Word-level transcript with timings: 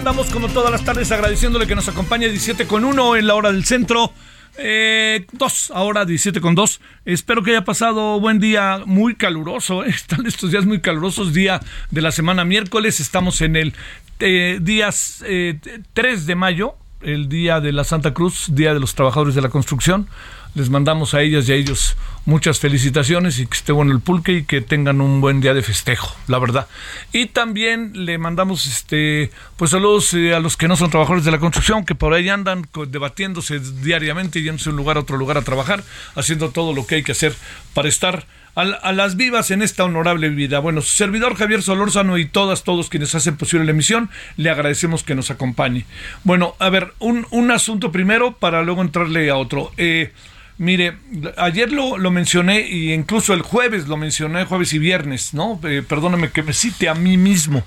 Andamos 0.00 0.30
como 0.30 0.48
todas 0.48 0.72
las 0.72 0.82
tardes 0.82 1.12
agradeciéndole 1.12 1.66
que 1.66 1.74
nos 1.74 1.86
acompañe 1.86 2.26
17 2.26 2.66
con 2.66 2.86
1 2.86 3.16
en 3.16 3.26
la 3.26 3.34
hora 3.34 3.52
del 3.52 3.66
centro. 3.66 4.14
Eh, 4.56 5.26
dos, 5.32 5.70
ahora 5.74 6.06
17 6.06 6.40
con 6.40 6.54
2. 6.54 6.80
Espero 7.04 7.42
que 7.42 7.50
haya 7.50 7.66
pasado 7.66 8.18
buen 8.18 8.40
día, 8.40 8.80
muy 8.86 9.14
caluroso. 9.14 9.84
Están 9.84 10.26
estos 10.26 10.52
días 10.52 10.64
muy 10.64 10.80
calurosos, 10.80 11.34
día 11.34 11.60
de 11.90 12.00
la 12.00 12.12
semana 12.12 12.46
miércoles. 12.46 12.98
Estamos 12.98 13.42
en 13.42 13.56
el 13.56 13.74
eh, 14.20 14.58
días 14.62 15.22
eh, 15.26 15.60
3 15.92 16.24
de 16.24 16.34
mayo, 16.34 16.76
el 17.02 17.28
día 17.28 17.60
de 17.60 17.72
la 17.72 17.84
Santa 17.84 18.14
Cruz, 18.14 18.46
día 18.54 18.72
de 18.72 18.80
los 18.80 18.94
trabajadores 18.94 19.34
de 19.34 19.42
la 19.42 19.50
construcción. 19.50 20.08
Les 20.54 20.70
mandamos 20.70 21.12
a 21.12 21.20
ellas 21.20 21.46
y 21.46 21.52
a 21.52 21.56
ellos 21.56 21.94
muchas 22.24 22.58
felicitaciones 22.60 23.38
y 23.38 23.46
que 23.46 23.56
esté 23.56 23.72
bueno 23.72 23.92
el 23.92 24.00
pulque 24.00 24.32
y 24.32 24.44
que 24.44 24.60
tengan 24.60 25.00
un 25.00 25.20
buen 25.20 25.40
día 25.40 25.54
de 25.54 25.62
festejo, 25.62 26.14
la 26.28 26.38
verdad. 26.38 26.66
Y 27.12 27.26
también 27.26 27.92
le 27.94 28.18
mandamos 28.18 28.66
este 28.66 29.30
pues 29.56 29.70
saludos 29.72 30.14
eh, 30.14 30.34
a 30.34 30.40
los 30.40 30.56
que 30.56 30.68
no 30.68 30.76
son 30.76 30.90
trabajadores 30.90 31.24
de 31.24 31.30
la 31.30 31.38
construcción, 31.38 31.84
que 31.84 31.94
por 31.94 32.14
ahí 32.14 32.28
andan 32.28 32.68
debatiéndose 32.88 33.60
diariamente, 33.60 34.42
yéndose 34.42 34.66
de 34.66 34.70
un 34.70 34.76
lugar 34.76 34.96
a 34.96 35.00
otro 35.00 35.16
lugar 35.16 35.38
a 35.38 35.42
trabajar, 35.42 35.82
haciendo 36.14 36.50
todo 36.50 36.72
lo 36.72 36.86
que 36.86 36.96
hay 36.96 37.02
que 37.02 37.12
hacer 37.12 37.34
para 37.74 37.88
estar 37.88 38.26
a, 38.54 38.62
a 38.62 38.92
las 38.92 39.16
vivas 39.16 39.50
en 39.50 39.62
esta 39.62 39.84
honorable 39.84 40.28
vida. 40.28 40.58
Bueno, 40.58 40.82
su 40.82 40.94
servidor 40.94 41.36
Javier 41.36 41.62
Solórzano 41.62 42.18
y 42.18 42.26
todas, 42.26 42.64
todos 42.64 42.88
quienes 42.88 43.14
hacen 43.14 43.36
posible 43.36 43.64
la 43.64 43.72
emisión, 43.72 44.10
le 44.36 44.50
agradecemos 44.50 45.02
que 45.04 45.14
nos 45.14 45.30
acompañe. 45.30 45.86
Bueno, 46.24 46.54
a 46.58 46.68
ver, 46.70 46.92
un, 46.98 47.26
un 47.30 47.50
asunto 47.50 47.92
primero 47.92 48.32
para 48.32 48.62
luego 48.62 48.82
entrarle 48.82 49.30
a 49.30 49.36
otro. 49.36 49.72
Eh, 49.76 50.12
Mire, 50.60 50.98
ayer 51.38 51.72
lo, 51.72 51.96
lo 51.96 52.10
mencioné 52.10 52.68
y 52.68 52.92
incluso 52.92 53.32
el 53.32 53.40
jueves 53.40 53.88
lo 53.88 53.96
mencioné, 53.96 54.44
jueves 54.44 54.74
y 54.74 54.78
viernes, 54.78 55.32
¿no? 55.32 55.58
Eh, 55.64 55.82
perdóname 55.82 56.32
que 56.32 56.42
me 56.42 56.52
cite 56.52 56.90
a 56.90 56.94
mí 56.94 57.16
mismo. 57.16 57.64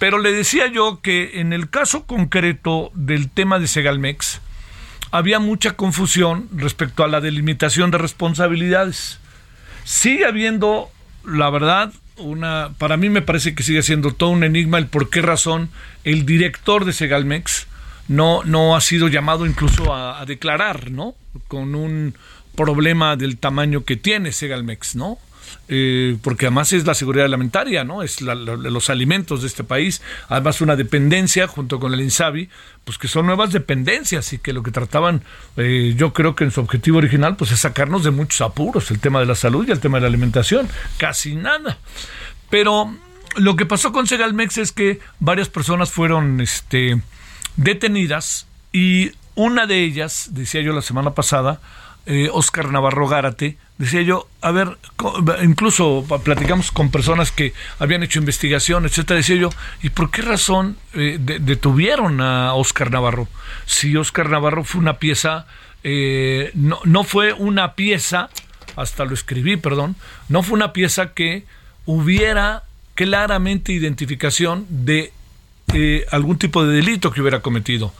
Pero 0.00 0.18
le 0.18 0.32
decía 0.32 0.66
yo 0.66 0.98
que 1.00 1.38
en 1.40 1.52
el 1.52 1.70
caso 1.70 2.04
concreto 2.04 2.90
del 2.94 3.30
tema 3.30 3.60
de 3.60 3.68
Segalmex, 3.68 4.40
había 5.12 5.38
mucha 5.38 5.74
confusión 5.74 6.48
respecto 6.52 7.04
a 7.04 7.06
la 7.06 7.20
delimitación 7.20 7.92
de 7.92 7.98
responsabilidades. 7.98 9.20
Sigue 9.84 10.26
habiendo, 10.26 10.90
la 11.24 11.48
verdad, 11.48 11.92
una, 12.16 12.70
para 12.76 12.96
mí 12.96 13.08
me 13.08 13.22
parece 13.22 13.54
que 13.54 13.62
sigue 13.62 13.84
siendo 13.84 14.10
todo 14.10 14.30
un 14.30 14.42
enigma 14.42 14.78
el 14.78 14.88
por 14.88 15.10
qué 15.10 15.22
razón 15.22 15.70
el 16.02 16.26
director 16.26 16.86
de 16.86 16.92
Segalmex 16.92 17.68
no, 18.08 18.42
no 18.44 18.76
ha 18.76 18.80
sido 18.80 19.08
llamado 19.08 19.46
incluso 19.46 19.94
a, 19.94 20.24
declarar, 20.26 20.90
¿no? 20.90 21.14
Con 21.48 21.74
un 21.74 22.14
problema 22.56 23.16
del 23.16 23.36
tamaño 23.38 23.84
que 23.84 23.96
tiene 23.96 24.32
Segalmex, 24.32 24.96
¿no? 24.96 25.18
Eh, 25.68 26.16
porque 26.22 26.46
además 26.46 26.72
es 26.72 26.86
la 26.86 26.94
seguridad 26.94 27.26
alimentaria, 27.26 27.84
¿no? 27.84 28.02
Es 28.02 28.20
la- 28.20 28.34
la- 28.34 28.56
los 28.56 28.90
alimentos 28.90 29.42
de 29.42 29.48
este 29.48 29.62
país, 29.64 30.02
además 30.28 30.60
una 30.60 30.74
dependencia 30.76 31.46
junto 31.46 31.78
con 31.78 31.92
el 31.94 32.00
INSABI, 32.00 32.48
pues 32.84 32.98
que 32.98 33.06
son 33.08 33.26
nuevas 33.26 33.52
dependencias 33.52 34.32
y 34.32 34.38
que 34.38 34.52
lo 34.52 34.62
que 34.62 34.70
trataban, 34.72 35.22
eh, 35.56 35.94
yo 35.96 36.12
creo 36.12 36.34
que 36.34 36.44
en 36.44 36.50
su 36.50 36.60
objetivo 36.60 36.98
original, 36.98 37.36
pues 37.36 37.52
es 37.52 37.60
sacarnos 37.60 38.02
de 38.04 38.10
muchos 38.10 38.40
apuros, 38.40 38.90
el 38.90 38.98
tema 39.00 39.20
de 39.20 39.26
la 39.26 39.34
salud 39.34 39.66
y 39.68 39.72
el 39.72 39.80
tema 39.80 39.98
de 39.98 40.02
la 40.02 40.08
alimentación, 40.08 40.68
casi 40.98 41.34
nada. 41.36 41.78
Pero 42.50 42.96
lo 43.36 43.56
que 43.56 43.66
pasó 43.66 43.92
con 43.92 44.06
Segalmex 44.06 44.58
es 44.58 44.72
que 44.72 45.00
varias 45.20 45.48
personas 45.48 45.90
fueron, 45.90 46.40
este, 46.40 47.00
detenidas 47.56 48.46
y 48.72 49.12
una 49.34 49.66
de 49.66 49.82
ellas, 49.84 50.30
decía 50.32 50.60
yo 50.62 50.72
la 50.72 50.82
semana 50.82 51.12
pasada, 51.12 51.60
eh, 52.06 52.28
Oscar 52.32 52.70
Navarro 52.70 53.08
Gárate, 53.08 53.56
decía 53.78 54.00
yo, 54.02 54.28
a 54.40 54.52
ver, 54.52 54.78
incluso 55.42 56.06
platicamos 56.24 56.70
con 56.70 56.90
personas 56.90 57.32
que 57.32 57.52
habían 57.78 58.02
hecho 58.02 58.20
investigación, 58.20 58.84
etcétera, 58.86 59.16
decía 59.18 59.36
yo, 59.36 59.50
¿y 59.82 59.90
por 59.90 60.10
qué 60.10 60.22
razón 60.22 60.76
eh, 60.94 61.18
de- 61.20 61.40
detuvieron 61.40 62.20
a 62.20 62.54
Oscar 62.54 62.90
Navarro? 62.90 63.28
Si 63.66 63.96
Oscar 63.96 64.30
Navarro 64.30 64.62
fue 64.64 64.80
una 64.80 64.98
pieza, 64.98 65.46
eh, 65.82 66.52
no, 66.54 66.78
no 66.84 67.02
fue 67.04 67.32
una 67.32 67.74
pieza, 67.74 68.30
hasta 68.76 69.04
lo 69.04 69.12
escribí, 69.14 69.56
perdón, 69.56 69.96
no 70.28 70.42
fue 70.42 70.54
una 70.54 70.72
pieza 70.72 71.12
que 71.12 71.44
hubiera 71.86 72.62
claramente 72.94 73.72
identificación 73.72 74.64
de 74.70 75.12
eh, 75.74 76.06
algún 76.10 76.38
tipo 76.38 76.64
de 76.64 76.74
delito 76.74 77.10
que 77.10 77.20
hubiera 77.20 77.40
cometido. 77.40 77.92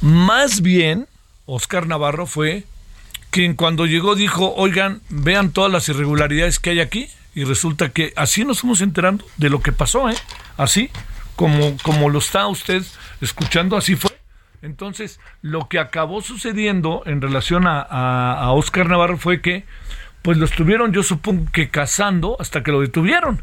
Más 0.00 0.62
bien, 0.62 1.06
Oscar 1.46 1.86
Navarro 1.86 2.26
fue 2.26 2.64
quien 3.30 3.54
cuando 3.54 3.86
llegó 3.86 4.14
dijo, 4.14 4.54
oigan, 4.54 5.00
vean 5.08 5.52
todas 5.52 5.72
las 5.72 5.88
irregularidades 5.88 6.58
que 6.58 6.70
hay 6.70 6.80
aquí, 6.80 7.08
y 7.34 7.44
resulta 7.44 7.88
que 7.88 8.12
así 8.16 8.44
nos 8.44 8.60
fuimos 8.60 8.82
enterando 8.82 9.24
de 9.38 9.48
lo 9.48 9.62
que 9.62 9.72
pasó, 9.72 10.10
¿eh? 10.10 10.16
Así, 10.58 10.90
como, 11.34 11.76
como 11.82 12.10
lo 12.10 12.18
está 12.18 12.46
usted 12.46 12.82
escuchando, 13.22 13.76
así 13.76 13.96
fue. 13.96 14.10
Entonces, 14.60 15.18
lo 15.40 15.68
que 15.68 15.78
acabó 15.78 16.20
sucediendo 16.20 17.02
en 17.06 17.22
relación 17.22 17.66
a, 17.66 17.80
a, 17.80 18.34
a 18.34 18.52
Oscar 18.52 18.88
Navarro 18.88 19.16
fue 19.16 19.40
que, 19.40 19.64
pues 20.20 20.36
lo 20.36 20.44
estuvieron, 20.44 20.92
yo 20.92 21.02
supongo 21.02 21.50
que 21.52 21.70
cazando 21.70 22.36
hasta 22.38 22.62
que 22.62 22.70
lo 22.70 22.80
detuvieron. 22.80 23.42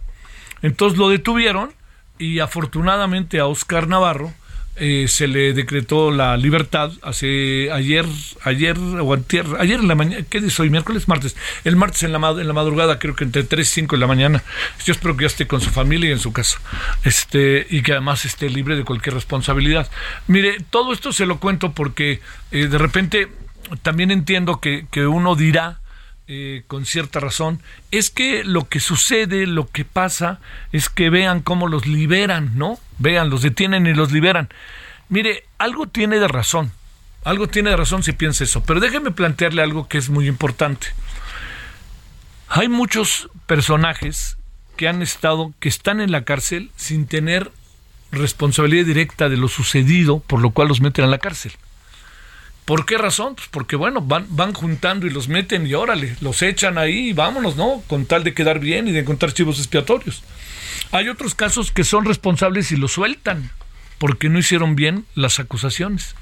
Entonces 0.61 0.99
lo 0.99 1.09
detuvieron 1.09 1.73
y 2.19 2.39
afortunadamente 2.39 3.39
a 3.39 3.47
Oscar 3.47 3.87
Navarro 3.87 4.33
eh, 4.81 5.07
se 5.09 5.27
le 5.27 5.51
decretó 5.53 6.09
la 6.09 6.37
libertad 6.37 6.91
hace 7.01 7.69
ayer, 7.69 8.05
ayer 8.43 8.77
o 8.77 9.13
antier, 9.13 9.45
ayer 9.59 9.79
en 9.81 9.89
la 9.89 9.95
mañana, 9.95 10.23
¿qué 10.29 10.37
es 10.37 10.57
hoy? 10.57 10.69
Miércoles, 10.69 11.09
martes. 11.09 11.35
El 11.65 11.75
martes 11.75 12.03
en 12.03 12.13
la, 12.13 12.29
en 12.29 12.47
la 12.47 12.53
madrugada, 12.53 12.97
creo 12.97 13.13
que 13.13 13.25
entre 13.25 13.43
3 13.43 13.67
y 13.67 13.71
5 13.71 13.97
de 13.97 13.99
la 13.99 14.07
mañana. 14.07 14.41
Yo 14.85 14.93
espero 14.93 15.17
que 15.17 15.23
ya 15.23 15.27
esté 15.27 15.47
con 15.47 15.59
su 15.59 15.69
familia 15.69 16.09
y 16.09 16.13
en 16.13 16.19
su 16.19 16.31
casa. 16.31 16.59
Este, 17.03 17.67
y 17.69 17.81
que 17.81 17.91
además 17.91 18.23
esté 18.23 18.49
libre 18.49 18.77
de 18.77 18.85
cualquier 18.85 19.15
responsabilidad. 19.15 19.89
Mire, 20.27 20.57
todo 20.69 20.93
esto 20.93 21.11
se 21.11 21.25
lo 21.25 21.41
cuento 21.41 21.73
porque 21.73 22.21
eh, 22.51 22.67
de 22.67 22.77
repente 22.77 23.27
también 23.81 24.11
entiendo 24.11 24.61
que, 24.61 24.85
que 24.91 25.07
uno 25.07 25.35
dirá 25.35 25.79
eh, 26.31 26.61
con 26.67 26.85
cierta 26.85 27.19
razón, 27.19 27.59
es 27.89 28.11
que 28.11 28.43
lo 28.43 28.69
que 28.69 28.79
sucede, 28.79 29.47
lo 29.47 29.67
que 29.67 29.83
pasa, 29.83 30.39
es 30.71 30.87
que 30.87 31.09
vean 31.09 31.41
cómo 31.41 31.67
los 31.67 31.87
liberan, 31.87 32.55
¿no? 32.55 32.77
Vean, 32.99 33.31
los 33.31 33.41
detienen 33.41 33.87
y 33.87 33.95
los 33.95 34.11
liberan. 34.11 34.47
Mire, 35.09 35.45
algo 35.57 35.87
tiene 35.87 36.19
de 36.19 36.27
razón, 36.27 36.71
algo 37.23 37.47
tiene 37.47 37.71
de 37.71 37.77
razón 37.77 38.03
si 38.03 38.11
piensa 38.11 38.43
eso, 38.43 38.61
pero 38.63 38.79
déjeme 38.79 39.09
plantearle 39.09 39.63
algo 39.63 39.87
que 39.87 39.97
es 39.97 40.11
muy 40.11 40.27
importante. 40.27 40.89
Hay 42.47 42.67
muchos 42.67 43.27
personajes 43.47 44.37
que 44.77 44.87
han 44.87 45.01
estado, 45.01 45.51
que 45.59 45.67
están 45.67 45.99
en 45.99 46.11
la 46.11 46.25
cárcel 46.25 46.69
sin 46.75 47.07
tener 47.07 47.51
responsabilidad 48.11 48.85
directa 48.85 49.29
de 49.29 49.37
lo 49.37 49.47
sucedido, 49.47 50.19
por 50.19 50.41
lo 50.41 50.51
cual 50.51 50.67
los 50.67 50.79
meten 50.79 51.05
a 51.05 51.07
la 51.07 51.17
cárcel. 51.17 51.53
¿Por 52.69 52.85
qué 52.85 52.99
razón? 52.99 53.33
Pues 53.33 53.47
porque, 53.47 53.75
bueno, 53.75 53.99
van, 53.99 54.27
van 54.29 54.53
juntando 54.53 55.07
y 55.07 55.09
los 55.09 55.27
meten 55.27 55.65
y 55.65 55.73
órale, 55.73 56.15
los 56.21 56.43
echan 56.43 56.77
ahí 56.77 57.09
y 57.09 57.13
vámonos, 57.13 57.55
¿no? 57.55 57.81
Con 57.87 58.05
tal 58.05 58.23
de 58.23 58.35
quedar 58.35 58.59
bien 58.59 58.87
y 58.87 58.91
de 58.91 58.99
encontrar 58.99 59.33
chivos 59.33 59.57
expiatorios. 59.57 60.21
Hay 60.91 61.09
otros 61.09 61.33
casos 61.33 61.71
que 61.71 61.83
son 61.83 62.05
responsables 62.05 62.71
y 62.71 62.75
los 62.77 62.91
sueltan 62.91 63.49
porque 63.97 64.29
no 64.29 64.37
hicieron 64.37 64.75
bien 64.75 65.05
las 65.15 65.39
acusaciones. 65.39 66.13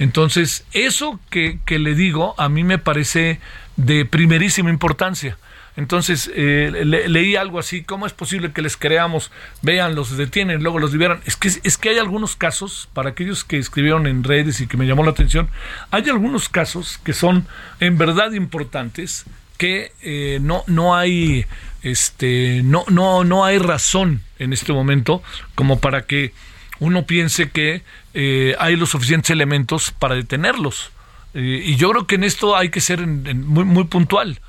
Entonces, 0.00 0.64
eso 0.72 1.20
que, 1.30 1.60
que 1.64 1.78
le 1.78 1.94
digo 1.94 2.34
a 2.38 2.48
mí 2.48 2.64
me 2.64 2.78
parece 2.78 3.38
de 3.76 4.04
primerísima 4.04 4.70
importancia. 4.70 5.38
Entonces 5.76 6.30
eh, 6.32 6.84
leí 6.84 7.34
algo 7.34 7.58
así, 7.58 7.82
¿cómo 7.82 8.06
es 8.06 8.12
posible 8.12 8.52
que 8.52 8.62
les 8.62 8.76
creamos, 8.76 9.32
vean, 9.60 9.96
los 9.96 10.16
detienen, 10.16 10.62
luego 10.62 10.78
los 10.78 10.92
liberan? 10.92 11.20
Es 11.26 11.36
que, 11.36 11.48
es 11.48 11.78
que 11.78 11.88
hay 11.88 11.98
algunos 11.98 12.36
casos, 12.36 12.88
para 12.92 13.10
aquellos 13.10 13.42
que 13.42 13.58
escribieron 13.58 14.06
en 14.06 14.22
redes 14.22 14.60
y 14.60 14.68
que 14.68 14.76
me 14.76 14.86
llamó 14.86 15.02
la 15.02 15.10
atención, 15.10 15.48
hay 15.90 16.08
algunos 16.08 16.48
casos 16.48 16.98
que 17.02 17.12
son 17.12 17.48
en 17.80 17.98
verdad 17.98 18.32
importantes, 18.32 19.24
que 19.58 19.92
eh, 20.02 20.38
no, 20.40 20.62
no 20.66 20.94
hay 20.94 21.46
este 21.82 22.62
no, 22.64 22.84
no, 22.88 23.24
no 23.24 23.44
hay 23.44 23.58
razón 23.58 24.22
en 24.38 24.52
este 24.52 24.72
momento 24.72 25.22
como 25.54 25.80
para 25.80 26.06
que 26.06 26.32
uno 26.80 27.04
piense 27.04 27.50
que 27.50 27.82
eh, 28.14 28.56
hay 28.58 28.76
los 28.76 28.90
suficientes 28.90 29.30
elementos 29.30 29.90
para 29.92 30.14
detenerlos. 30.14 30.90
y 31.34 31.76
yo 31.76 31.90
creo 31.90 32.06
que 32.06 32.14
en 32.14 32.24
esto 32.24 32.56
hay 32.56 32.68
que 32.70 32.80
ser 32.80 33.06
muy, 33.06 33.64
muy 33.64 33.84
puntual 33.84 34.40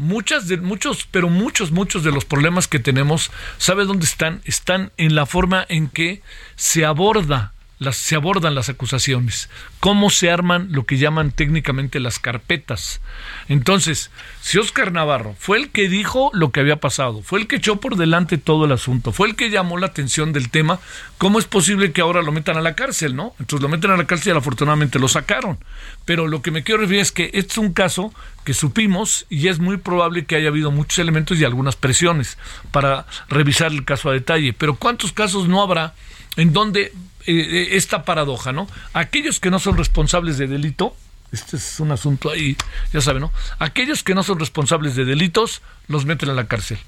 muchas 0.00 0.48
de 0.48 0.56
muchos, 0.56 1.06
pero 1.10 1.28
muchos, 1.28 1.70
muchos 1.70 2.02
de 2.02 2.10
los 2.10 2.24
problemas 2.24 2.66
que 2.66 2.78
tenemos, 2.78 3.30
¿sabe 3.58 3.84
dónde 3.84 4.06
están? 4.06 4.40
Están 4.44 4.92
en 4.96 5.14
la 5.14 5.26
forma 5.26 5.64
en 5.68 5.88
que 5.88 6.22
se 6.56 6.84
aborda 6.84 7.52
se 7.92 8.14
abordan 8.14 8.54
las 8.54 8.68
acusaciones, 8.68 9.48
cómo 9.80 10.10
se 10.10 10.30
arman 10.30 10.68
lo 10.70 10.84
que 10.84 10.98
llaman 10.98 11.32
técnicamente 11.32 11.98
las 11.98 12.18
carpetas. 12.18 13.00
Entonces, 13.48 14.10
si 14.42 14.58
Oscar 14.58 14.92
Navarro 14.92 15.34
fue 15.38 15.56
el 15.56 15.70
que 15.70 15.88
dijo 15.88 16.30
lo 16.34 16.50
que 16.50 16.60
había 16.60 16.76
pasado, 16.76 17.22
fue 17.22 17.40
el 17.40 17.46
que 17.46 17.56
echó 17.56 17.80
por 17.80 17.96
delante 17.96 18.36
todo 18.36 18.66
el 18.66 18.72
asunto, 18.72 19.12
fue 19.12 19.28
el 19.28 19.34
que 19.34 19.48
llamó 19.48 19.78
la 19.78 19.86
atención 19.86 20.32
del 20.34 20.50
tema, 20.50 20.78
¿cómo 21.16 21.38
es 21.38 21.46
posible 21.46 21.92
que 21.92 22.02
ahora 22.02 22.20
lo 22.20 22.32
metan 22.32 22.58
a 22.58 22.60
la 22.60 22.74
cárcel, 22.74 23.16
no? 23.16 23.34
Entonces 23.40 23.62
lo 23.62 23.70
meten 23.70 23.90
a 23.90 23.96
la 23.96 24.06
cárcel 24.06 24.34
y 24.34 24.36
afortunadamente 24.36 24.98
lo 24.98 25.08
sacaron. 25.08 25.58
Pero 26.04 26.28
lo 26.28 26.42
que 26.42 26.50
me 26.50 26.62
quiero 26.62 26.82
referir 26.82 27.00
es 27.00 27.12
que 27.12 27.30
este 27.32 27.52
es 27.52 27.58
un 27.58 27.72
caso 27.72 28.12
que 28.44 28.52
supimos 28.52 29.24
y 29.30 29.48
es 29.48 29.58
muy 29.58 29.78
probable 29.78 30.26
que 30.26 30.36
haya 30.36 30.48
habido 30.48 30.70
muchos 30.70 30.98
elementos 30.98 31.38
y 31.38 31.44
algunas 31.44 31.76
presiones 31.76 32.36
para 32.72 33.06
revisar 33.30 33.72
el 33.72 33.86
caso 33.86 34.10
a 34.10 34.12
detalle. 34.12 34.52
Pero 34.52 34.74
¿cuántos 34.74 35.12
casos 35.12 35.48
no 35.48 35.62
habrá 35.62 35.94
en 36.36 36.52
donde 36.52 36.92
eh, 37.26 37.32
eh, 37.34 37.68
esta 37.72 38.04
paradoja, 38.04 38.52
¿no? 38.52 38.68
Aquellos 38.92 39.40
que 39.40 39.50
no 39.50 39.58
son 39.58 39.76
responsables 39.76 40.38
de 40.38 40.46
delito, 40.46 40.94
este 41.32 41.56
es 41.56 41.78
un 41.78 41.92
asunto 41.92 42.30
ahí, 42.30 42.56
ya 42.92 43.00
saben, 43.00 43.22
¿no? 43.22 43.32
Aquellos 43.58 44.02
que 44.02 44.14
no 44.14 44.22
son 44.22 44.38
responsables 44.38 44.96
de 44.96 45.04
delitos, 45.04 45.62
los 45.86 46.04
meten 46.04 46.30
a 46.30 46.34
la 46.34 46.46
cárcel. 46.46 46.78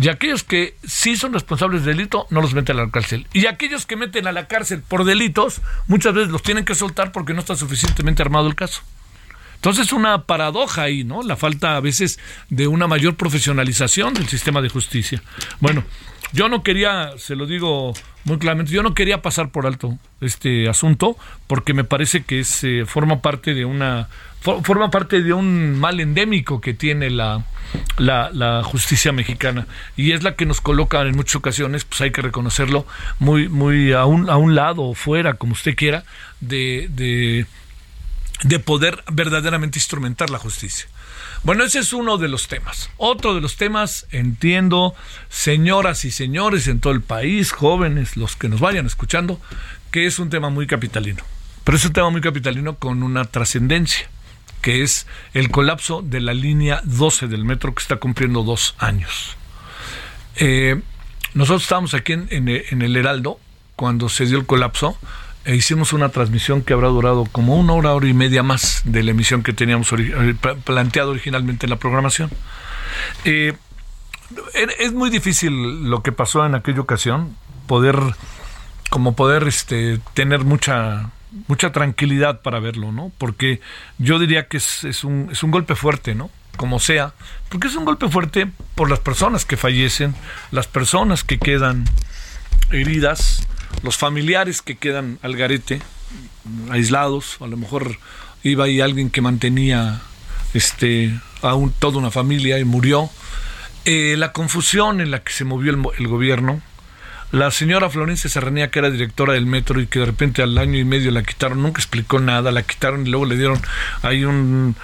Y 0.00 0.08
aquellos 0.08 0.42
que 0.42 0.76
sí 0.84 1.16
son 1.16 1.32
responsables 1.32 1.84
de 1.84 1.92
delito, 1.92 2.26
no 2.30 2.40
los 2.40 2.54
meten 2.54 2.78
a 2.78 2.84
la 2.84 2.90
cárcel. 2.90 3.28
Y 3.32 3.46
aquellos 3.46 3.86
que 3.86 3.96
meten 3.96 4.26
a 4.26 4.32
la 4.32 4.48
cárcel 4.48 4.82
por 4.82 5.04
delitos, 5.04 5.60
muchas 5.86 6.14
veces 6.14 6.30
los 6.30 6.42
tienen 6.42 6.64
que 6.64 6.74
soltar 6.74 7.12
porque 7.12 7.32
no 7.32 7.40
está 7.40 7.54
suficientemente 7.54 8.22
armado 8.22 8.48
el 8.48 8.56
caso. 8.56 8.82
Entonces, 9.56 9.92
una 9.92 10.24
paradoja 10.24 10.82
ahí, 10.82 11.04
¿no? 11.04 11.22
La 11.22 11.36
falta 11.36 11.76
a 11.76 11.80
veces 11.80 12.18
de 12.50 12.66
una 12.66 12.86
mayor 12.86 13.16
profesionalización 13.16 14.12
del 14.12 14.28
sistema 14.28 14.60
de 14.60 14.68
justicia. 14.68 15.22
Bueno, 15.60 15.84
yo 16.34 16.48
no 16.48 16.64
quería, 16.64 17.12
se 17.16 17.36
lo 17.36 17.46
digo 17.46 17.94
muy 18.24 18.38
claramente, 18.38 18.72
yo 18.72 18.82
no 18.82 18.92
quería 18.92 19.22
pasar 19.22 19.50
por 19.50 19.66
alto 19.66 19.96
este 20.20 20.68
asunto 20.68 21.16
porque 21.46 21.74
me 21.74 21.84
parece 21.84 22.24
que 22.24 22.40
es, 22.40 22.64
eh, 22.64 22.84
forma 22.86 23.22
parte 23.22 23.54
de 23.54 23.64
una 23.64 24.08
forma 24.42 24.90
parte 24.90 25.22
de 25.22 25.32
un 25.32 25.78
mal 25.78 26.00
endémico 26.00 26.60
que 26.60 26.74
tiene 26.74 27.08
la, 27.08 27.46
la, 27.96 28.62
justicia 28.62 29.10
mexicana 29.10 29.66
y 29.96 30.12
es 30.12 30.22
la 30.22 30.34
que 30.34 30.44
nos 30.44 30.60
coloca 30.60 31.00
en 31.00 31.16
muchas 31.16 31.36
ocasiones, 31.36 31.86
pues 31.86 32.02
hay 32.02 32.10
que 32.10 32.20
reconocerlo, 32.20 32.86
muy, 33.20 33.48
muy 33.48 33.92
a 33.92 34.04
un, 34.04 34.28
a 34.28 34.36
un 34.36 34.54
lado 34.54 34.82
o 34.82 34.94
fuera, 34.94 35.34
como 35.34 35.52
usted 35.52 35.74
quiera, 35.74 36.04
de, 36.40 36.88
de, 36.90 37.46
de 38.42 38.58
poder 38.58 39.02
verdaderamente 39.10 39.78
instrumentar 39.78 40.28
la 40.28 40.38
justicia. 40.38 40.88
Bueno, 41.44 41.62
ese 41.64 41.80
es 41.80 41.92
uno 41.92 42.16
de 42.16 42.28
los 42.28 42.48
temas. 42.48 42.88
Otro 42.96 43.34
de 43.34 43.42
los 43.42 43.58
temas, 43.58 44.06
entiendo, 44.10 44.94
señoras 45.28 46.06
y 46.06 46.10
señores 46.10 46.68
en 46.68 46.80
todo 46.80 46.94
el 46.94 47.02
país, 47.02 47.52
jóvenes, 47.52 48.16
los 48.16 48.34
que 48.34 48.48
nos 48.48 48.60
vayan 48.60 48.86
escuchando, 48.86 49.38
que 49.90 50.06
es 50.06 50.18
un 50.18 50.30
tema 50.30 50.48
muy 50.48 50.66
capitalino. 50.66 51.22
Pero 51.62 51.76
es 51.76 51.84
un 51.84 51.92
tema 51.92 52.08
muy 52.08 52.22
capitalino 52.22 52.76
con 52.76 53.02
una 53.02 53.26
trascendencia, 53.26 54.08
que 54.62 54.82
es 54.82 55.06
el 55.34 55.50
colapso 55.50 56.00
de 56.00 56.22
la 56.22 56.32
línea 56.32 56.80
12 56.84 57.28
del 57.28 57.44
metro 57.44 57.74
que 57.74 57.82
está 57.82 57.96
cumpliendo 57.96 58.42
dos 58.42 58.74
años. 58.78 59.36
Eh, 60.36 60.80
nosotros 61.34 61.64
estábamos 61.64 61.92
aquí 61.92 62.14
en, 62.14 62.26
en 62.30 62.80
el 62.80 62.96
Heraldo 62.96 63.38
cuando 63.76 64.08
se 64.08 64.24
dio 64.24 64.38
el 64.38 64.46
colapso 64.46 64.96
e 65.44 65.54
hicimos 65.54 65.92
una 65.92 66.08
transmisión 66.08 66.62
que 66.62 66.72
habrá 66.72 66.88
durado 66.88 67.24
como 67.26 67.56
una 67.56 67.74
hora, 67.74 67.92
hora 67.92 68.06
y 68.06 68.14
media 68.14 68.42
más 68.42 68.82
de 68.84 69.02
la 69.02 69.10
emisión 69.10 69.42
que 69.42 69.52
teníamos 69.52 69.92
eh, 69.92 70.34
planteado 70.64 71.10
originalmente 71.10 71.66
en 71.66 71.70
la 71.70 71.76
programación. 71.76 72.30
Eh, 73.24 73.54
es 74.78 74.92
muy 74.92 75.10
difícil 75.10 75.88
lo 75.90 76.02
que 76.02 76.12
pasó 76.12 76.46
en 76.46 76.54
aquella 76.54 76.80
ocasión, 76.80 77.36
poder, 77.66 77.98
como 78.90 79.14
poder 79.14 79.46
este, 79.46 80.00
tener 80.14 80.44
mucha 80.44 81.10
mucha 81.48 81.72
tranquilidad 81.72 82.42
para 82.42 82.60
verlo, 82.60 82.92
¿no? 82.92 83.12
Porque 83.18 83.60
yo 83.98 84.18
diría 84.18 84.46
que 84.48 84.58
es, 84.58 84.84
es, 84.84 85.04
un, 85.04 85.28
es 85.32 85.42
un 85.42 85.50
golpe 85.50 85.74
fuerte, 85.74 86.14
¿no? 86.14 86.30
Como 86.56 86.78
sea, 86.78 87.14
porque 87.48 87.66
es 87.66 87.74
un 87.74 87.84
golpe 87.84 88.08
fuerte 88.08 88.48
por 88.74 88.88
las 88.88 89.00
personas 89.00 89.44
que 89.44 89.56
fallecen, 89.56 90.14
las 90.52 90.68
personas 90.68 91.24
que 91.24 91.38
quedan 91.38 91.84
heridas, 92.70 93.46
los 93.82 93.96
familiares 93.96 94.62
que 94.62 94.76
quedan 94.76 95.18
al 95.22 95.36
garete, 95.36 95.80
aislados, 96.70 97.36
a 97.40 97.46
lo 97.46 97.56
mejor 97.56 97.98
iba 98.42 98.64
ahí 98.64 98.80
alguien 98.80 99.10
que 99.10 99.20
mantenía 99.20 100.00
este, 100.52 101.18
a 101.42 101.56
toda 101.78 101.98
una 101.98 102.10
familia 102.10 102.58
y 102.58 102.64
murió, 102.64 103.10
eh, 103.84 104.14
la 104.18 104.32
confusión 104.32 105.00
en 105.00 105.10
la 105.10 105.22
que 105.22 105.32
se 105.32 105.44
movió 105.44 105.72
el 105.98 106.08
gobierno, 106.08 106.62
la 107.34 107.50
señora 107.50 107.90
Florencia 107.90 108.30
Serranía, 108.30 108.70
que 108.70 108.78
era 108.78 108.90
directora 108.90 109.32
del 109.32 109.44
metro 109.44 109.80
y 109.80 109.88
que 109.88 109.98
de 109.98 110.06
repente 110.06 110.40
al 110.40 110.56
año 110.56 110.78
y 110.78 110.84
medio 110.84 111.10
la 111.10 111.24
quitaron, 111.24 111.60
nunca 111.60 111.80
explicó 111.80 112.20
nada, 112.20 112.52
la 112.52 112.62
quitaron 112.62 113.04
y 113.04 113.10
luego 113.10 113.26
le 113.26 113.36
dieron 113.36 113.60
ahí 114.02 114.24
un, 114.24 114.76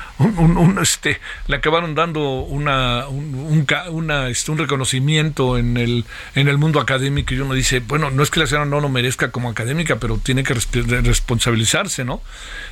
este, 0.83 1.21
le 1.47 1.57
acabaron 1.57 1.95
dando 1.95 2.41
una, 2.41 3.07
un, 3.07 3.65
una, 3.91 4.29
este, 4.29 4.51
un 4.51 4.59
reconocimiento 4.59 5.59
en 5.59 5.77
el, 5.77 6.05
en 6.35 6.49
el 6.49 6.59
mundo 6.59 6.81
académico 6.81 7.35
y 7.35 7.39
uno 7.39 7.55
dice, 7.55 7.79
bueno, 7.87 8.11
no 8.11 8.21
es 8.21 8.31
que 8.31 8.41
la 8.41 8.49
señora 8.49 8.65
no 8.65 8.81
lo 8.81 8.89
merezca 8.89 9.31
como 9.31 9.49
académica, 9.49 10.01
pero 10.01 10.19
tiene 10.19 10.43
que 10.43 10.55
responsabilizarse, 10.55 12.05
¿no? 12.05 12.21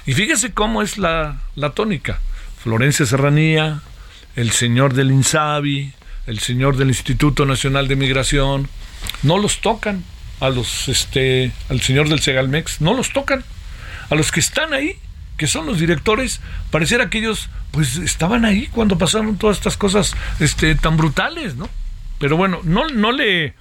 Y 0.07 0.15
fíjese 0.15 0.53
cómo 0.53 0.83
es 0.83 0.99
la, 0.99 1.43
la 1.55 1.71
tónica. 1.71 2.19
Florencia 2.65 3.07
Serranía, 3.07 3.83
el 4.35 4.51
señor 4.51 4.95
del 4.95 5.13
INSABI, 5.13 5.93
el 6.27 6.41
señor 6.41 6.77
del 6.77 6.89
Instituto 6.89 7.47
Nacional 7.47 7.87
de 7.87 7.95
Migración, 7.95 8.69
no 9.23 9.39
los 9.39 9.61
tocan 9.61 10.05
a 10.41 10.49
los 10.49 10.89
este 10.89 11.53
al 11.69 11.81
señor 11.81 12.09
del 12.09 12.21
Segalmex, 12.21 12.81
no 12.81 12.95
los 12.95 13.13
tocan. 13.13 13.45
A 14.11 14.15
los 14.15 14.33
que 14.33 14.41
están 14.41 14.73
ahí, 14.73 14.97
que 15.37 15.47
son 15.47 15.67
los 15.67 15.79
directores, 15.79 16.41
pareciera 16.71 17.11
que 17.11 17.19
ellos 17.19 17.51
pues 17.71 17.97
estaban 17.97 18.45
ahí 18.45 18.69
cuando 18.69 18.97
pasaron 18.97 19.37
todas 19.37 19.59
estas 19.59 19.77
cosas 19.77 20.15
este 20.41 20.75
tan 20.75 20.97
brutales, 20.97 21.57
¿no? 21.57 21.69
Pero 22.19 22.37
bueno, 22.37 22.61
no 22.65 22.89
no 22.89 23.13
le 23.13 23.55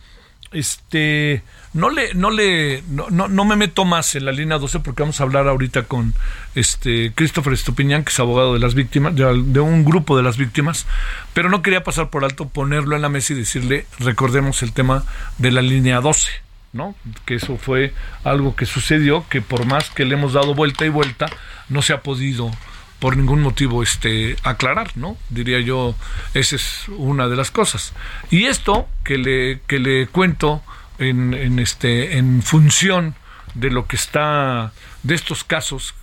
este 0.51 1.43
no 1.77 1.91
le 1.91 2.13
no 2.15 2.31
le 2.31 2.83
no, 2.89 3.09
no, 3.09 3.45
me 3.45 3.55
meto 3.55 3.85
más 3.85 4.15
en 4.15 4.25
la 4.25 4.31
línea 4.31 4.57
12 4.57 4.79
porque 4.79 5.03
vamos 5.03 5.21
a 5.21 5.23
hablar 5.23 5.47
ahorita 5.47 5.83
con 5.83 6.15
este 6.55 7.11
Christopher 7.13 7.53
Estupiñán 7.53 8.03
que 8.03 8.09
es 8.09 8.19
abogado 8.19 8.55
de 8.55 8.59
las 8.59 8.73
víctimas 8.73 9.15
de, 9.15 9.23
de, 9.45 9.59
un 9.59 9.85
grupo 9.85 10.17
de 10.17 10.23
las 10.23 10.37
víctimas 10.37 10.87
pero 11.33 11.49
no 11.49 11.61
quería 11.61 11.83
pasar 11.83 12.09
por 12.09 12.25
alto 12.25 12.49
ponerlo 12.49 12.95
en 12.95 13.03
la 13.03 13.09
mesa 13.09 13.33
y 13.33 13.35
decirle 13.35 13.85
recordemos 13.99 14.63
el 14.63 14.73
tema 14.73 15.03
de 15.37 15.51
la 15.51 15.61
línea 15.61 16.01
12 16.01 16.31
¿no? 16.73 16.95
que 17.25 17.35
eso 17.35 17.57
fue 17.57 17.93
algo 18.23 18.55
que 18.55 18.65
sucedió 18.65 19.25
que 19.29 19.41
por 19.41 19.65
más 19.65 19.91
que 19.91 20.05
le 20.05 20.15
hemos 20.15 20.33
dado 20.33 20.55
vuelta 20.55 20.83
y 20.83 20.89
vuelta 20.89 21.27
no 21.69 21.83
se 21.83 21.93
ha 21.93 22.01
podido 22.01 22.51
por 22.99 23.15
ningún 23.15 23.41
motivo 23.43 23.83
este 23.83 24.35
aclarar, 24.41 24.89
¿no? 24.95 25.17
Diría 25.29 25.59
yo, 25.59 25.93
esa 26.33 26.55
es 26.55 26.85
una 26.89 27.27
de 27.27 27.35
las 27.35 27.51
cosas. 27.51 27.93
Y 28.31 28.45
esto 28.45 28.87
que 29.03 29.19
le, 29.19 29.59
que 29.67 29.77
le 29.77 30.07
cuento 30.07 30.63
en, 30.99 31.33
en 31.33 31.59
este, 31.59 32.17
en 32.17 32.41
función 32.41 33.15
de 33.53 33.69
lo 33.69 33.87
que 33.87 33.95
está, 33.95 34.71
de 35.03 35.15
estos 35.15 35.43
casos, 35.43 35.95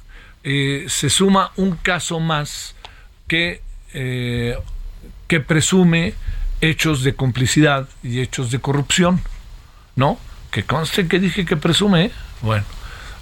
eh, 0.43 0.87
se 0.89 1.09
suma 1.09 1.53
un 1.57 1.77
caso 1.77 2.21
más 2.21 2.75
que, 3.29 3.63
eh, 3.93 4.57
que 5.27 5.41
presume 5.41 6.15
hechos 6.61 7.03
de 7.03 7.15
complicidad 7.15 7.89
y 8.03 8.21
hechos 8.21 8.51
de 8.51 8.59
corrupción, 8.59 9.21
¿no? 9.97 10.19
Que 10.51 10.65
conste 10.65 11.09
que 11.09 11.19
dije 11.19 11.45
que 11.45 11.57
presume, 11.57 12.07
¿eh? 12.07 12.11
bueno, 12.43 12.65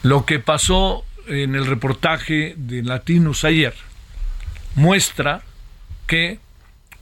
lo 0.02 0.26
que 0.26 0.38
pasó 0.38 1.04
en 1.26 1.54
el 1.54 1.66
reportaje 1.66 2.54
de 2.56 2.82
Latinos 2.82 3.44
ayer 3.44 3.74
muestra 4.74 5.42
que 6.06 6.40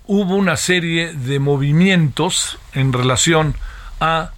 hubo 0.06 0.34
una 0.34 0.56
serie 0.56 1.14
de 1.14 1.38
movimientos 1.38 2.58
en 2.74 2.92
relación 2.92 3.54
a 4.00 4.32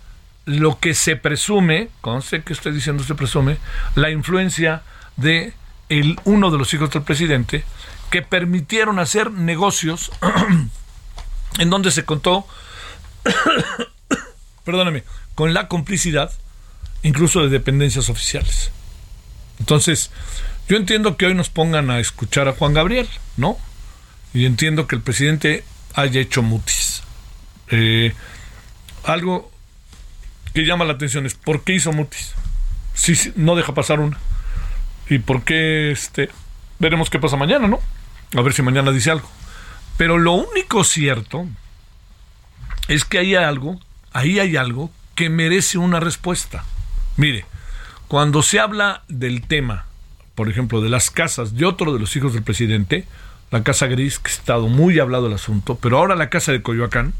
lo 0.44 0.78
que 0.78 0.94
se 0.94 1.16
presume, 1.16 1.88
conste 2.00 2.42
que 2.42 2.52
estoy 2.52 2.72
diciendo 2.72 3.04
se 3.04 3.14
presume, 3.14 3.58
la 3.94 4.10
influencia 4.10 4.82
de 5.16 5.54
uno 6.24 6.50
de 6.50 6.58
los 6.58 6.72
hijos 6.72 6.90
del 6.90 7.02
presidente 7.02 7.64
que 8.10 8.22
permitieron 8.22 8.98
hacer 8.98 9.30
negocios 9.30 10.10
en 11.58 11.70
donde 11.70 11.90
se 11.90 12.04
contó, 12.04 12.46
perdóname, 14.64 15.04
con 15.34 15.54
la 15.54 15.68
complicidad 15.68 16.32
incluso 17.02 17.42
de 17.42 17.48
dependencias 17.48 18.08
oficiales. 18.08 18.70
Entonces, 19.58 20.10
yo 20.68 20.76
entiendo 20.76 21.16
que 21.16 21.26
hoy 21.26 21.34
nos 21.34 21.50
pongan 21.50 21.90
a 21.90 22.00
escuchar 22.00 22.48
a 22.48 22.52
Juan 22.52 22.74
Gabriel, 22.74 23.08
¿no? 23.36 23.58
Y 24.34 24.46
entiendo 24.46 24.86
que 24.86 24.96
el 24.96 25.02
presidente 25.02 25.64
haya 25.94 26.20
hecho 26.20 26.42
mutis. 26.42 27.02
Eh, 27.68 28.14
algo 29.04 29.51
que 30.54 30.64
llama 30.64 30.84
la 30.84 30.94
atención 30.94 31.26
es 31.26 31.34
¿por 31.34 31.62
qué 31.62 31.74
hizo 31.74 31.92
mutis? 31.92 32.34
Si 32.94 33.32
no 33.36 33.56
deja 33.56 33.74
pasar 33.74 34.00
una. 34.00 34.18
¿Y 35.08 35.18
por 35.18 35.42
qué 35.42 35.90
este 35.90 36.30
veremos 36.78 37.10
qué 37.10 37.18
pasa 37.18 37.36
mañana, 37.36 37.68
¿no? 37.68 37.80
A 38.36 38.42
ver 38.42 38.52
si 38.52 38.62
mañana 38.62 38.90
dice 38.90 39.10
algo. 39.10 39.28
Pero 39.96 40.18
lo 40.18 40.32
único 40.32 40.84
cierto 40.84 41.46
es 42.88 43.04
que 43.04 43.18
hay 43.18 43.34
algo, 43.34 43.80
ahí 44.12 44.40
hay 44.40 44.56
algo 44.56 44.90
que 45.14 45.28
merece 45.28 45.78
una 45.78 46.00
respuesta. 46.00 46.64
Mire, 47.16 47.44
cuando 48.08 48.42
se 48.42 48.58
habla 48.58 49.02
del 49.08 49.42
tema, 49.46 49.86
por 50.34 50.48
ejemplo, 50.48 50.80
de 50.80 50.88
las 50.88 51.10
casas 51.10 51.54
de 51.54 51.66
otro 51.66 51.92
de 51.92 52.00
los 52.00 52.16
hijos 52.16 52.34
del 52.34 52.42
presidente, 52.42 53.06
la 53.50 53.62
Casa 53.62 53.86
Gris, 53.86 54.18
que 54.18 54.30
ha 54.30 54.34
estado 54.34 54.68
muy 54.68 54.98
hablado 54.98 55.26
el 55.26 55.34
asunto, 55.34 55.78
pero 55.80 55.98
ahora 55.98 56.16
la 56.16 56.30
Casa 56.30 56.52
de 56.52 56.62
Coyoacán, 56.62 57.12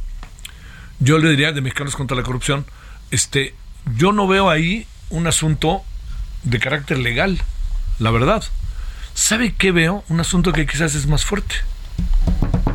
yo 0.99 1.19
le 1.19 1.31
diría 1.31 1.53
de 1.53 1.61
Mexicanos 1.61 1.95
contra 1.95 2.17
la 2.17 2.23
Corrupción, 2.23 2.65
este, 3.12 3.54
yo 3.97 4.11
no 4.12 4.26
veo 4.26 4.50
ahí 4.50 4.87
un 5.11 5.28
asunto 5.28 5.85
de 6.42 6.59
carácter 6.59 6.99
legal, 6.99 7.40
la 7.99 8.11
verdad. 8.11 8.42
¿Sabe 9.14 9.54
qué 9.54 9.71
veo? 9.71 10.02
Un 10.09 10.19
asunto 10.19 10.52
que 10.52 10.66
quizás 10.66 10.95
es 10.95 11.07
más 11.07 11.25
fuerte, 11.25 11.54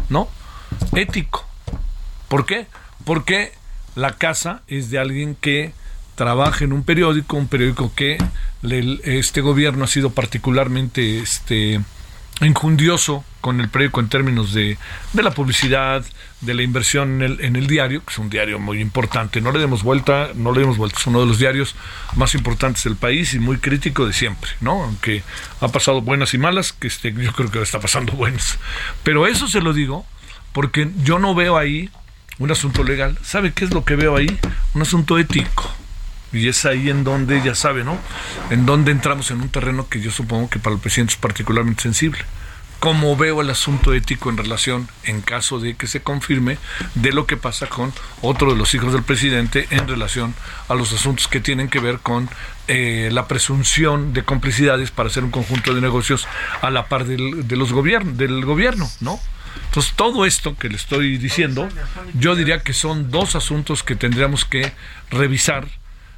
¿no? 0.10 0.30
Ético. 0.94 1.46
¿Por 2.30 2.46
qué? 2.46 2.68
Porque 3.04 3.52
la 3.96 4.14
casa 4.14 4.62
es 4.68 4.90
de 4.92 5.00
alguien 5.00 5.36
que 5.36 5.74
trabaja 6.16 6.64
en 6.64 6.74
un 6.74 6.84
periódico, 6.84 7.36
un 7.36 7.48
periódico 7.48 7.94
que 7.96 8.18
este 9.04 9.42
gobierno 9.42 9.86
ha 9.86 9.88
sido 9.88 10.12
particularmente 10.12 11.20
este, 11.20 11.82
injundioso 12.42 13.24
con 13.42 13.62
el 13.62 13.70
periódico 13.70 14.00
en 14.00 14.10
términos 14.10 14.54
de, 14.54 14.78
de 15.14 15.24
la 15.24 15.32
publicidad, 15.32 16.06
de 16.42 16.54
la 16.54 16.62
inversión 16.62 17.22
en 17.22 17.32
el, 17.32 17.42
en 17.42 17.56
el, 17.56 17.68
diario, 17.68 18.04
que 18.04 18.12
es 18.12 18.18
un 18.20 18.30
diario 18.30 18.60
muy 18.60 18.80
importante. 18.80 19.42
No 19.42 19.52
le 19.52 19.60
demos 19.60 19.84
vuelta, 19.84 20.30
no 20.36 20.52
le 20.52 20.62
demos 20.62 20.78
vuelta, 20.78 21.00
es 21.00 21.08
uno 21.08 21.22
de 21.22 21.26
los 21.26 21.40
diarios 21.40 21.76
más 22.16 22.36
importantes 22.36 22.84
del 22.84 22.96
país 22.96 23.34
y 23.34 23.40
muy 23.40 23.58
crítico 23.58 24.06
de 24.06 24.14
siempre, 24.14 24.52
¿no? 24.62 24.84
Aunque 24.84 25.24
ha 25.62 25.68
pasado 25.70 26.02
buenas 26.02 26.34
y 26.34 26.38
malas, 26.38 26.74
que 26.74 26.88
este, 26.88 27.14
yo 27.14 27.34
creo 27.34 27.50
que 27.50 27.62
está 27.62 27.80
pasando 27.80 28.14
buenas. 28.14 28.60
Pero 29.04 29.28
eso 29.28 29.48
se 29.48 29.62
lo 29.62 29.74
digo 29.74 30.06
porque 30.54 30.90
yo 31.04 31.20
no 31.20 31.34
veo 31.36 31.58
ahí 31.58 31.90
un 32.40 32.52
asunto 32.52 32.84
legal. 32.84 33.18
¿Sabe 33.24 33.54
qué 33.54 33.66
es 33.66 33.74
lo 33.74 33.84
que 33.84 33.96
veo 33.96 34.16
ahí? 34.16 34.40
Un 34.74 34.82
asunto 34.82 35.18
ético. 35.18 35.72
Y 36.38 36.48
es 36.48 36.66
ahí 36.66 36.90
en 36.90 37.04
donde, 37.04 37.42
ya 37.42 37.56
sabe, 37.56 37.84
¿no? 37.84 37.98
En 38.50 38.66
donde 38.66 38.92
entramos 38.92 39.32
en 39.32 39.42
un 39.42 39.50
terreno 39.50 39.88
que 39.90 40.02
yo 40.02 40.12
supongo 40.12 40.50
que 40.50 40.60
para 40.60 40.76
el 40.76 40.82
presidente 40.82 41.14
es 41.14 41.20
particularmente 41.20 41.84
sensible. 41.84 42.20
¿Cómo 42.80 43.18
veo 43.18 43.42
el 43.42 43.50
asunto 43.50 43.92
ético 43.94 44.30
en 44.30 44.38
relación, 44.38 44.88
en 45.04 45.22
caso 45.22 45.60
de 45.60 45.76
que 45.76 45.88
se 45.88 46.02
confirme, 46.02 46.60
de 46.94 47.12
lo 47.12 47.26
que 47.26 47.36
pasa 47.36 47.68
con 47.68 47.92
otro 48.22 48.52
de 48.52 48.58
los 48.58 48.76
hijos 48.76 48.94
del 48.94 49.02
presidente 49.02 49.68
en 49.72 49.88
relación 49.88 50.36
a 50.68 50.76
los 50.76 50.94
asuntos 50.94 51.28
que 51.28 51.40
tienen 51.40 51.70
que 51.70 51.80
ver 51.80 51.98
con 52.00 52.30
eh, 52.68 53.10
la 53.12 53.28
presunción 53.28 54.14
de 54.14 54.24
complicidades 54.24 54.92
para 54.92 55.10
hacer 55.10 55.24
un 55.24 55.32
conjunto 55.32 55.74
de 55.74 55.82
negocios 55.82 56.28
a 56.62 56.70
la 56.70 56.86
par 56.86 57.06
del, 57.06 57.48
de 57.48 57.56
los 57.56 57.74
gobiernos, 57.74 58.16
del 58.16 58.46
gobierno, 58.46 58.88
¿no? 59.00 59.20
Entonces, 59.66 59.94
todo 59.96 60.26
esto 60.26 60.56
que 60.56 60.70
le 60.70 60.76
estoy 60.76 61.18
diciendo, 61.18 61.68
yo 62.14 62.36
diría 62.36 62.60
que 62.60 62.74
son 62.74 63.10
dos 63.10 63.36
asuntos 63.36 63.84
que 63.84 63.96
tendríamos 63.96 64.46
que 64.46 64.72
revisar 65.10 65.68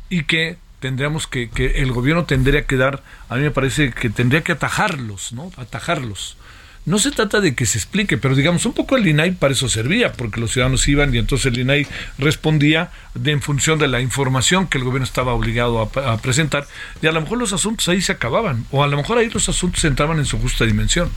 y 0.10 0.24
que 0.24 0.58
tendríamos 0.80 1.28
que, 1.28 1.50
que 1.50 1.82
el 1.82 1.92
gobierno 1.92 2.26
tendría 2.26 2.66
que 2.66 2.78
dar, 2.78 3.04
a 3.28 3.36
mí 3.36 3.42
me 3.42 3.52
parece 3.52 3.92
que 3.92 4.10
tendría 4.10 4.42
que 4.42 4.54
atajarlos, 4.54 5.34
¿no? 5.34 5.52
Atajarlos. 5.58 6.38
No 6.86 6.98
se 6.98 7.12
trata 7.12 7.42
de 7.42 7.54
que 7.54 7.66
se 7.66 7.78
explique, 7.78 8.18
pero 8.18 8.36
digamos, 8.36 8.66
un 8.66 8.74
poco 8.74 8.96
el 8.96 9.06
INAI 9.06 9.32
para 9.32 9.54
eso 9.54 9.68
servía, 9.70 10.14
porque 10.14 10.40
los 10.40 10.52
ciudadanos 10.54 10.88
iban 10.88 11.14
y 11.14 11.18
entonces 11.18 11.48
el 11.48 11.60
INAI 11.60 11.86
respondía 12.18 12.90
de, 13.14 13.32
en 13.32 13.42
función 13.42 13.78
de 13.78 13.88
la 13.88 14.00
información 14.02 14.68
que 14.68 14.78
el 14.78 14.86
gobierno 14.86 15.04
estaba 15.04 15.34
obligado 15.34 15.82
a, 15.82 16.14
a, 16.14 16.18
presentar, 16.18 16.66
y 17.02 17.08
a 17.08 17.12
lo 17.12 17.22
mejor 17.22 17.38
los 17.38 17.54
asuntos 17.54 17.88
ahí 17.90 18.02
se 18.02 18.14
acababan, 18.14 18.66
o 18.72 18.84
a 18.84 18.88
lo 18.88 18.98
mejor 18.98 19.18
ahí 19.18 19.30
los 19.30 19.50
asuntos 19.50 19.84
entraban 19.84 20.18
en 20.18 20.26
su 20.26 20.40
justa 20.40 20.66
dimensión. 20.66 21.12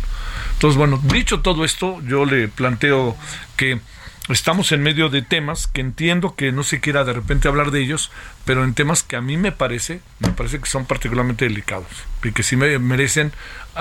Entonces, 0.54 0.76
bueno, 0.76 1.00
dicho 1.04 1.40
todo 1.40 1.64
esto, 1.64 2.02
yo 2.06 2.24
le 2.24 2.48
planteo 2.48 3.16
que 3.56 3.80
estamos 4.28 4.70
en 4.72 4.82
medio 4.82 5.08
de 5.08 5.22
temas 5.22 5.66
que 5.66 5.80
entiendo 5.80 6.34
que 6.36 6.52
no 6.52 6.62
se 6.62 6.80
quiera 6.80 7.04
de 7.04 7.12
repente 7.12 7.48
hablar 7.48 7.70
de 7.70 7.80
ellos, 7.80 8.10
pero 8.44 8.64
en 8.64 8.74
temas 8.74 9.02
que 9.02 9.16
a 9.16 9.20
mí 9.20 9.36
me 9.36 9.52
parece, 9.52 10.00
me 10.20 10.30
parece 10.30 10.60
que 10.60 10.66
son 10.66 10.86
particularmente 10.86 11.44
delicados 11.44 11.88
y 12.22 12.32
que 12.32 12.42
sí 12.42 12.56
me 12.56 12.78
merecen, 12.78 13.32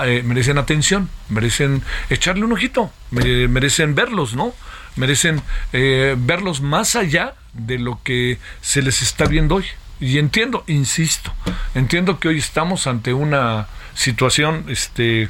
eh, 0.04 0.22
merecen 0.24 0.58
atención, 0.58 1.08
merecen 1.28 1.82
echarle 2.10 2.44
un 2.44 2.52
ojito, 2.52 2.92
merecen 3.10 3.94
verlos, 3.94 4.34
¿no? 4.34 4.54
Merecen 4.96 5.40
eh, 5.72 6.16
verlos 6.18 6.60
más 6.60 6.96
allá 6.96 7.34
de 7.52 7.78
lo 7.78 8.02
que 8.02 8.38
se 8.60 8.82
les 8.82 9.02
está 9.02 9.26
viendo 9.26 9.56
hoy. 9.56 9.64
Y 10.00 10.18
entiendo, 10.18 10.64
insisto, 10.66 11.32
entiendo 11.74 12.18
que 12.18 12.28
hoy 12.28 12.38
estamos 12.38 12.88
ante 12.88 13.14
una 13.14 13.68
situación, 13.94 14.64
este, 14.68 15.28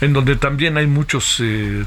en 0.00 0.12
donde 0.14 0.36
también 0.36 0.78
hay 0.78 0.86
muchos 0.86 1.38
eh, 1.40 1.84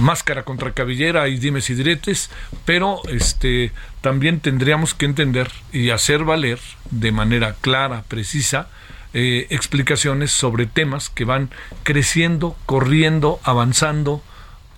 máscara 0.00 0.42
contra 0.42 0.72
cabellera 0.72 1.28
y 1.28 1.38
dimes 1.38 1.70
y 1.70 1.74
diretes, 1.74 2.30
pero 2.64 3.00
este 3.08 3.72
también 4.00 4.40
tendríamos 4.40 4.94
que 4.94 5.06
entender 5.06 5.50
y 5.72 5.90
hacer 5.90 6.24
valer 6.24 6.58
de 6.90 7.12
manera 7.12 7.54
clara, 7.60 8.04
precisa, 8.08 8.68
eh, 9.14 9.46
explicaciones 9.50 10.30
sobre 10.30 10.66
temas 10.66 11.10
que 11.10 11.24
van 11.24 11.50
creciendo, 11.82 12.56
corriendo, 12.66 13.40
avanzando, 13.44 14.22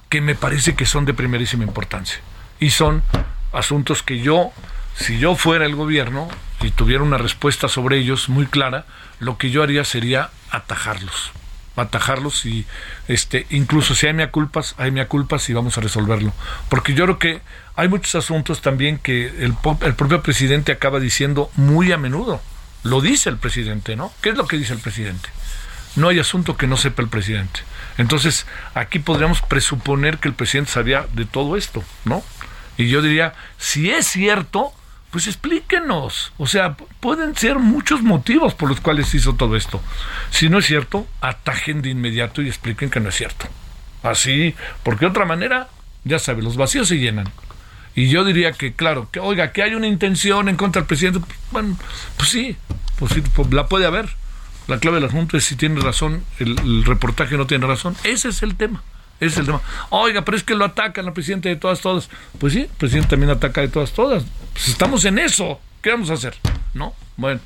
que 0.08 0.20
me 0.20 0.34
parece 0.34 0.74
que 0.74 0.86
son 0.86 1.04
de 1.04 1.14
primerísima 1.14 1.64
importancia. 1.64 2.20
Y 2.60 2.70
son 2.70 3.02
asuntos 3.52 4.02
que 4.02 4.20
yo, 4.20 4.50
si 4.96 5.18
yo 5.18 5.36
fuera 5.36 5.66
el 5.66 5.74
gobierno 5.74 6.28
y 6.62 6.70
tuviera 6.70 7.02
una 7.02 7.18
respuesta 7.18 7.68
sobre 7.68 7.98
ellos 7.98 8.28
muy 8.28 8.46
clara, 8.46 8.86
lo 9.20 9.38
que 9.38 9.50
yo 9.50 9.62
haría 9.62 9.84
sería 9.84 10.30
atajarlos 10.50 11.32
atajarlos 11.84 12.46
y 12.46 12.66
este 13.06 13.46
incluso 13.50 13.94
si 13.94 14.06
hay 14.06 14.14
mea 14.14 14.30
culpas, 14.30 14.74
hay 14.78 14.90
mea 14.90 15.08
culpas 15.08 15.48
y 15.48 15.52
vamos 15.52 15.78
a 15.78 15.80
resolverlo. 15.80 16.32
Porque 16.68 16.94
yo 16.94 17.04
creo 17.04 17.18
que 17.18 17.40
hay 17.76 17.88
muchos 17.88 18.14
asuntos 18.14 18.60
también 18.60 18.98
que 18.98 19.26
el, 19.26 19.54
el 19.82 19.94
propio 19.94 20.22
presidente 20.22 20.72
acaba 20.72 21.00
diciendo 21.00 21.50
muy 21.54 21.92
a 21.92 21.98
menudo. 21.98 22.40
Lo 22.82 23.00
dice 23.00 23.28
el 23.28 23.38
presidente, 23.38 23.96
¿no? 23.96 24.12
¿Qué 24.20 24.30
es 24.30 24.36
lo 24.36 24.46
que 24.46 24.56
dice 24.56 24.72
el 24.72 24.78
presidente? 24.78 25.28
No 25.96 26.08
hay 26.08 26.20
asunto 26.20 26.56
que 26.56 26.66
no 26.66 26.76
sepa 26.76 27.02
el 27.02 27.08
presidente. 27.08 27.60
Entonces, 27.96 28.46
aquí 28.74 29.00
podríamos 29.00 29.42
presuponer 29.42 30.18
que 30.18 30.28
el 30.28 30.34
presidente 30.34 30.70
sabía 30.70 31.06
de 31.12 31.24
todo 31.24 31.56
esto, 31.56 31.82
¿no? 32.04 32.22
Y 32.76 32.88
yo 32.88 33.02
diría, 33.02 33.34
si 33.58 33.90
es 33.90 34.06
cierto, 34.06 34.72
pues 35.10 35.26
explíquenos. 35.26 36.32
O 36.38 36.46
sea, 36.46 36.76
pueden 37.00 37.36
ser 37.36 37.58
muchos 37.58 38.02
motivos 38.02 38.54
por 38.54 38.68
los 38.68 38.80
cuales 38.80 39.14
hizo 39.14 39.34
todo 39.34 39.56
esto. 39.56 39.80
Si 40.30 40.48
no 40.48 40.58
es 40.58 40.66
cierto, 40.66 41.06
atajen 41.20 41.82
de 41.82 41.90
inmediato 41.90 42.42
y 42.42 42.48
expliquen 42.48 42.90
que 42.90 43.00
no 43.00 43.08
es 43.08 43.14
cierto. 43.14 43.46
Así, 44.02 44.54
porque 44.82 45.06
de 45.06 45.10
otra 45.10 45.24
manera, 45.24 45.68
ya 46.04 46.18
sabe, 46.18 46.42
los 46.42 46.56
vacíos 46.56 46.88
se 46.88 46.98
llenan. 46.98 47.30
Y 47.94 48.08
yo 48.08 48.24
diría 48.24 48.52
que, 48.52 48.74
claro, 48.74 49.08
que 49.10 49.18
oiga, 49.18 49.52
que 49.52 49.62
hay 49.62 49.74
una 49.74 49.88
intención 49.88 50.48
en 50.48 50.56
contra 50.56 50.82
del 50.82 50.86
presidente, 50.86 51.20
bueno, 51.50 51.76
pues 52.16 52.28
sí, 52.28 52.56
pues 52.98 53.12
sí, 53.12 53.22
pues 53.34 53.52
la 53.52 53.66
puede 53.66 53.86
haber. 53.86 54.08
La 54.68 54.78
clave 54.78 55.00
del 55.00 55.08
asunto 55.08 55.36
es 55.36 55.44
si 55.44 55.56
tiene 55.56 55.80
razón, 55.80 56.22
el, 56.38 56.84
reportaje 56.84 57.36
no 57.36 57.46
tiene 57.46 57.66
razón. 57.66 57.96
Ese 58.04 58.28
es 58.28 58.42
el 58.42 58.54
tema. 58.54 58.82
Ese 59.20 59.26
es 59.26 59.38
el 59.38 59.46
tema. 59.46 59.60
Oiga, 59.90 60.22
pero 60.22 60.36
es 60.36 60.44
que 60.44 60.54
lo 60.54 60.64
atacan 60.64 61.06
al 61.06 61.12
presidente 61.12 61.48
de 61.48 61.56
todas, 61.56 61.80
todas. 61.80 62.08
Pues 62.38 62.52
sí, 62.52 62.60
el 62.60 62.68
presidente 62.68 63.10
también 63.10 63.30
ataca 63.30 63.60
de 63.60 63.68
todas, 63.68 63.92
todas. 63.92 64.24
Pues 64.52 64.68
estamos 64.68 65.04
en 65.04 65.18
eso. 65.18 65.60
¿Qué 65.82 65.90
vamos 65.90 66.10
a 66.10 66.14
hacer? 66.14 66.34
¿No? 66.74 66.94
Bueno, 67.16 67.40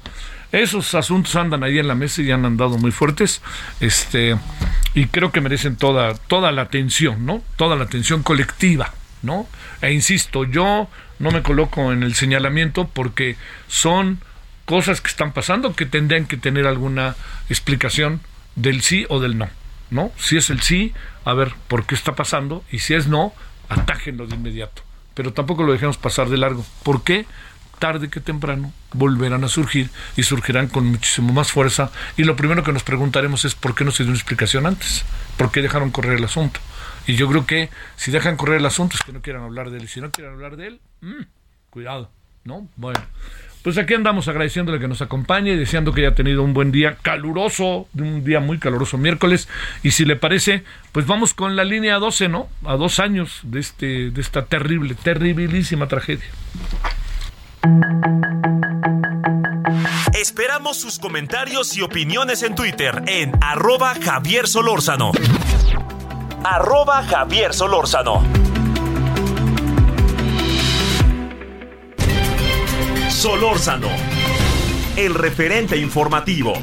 esos 0.53 0.95
asuntos 0.95 1.35
andan 1.37 1.63
ahí 1.63 1.79
en 1.79 1.89
la 1.89 1.95
mesa 1.95 2.23
y 2.23 2.31
han 2.31 2.45
andado 2.45 2.77
muy 2.77 2.91
fuertes. 2.91 3.41
Este, 3.81 4.37
y 4.95 5.07
creo 5.07 5.33
que 5.33 5.41
merecen 5.41 5.77
toda, 5.77 6.15
toda 6.15 6.53
la 6.53 6.63
atención, 6.63 7.25
¿no? 7.25 7.43
Toda 7.57 7.77
la 7.77 7.85
atención 7.85 8.23
colectiva, 8.23 8.93
¿no? 9.23 9.47
E 9.81 9.93
insisto, 9.93 10.45
yo 10.45 10.89
no 11.19 11.31
me 11.31 11.43
coloco 11.43 11.93
en 11.93 12.03
el 12.03 12.15
señalamiento 12.15 12.89
porque 12.89 13.37
son 13.69 14.21
cosas 14.67 15.01
que 15.01 15.09
están 15.09 15.33
pasando 15.33 15.75
que 15.75 15.87
tendrían 15.87 16.27
que 16.27 16.37
tener 16.37 16.67
alguna 16.67 17.17
explicación 17.49 18.21
del 18.57 18.83
sí 18.83 19.07
o 19.09 19.21
del 19.21 19.39
no, 19.39 19.49
¿no? 19.93 20.11
Si 20.19 20.37
es 20.37 20.51
el 20.51 20.61
sí, 20.61 20.93
a 21.25 21.35
ver 21.35 21.55
por 21.69 21.87
qué 21.87 21.95
está 21.95 22.15
pasando 22.15 22.65
y 22.73 22.81
si 22.81 22.95
es 22.95 23.07
no, 23.07 23.33
atájenlo 23.69 24.27
de 24.27 24.35
inmediato. 24.35 24.83
Pero 25.15 25.33
tampoco 25.33 25.63
lo 25.63 25.73
dejemos 25.73 25.99
pasar 25.99 26.29
de 26.29 26.39
largo. 26.39 26.65
¿Por 26.83 27.05
qué? 27.05 27.27
tarde 27.79 28.09
que 28.09 28.21
temprano 28.21 28.73
volverán 28.93 29.43
a 29.43 29.49
surgir 29.49 29.91
y 30.17 30.23
surgirán 30.23 30.69
con 30.69 30.87
muchísimo 30.87 31.33
más 31.33 31.51
fuerza. 31.51 31.91
Y 32.17 32.23
lo 32.23 32.37
primero 32.37 32.63
que 32.63 32.73
nos 32.73 32.85
preguntaremos 32.85 33.45
es 33.45 33.57
por 33.57 33.75
qué 33.75 33.85
no 33.85 33.91
se 33.91 34.05
dio 34.05 34.11
una 34.11 34.19
explicación 34.19 34.67
antes, 34.67 35.05
por 35.37 35.51
qué 35.51 35.63
dejaron 35.63 35.91
correr 35.91 36.19
el 36.19 36.25
asunto. 36.25 36.61
Y 37.09 37.17
yo 37.17 37.29
creo 37.29 37.45
que 37.45 37.71
si 37.97 38.13
dejan 38.13 38.37
correr 38.37 38.59
el 38.59 38.67
asunto 38.67 38.95
es 38.97 39.03
que 39.03 39.13
no 39.13 39.21
quieran 39.21 39.43
hablar 39.43 39.71
de 39.71 39.79
él. 39.79 39.85
Y 39.85 39.89
si 39.89 40.01
no 40.01 40.13
quieren 40.13 40.33
hablar 40.33 40.55
de 40.55 40.69
él, 40.69 40.81
mm, 41.01 41.23
cuidado, 41.71 42.09
¿no? 42.45 42.69
Bueno. 42.77 43.01
Pues 43.63 43.79
aquí 43.79 43.95
andamos 43.95 44.27
agradeciéndole 44.27 44.81
que 44.81 44.89
nos 44.89 45.03
acompañe 45.03 45.53
y 45.53 45.57
deseando 45.57 45.93
que 45.93 46.05
haya 46.05 46.15
tenido 46.15 46.43
un 46.43 46.53
buen 46.53 46.73
día 46.73 46.97
caluroso, 47.01 47.87
un 47.95 48.25
día 48.25 48.41
muy 48.41 48.59
caluroso 48.59 48.99
miércoles. 48.99 49.49
Y 49.83 49.93
si 49.93 50.05
le 50.05 50.17
parece, 50.17 50.65
pues 50.91 51.07
vamos 51.07 51.33
con 51.33 51.55
la 51.55 51.65
línea 51.65 51.99
12, 51.99 52.29
¿no? 52.29 52.49
A 52.65 52.77
dos 52.77 52.99
años 52.99 53.41
de, 53.45 53.61
este, 53.61 54.11
de 54.11 54.21
esta 54.21 54.47
terrible, 54.47 54.95
terribilísima 54.95 55.87
tragedia. 55.87 56.27
Esperamos 60.13 60.81
sus 60.81 60.99
comentarios 60.99 61.77
y 61.77 61.83
opiniones 61.83 62.43
en 62.43 62.55
Twitter 62.55 63.03
en 63.07 63.33
arroba 63.41 63.95
Javier 63.95 64.49
Solórzano. 64.49 65.13
Arroba 66.45 67.05
Javier 67.05 67.55
Solórzano. 67.55 68.52
Solórzano, 73.23 73.87
el 74.97 75.15
referente 75.15 75.77
informativo. 75.77 76.55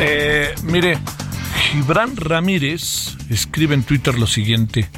Eh, 0.00 0.54
mire, 0.62 0.98
Gibran 1.70 2.16
Ramírez 2.16 3.18
escribe 3.28 3.74
en 3.74 3.82
Twitter 3.82 4.18
lo 4.18 4.26
siguiente. 4.26 4.88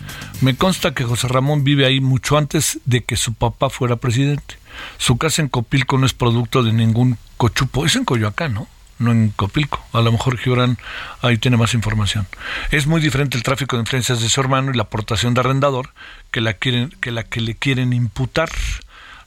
Me 0.40 0.54
consta 0.56 0.94
que 0.94 1.04
José 1.04 1.26
Ramón 1.26 1.64
vive 1.64 1.84
ahí 1.84 2.00
mucho 2.00 2.38
antes 2.38 2.78
de 2.84 3.02
que 3.02 3.16
su 3.16 3.34
papá 3.34 3.70
fuera 3.70 3.96
presidente. 3.96 4.56
Su 4.96 5.18
casa 5.18 5.42
en 5.42 5.48
Copilco 5.48 5.98
no 5.98 6.06
es 6.06 6.12
producto 6.12 6.62
de 6.62 6.72
ningún 6.72 7.18
cochupo. 7.36 7.84
Es 7.84 7.96
en 7.96 8.04
Coyoacán, 8.04 8.54
¿no? 8.54 8.68
No 9.00 9.10
en 9.10 9.30
Copilco. 9.30 9.84
A 9.92 10.00
lo 10.00 10.12
mejor 10.12 10.38
Gibran 10.38 10.78
ahí 11.22 11.38
tiene 11.38 11.56
más 11.56 11.74
información. 11.74 12.28
Es 12.70 12.86
muy 12.86 13.00
diferente 13.00 13.36
el 13.36 13.42
tráfico 13.42 13.76
de 13.76 13.82
influencias 13.82 14.20
de 14.20 14.28
su 14.28 14.40
hermano 14.40 14.70
y 14.70 14.76
la 14.76 14.84
aportación 14.84 15.34
de 15.34 15.40
arrendador 15.40 15.90
que 16.30 16.40
la, 16.40 16.52
quieren, 16.54 16.94
que 17.00 17.10
la 17.10 17.24
que 17.24 17.40
le 17.40 17.56
quieren 17.56 17.92
imputar 17.92 18.48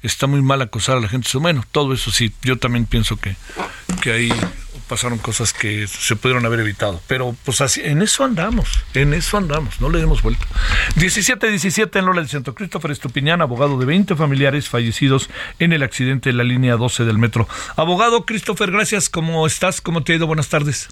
está 0.04 0.28
muy 0.28 0.42
mal 0.42 0.62
acosar 0.62 0.98
a 0.98 1.02
la 1.02 1.10
gente. 1.10 1.30
Bueno, 1.38 1.66
todo 1.72 1.94
eso 1.94 2.12
sí, 2.12 2.34
yo 2.42 2.58
también 2.58 2.86
pienso 2.86 3.18
que, 3.18 3.36
que 4.02 4.14
ahí 4.14 4.34
pasaron 4.92 5.20
cosas 5.20 5.54
que 5.54 5.88
se 5.88 6.18
pudieron 6.18 6.46
haber 6.46 6.60
evitado. 6.60 7.00
Pero 7.08 7.34
pues 7.46 7.62
así, 7.62 7.80
en 7.82 8.02
eso 8.02 8.26
andamos, 8.26 8.84
en 8.94 9.14
eso 9.14 9.38
andamos, 9.38 9.80
no 9.80 9.90
le 9.90 10.00
demos 10.00 10.22
vuelta. 10.22 10.46
17-17 10.98 11.98
en 11.98 12.06
Lola 12.06 12.20
del 12.20 12.28
Centro. 12.28 12.54
Christopher 12.54 12.92
Estupiñán, 12.92 13.42
abogado 13.42 13.80
de 13.80 13.86
20 13.86 14.18
familiares 14.18 14.68
fallecidos 14.68 15.30
en 15.60 15.72
el 15.72 15.82
accidente 15.84 16.32
de 16.32 16.34
la 16.34 16.44
línea 16.44 16.76
12 16.76 17.06
del 17.06 17.18
metro. 17.18 17.48
Abogado 17.78 18.26
Christopher, 18.26 18.70
gracias. 18.70 19.08
¿Cómo 19.08 19.48
estás? 19.48 19.80
¿Cómo 19.80 20.04
te 20.04 20.12
ha 20.12 20.16
ido? 20.18 20.28
Buenas 20.28 20.50
tardes. 20.50 20.90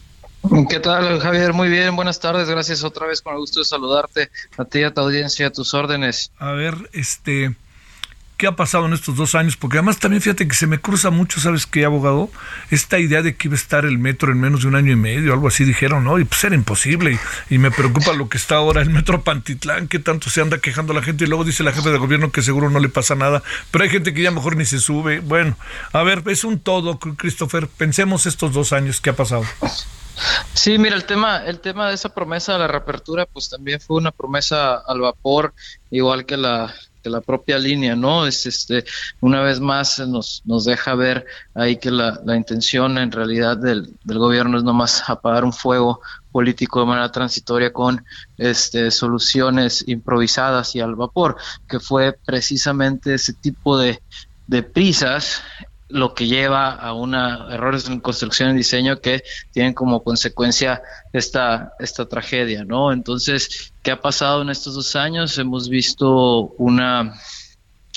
¿Qué 0.69 0.79
tal, 0.79 1.19
Javier? 1.19 1.51
Muy 1.51 1.67
bien, 1.67 1.97
buenas 1.97 2.21
tardes. 2.21 2.47
Gracias 2.47 2.85
otra 2.85 3.05
vez, 3.05 3.21
con 3.21 3.33
el 3.33 3.39
gusto 3.39 3.59
de 3.59 3.65
saludarte 3.65 4.29
a 4.57 4.63
ti, 4.63 4.81
a 4.83 4.93
tu 4.93 5.01
audiencia, 5.01 5.47
a 5.47 5.49
tus 5.49 5.73
órdenes. 5.73 6.31
A 6.39 6.53
ver, 6.53 6.89
este 6.93 7.53
qué 8.39 8.47
ha 8.47 8.53
pasado 8.53 8.85
en 8.85 8.93
estos 8.93 9.17
dos 9.17 9.35
años, 9.35 9.57
porque 9.57 9.77
además 9.77 9.99
también 9.99 10.21
fíjate 10.21 10.47
que 10.47 10.55
se 10.55 10.65
me 10.65 10.79
cruza 10.79 11.09
mucho, 11.09 11.41
¿sabes 11.41 11.65
qué, 11.65 11.83
abogado? 11.83 12.31
Esta 12.71 12.97
idea 12.97 13.21
de 13.21 13.35
que 13.35 13.49
iba 13.49 13.55
a 13.55 13.59
estar 13.59 13.83
el 13.83 13.99
metro 13.99 14.31
en 14.31 14.39
menos 14.39 14.61
de 14.61 14.69
un 14.69 14.75
año 14.75 14.93
y 14.93 14.95
medio, 14.95 15.33
algo 15.33 15.49
así 15.49 15.65
dijeron, 15.65 16.05
¿no? 16.05 16.17
Y 16.19 16.23
pues 16.23 16.41
era 16.45 16.55
imposible. 16.55 17.19
Y, 17.49 17.57
me 17.57 17.69
preocupa 17.69 18.13
lo 18.13 18.29
que 18.29 18.37
está 18.37 18.55
ahora 18.55 18.81
el 18.81 18.91
metro 18.91 19.21
Pantitlán, 19.23 19.89
que 19.89 19.99
tanto 19.99 20.29
se 20.29 20.39
anda 20.39 20.59
quejando 20.59 20.93
la 20.93 21.01
gente, 21.01 21.25
y 21.25 21.27
luego 21.27 21.43
dice 21.43 21.63
la 21.63 21.73
jefe 21.73 21.89
de 21.89 21.97
gobierno 21.97 22.31
que 22.31 22.41
seguro 22.41 22.69
no 22.69 22.79
le 22.79 22.87
pasa 22.87 23.13
nada, 23.13 23.43
pero 23.71 23.83
hay 23.83 23.89
gente 23.89 24.13
que 24.13 24.21
ya 24.21 24.31
mejor 24.31 24.55
ni 24.55 24.63
se 24.63 24.79
sube. 24.79 25.19
Bueno, 25.19 25.57
a 25.91 26.01
ver, 26.03 26.23
es 26.27 26.45
un 26.45 26.59
todo, 26.59 26.97
Christopher. 26.97 27.67
Pensemos 27.67 28.25
estos 28.25 28.53
dos 28.53 28.71
años, 28.71 29.01
¿qué 29.01 29.09
ha 29.09 29.15
pasado? 29.17 29.43
Sí, 30.53 30.77
mira, 30.77 30.95
el 30.95 31.03
tema, 31.03 31.45
el 31.45 31.59
tema 31.59 31.89
de 31.89 31.95
esa 31.95 32.13
promesa 32.13 32.53
de 32.53 32.59
la 32.59 32.67
reapertura, 32.69 33.25
pues 33.25 33.49
también 33.49 33.81
fue 33.81 33.97
una 33.97 34.11
promesa 34.11 34.75
al 34.75 35.01
vapor, 35.01 35.53
igual 35.91 36.25
que 36.25 36.37
la, 36.37 36.73
que 37.01 37.09
la 37.09 37.21
propia 37.21 37.57
línea, 37.57 37.95
¿no? 37.95 38.25
Es 38.25 38.45
este, 38.45 38.85
una 39.21 39.41
vez 39.41 39.59
más 39.59 39.99
nos, 39.99 40.41
nos 40.45 40.65
deja 40.65 40.95
ver 40.95 41.25
ahí 41.53 41.77
que 41.77 41.91
la, 41.91 42.19
la 42.25 42.35
intención 42.35 42.97
en 42.97 43.11
realidad 43.11 43.57
del, 43.57 43.93
del 44.03 44.17
gobierno 44.17 44.57
es 44.57 44.63
nomás 44.63 45.09
apagar 45.09 45.43
un 45.43 45.53
fuego 45.53 46.01
político 46.31 46.79
de 46.79 46.85
manera 46.85 47.11
transitoria 47.11 47.73
con 47.73 48.05
este, 48.37 48.91
soluciones 48.91 49.83
improvisadas 49.87 50.75
y 50.75 50.79
al 50.79 50.95
vapor, 50.95 51.37
que 51.67 51.79
fue 51.79 52.17
precisamente 52.25 53.15
ese 53.15 53.33
tipo 53.33 53.77
de, 53.77 54.01
de 54.47 54.63
prisas 54.63 55.41
lo 55.89 56.13
que 56.13 56.27
lleva 56.27 56.71
a 56.71 56.93
una 56.93 57.47
errores 57.51 57.89
en 57.89 57.99
construcción 57.99 58.51
y 58.51 58.57
diseño 58.57 59.01
que 59.01 59.23
tienen 59.51 59.73
como 59.73 60.03
consecuencia 60.03 60.81
esta, 61.11 61.73
esta 61.79 62.07
tragedia, 62.07 62.63
¿no? 62.63 62.93
Entonces, 62.93 63.73
¿qué 63.81 63.91
ha 63.91 64.01
pasado 64.01 64.43
en 64.43 64.49
estos 64.49 64.75
dos 64.75 64.95
años? 64.95 65.37
Hemos 65.37 65.67
visto 65.67 66.53
una 66.57 67.13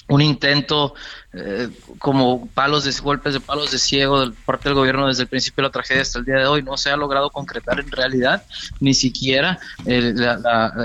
un 0.09 0.21
intento 0.21 0.95
eh, 1.35 1.71
como 1.99 2.47
palos 2.49 2.85
de 2.85 2.93
golpes 3.01 3.33
de 3.33 3.41
palos 3.41 3.71
de 3.71 3.79
ciego 3.79 4.27
de 4.27 4.33
parte 4.45 4.69
del 4.69 4.75
gobierno 4.75 5.07
desde 5.07 5.23
el 5.23 5.29
principio 5.29 5.63
de 5.63 5.69
la 5.69 5.73
tragedia 5.73 6.03
hasta 6.03 6.19
el 6.19 6.27
día 6.27 6.37
de 6.37 6.47
hoy 6.47 6.63
no 6.63 6.77
se 6.77 6.91
ha 6.91 6.97
logrado 6.97 7.31
concretar 7.31 7.81
en 7.81 7.91
realidad 7.91 8.45
ni 8.81 8.93
siquiera 8.93 9.59
el, 9.87 10.23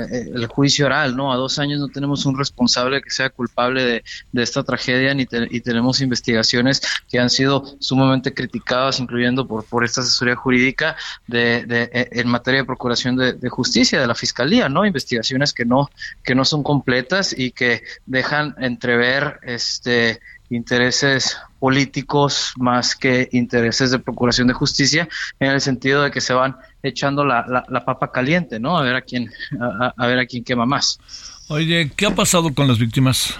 el 0.10 0.47
juicio 0.47 0.86
oral 0.86 1.17
no 1.17 1.33
a 1.33 1.36
dos 1.36 1.60
años 1.60 1.81
no 1.81 1.89
tenemos 1.89 2.25
un 2.25 2.38
responsable 2.38 3.01
que 3.01 3.10
sea 3.10 3.29
culpable 3.29 3.83
de, 3.83 4.03
de 4.31 4.43
esta 4.43 4.63
tragedia 4.63 5.13
ni 5.13 5.27
y 5.49 5.60
tenemos 5.60 5.99
investigaciones 5.99 6.81
que 7.10 7.19
han 7.19 7.29
sido 7.29 7.65
sumamente 7.81 8.33
criticadas 8.33 9.01
incluyendo 9.01 9.45
por 9.45 9.65
por 9.65 9.83
esta 9.83 9.99
asesoría 9.99 10.38
jurídica 10.38 10.95
de, 11.27 11.65
de 11.65 11.89
e, 11.91 12.21
en 12.21 12.27
materia 12.29 12.62
de 12.62 12.65
procuración 12.65 13.17
de, 13.17 13.33
de, 13.33 13.49
justicia 13.49 13.99
de 13.99 14.07
la 14.07 14.15
fiscalía 14.15 14.69
no 14.69 14.86
investigaciones 14.86 15.51
que 15.51 15.65
no 15.65 15.89
que 16.23 16.36
no 16.36 16.45
son 16.45 16.63
completas 16.63 17.38
y 17.38 17.51
que 17.51 17.83
dejan 18.05 18.55
entrever 18.60 19.41
este 19.43 20.21
intereses 20.49 21.38
políticos 21.60 22.53
más 22.57 22.95
que 22.95 23.29
intereses 23.31 23.91
de 23.91 23.99
procuración 23.99 24.47
de 24.47 24.53
justicia 24.53 25.10
en 25.39 25.51
el 25.51 25.62
sentido 25.62 26.03
de 26.03 26.12
que 26.12 26.21
se 26.21 26.33
van 26.33 26.55
echando 26.83 27.25
la, 27.25 27.65
la, 27.67 27.86
papa 27.86 28.12
caliente, 28.12 28.60
¿no? 28.60 28.77
A 28.77 28.83
ver 28.83 28.95
a 28.95 29.01
quién 29.01 29.31
a, 29.60 30.07
ver 30.07 30.19
a 30.19 30.25
quién 30.25 30.43
quema 30.43 30.65
más. 30.65 30.99
Oye, 31.47 31.91
¿qué 31.95 32.05
ha 32.05 32.15
pasado 32.15 32.53
con 32.53 32.67
las 32.67 32.77
víctimas? 32.77 33.33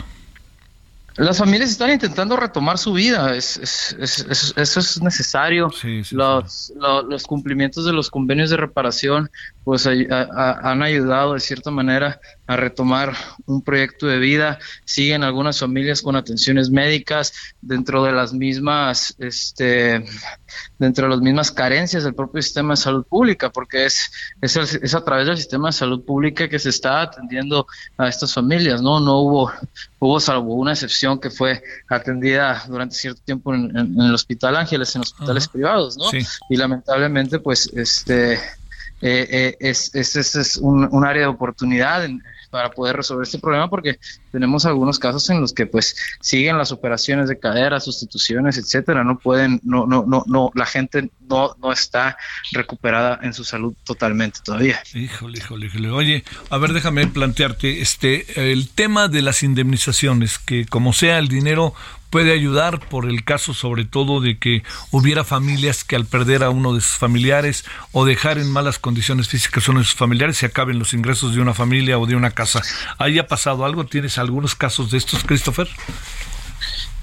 Las 1.17 1.39
familias 1.39 1.71
están 1.71 1.89
intentando 1.89 2.37
retomar 2.37 2.77
su 2.77 2.93
vida, 2.93 3.35
es, 3.35 3.57
es, 3.57 3.95
eso 4.55 4.79
es 4.79 5.01
necesario. 5.01 5.71
los, 6.11 6.73
los, 6.75 7.23
cumplimientos 7.23 7.85
de 7.85 7.93
los 7.93 8.11
convenios 8.11 8.51
de 8.51 8.57
reparación 8.57 9.31
pues 9.63 9.87
han 9.87 10.83
ayudado 10.83 11.33
de 11.33 11.39
cierta 11.39 11.71
manera 11.71 12.19
a 12.47 12.55
retomar 12.55 13.13
un 13.45 13.62
proyecto 13.62 14.07
de 14.07 14.17
vida. 14.19 14.57
Siguen 14.86 15.23
algunas 15.23 15.60
familias 15.60 16.01
con 16.01 16.15
atenciones 16.15 16.69
médicas 16.69 17.33
dentro 17.62 18.03
de 18.03 18.13
las 18.13 18.33
mismas, 18.33 19.13
este, 19.19 20.05
dentro 20.79 21.05
de 21.05 21.10
las 21.12 21.19
mismas 21.19 21.51
carencias 21.51 22.05
del 22.05 22.15
propio 22.15 22.41
sistema 22.41 22.73
de 22.73 22.77
salud 22.77 23.05
pública, 23.05 23.51
porque 23.51 23.86
es, 23.86 24.12
es, 24.41 24.55
es, 24.55 24.95
a 24.95 25.03
través 25.03 25.27
del 25.27 25.38
sistema 25.38 25.67
de 25.67 25.73
salud 25.73 26.03
pública 26.05 26.47
que 26.47 26.57
se 26.57 26.69
está 26.69 27.01
atendiendo 27.01 27.67
a 27.97 28.07
estas 28.07 28.33
familias, 28.33 28.81
¿no? 28.81 29.01
No 29.01 29.19
hubo, 29.19 29.51
hubo 29.99 30.19
salvo 30.21 30.55
una 30.55 30.71
excepción 30.71 31.19
que 31.19 31.29
fue 31.29 31.62
atendida 31.89 32.63
durante 32.67 32.95
cierto 32.95 33.21
tiempo 33.25 33.53
en, 33.53 33.75
el 33.75 34.13
Hospital 34.13 34.55
Ángeles, 34.55 34.95
en 34.95 35.01
hospitales 35.01 35.49
privados, 35.49 35.97
¿no? 35.97 36.05
Y 36.49 36.55
lamentablemente, 36.55 37.39
pues, 37.39 37.69
este, 37.75 38.33
eh, 38.33 38.39
eh, 39.01 39.57
es, 39.60 39.93
es, 39.93 40.15
es, 40.15 40.57
un, 40.57 40.88
un, 40.91 41.05
área 41.05 41.23
de 41.23 41.27
oportunidad 41.27 42.05
en, 42.05 42.23
para 42.49 42.71
poder 42.71 42.95
resolver 42.95 43.23
este 43.23 43.39
problema 43.39 43.69
porque 43.69 43.99
tenemos 44.31 44.65
algunos 44.65 44.99
casos 44.99 45.29
en 45.29 45.41
los 45.41 45.53
que 45.53 45.65
pues 45.65 45.95
siguen 46.21 46.57
las 46.57 46.71
operaciones 46.71 47.27
de 47.29 47.39
cadera, 47.39 47.79
sustituciones, 47.79 48.57
etcétera, 48.57 49.03
no 49.03 49.19
pueden, 49.19 49.60
no, 49.63 49.86
no, 49.86 50.05
no, 50.07 50.23
no, 50.27 50.51
la 50.55 50.65
gente 50.65 51.10
no, 51.29 51.55
no 51.62 51.71
está 51.71 52.17
recuperada 52.51 53.19
en 53.21 53.33
su 53.33 53.43
salud 53.43 53.73
totalmente 53.83 54.39
todavía. 54.43 54.81
Híjole, 54.93 55.39
híjole, 55.39 55.67
híjole. 55.67 55.89
Oye, 55.89 56.23
a 56.49 56.57
ver, 56.57 56.73
déjame 56.73 57.07
plantearte 57.07 57.81
este 57.81 58.51
el 58.51 58.69
tema 58.69 59.07
de 59.07 59.21
las 59.21 59.43
indemnizaciones, 59.43 60.39
que 60.39 60.65
como 60.65 60.93
sea 60.93 61.19
el 61.19 61.27
dinero 61.27 61.73
puede 62.09 62.33
ayudar 62.33 62.79
por 62.79 63.09
el 63.09 63.23
caso 63.23 63.53
sobre 63.53 63.85
todo 63.85 64.21
de 64.21 64.37
que 64.37 64.63
hubiera 64.91 65.23
familias 65.23 65.83
que 65.83 65.95
al 65.95 66.05
perder 66.05 66.43
a 66.43 66.49
uno 66.49 66.73
de 66.73 66.81
sus 66.81 66.97
familiares 66.97 67.65
o 67.91 68.05
dejar 68.05 68.37
en 68.37 68.51
malas 68.51 68.79
condiciones 68.79 69.27
físicas 69.27 69.67
a 69.67 69.71
uno 69.71 69.81
de 69.81 69.85
sus 69.85 69.95
familiares 69.95 70.37
se 70.37 70.45
acaben 70.45 70.79
los 70.79 70.93
ingresos 70.93 71.35
de 71.35 71.41
una 71.41 71.53
familia 71.53 71.99
o 71.99 72.05
de 72.05 72.15
una 72.15 72.31
casa. 72.31 72.61
¿Ahí 72.97 73.19
ha 73.19 73.27
pasado 73.27 73.65
algo? 73.65 73.85
¿Tienes 73.85 74.17
algunos 74.17 74.55
casos 74.55 74.91
de 74.91 74.97
estos, 74.97 75.23
Christopher? 75.23 75.67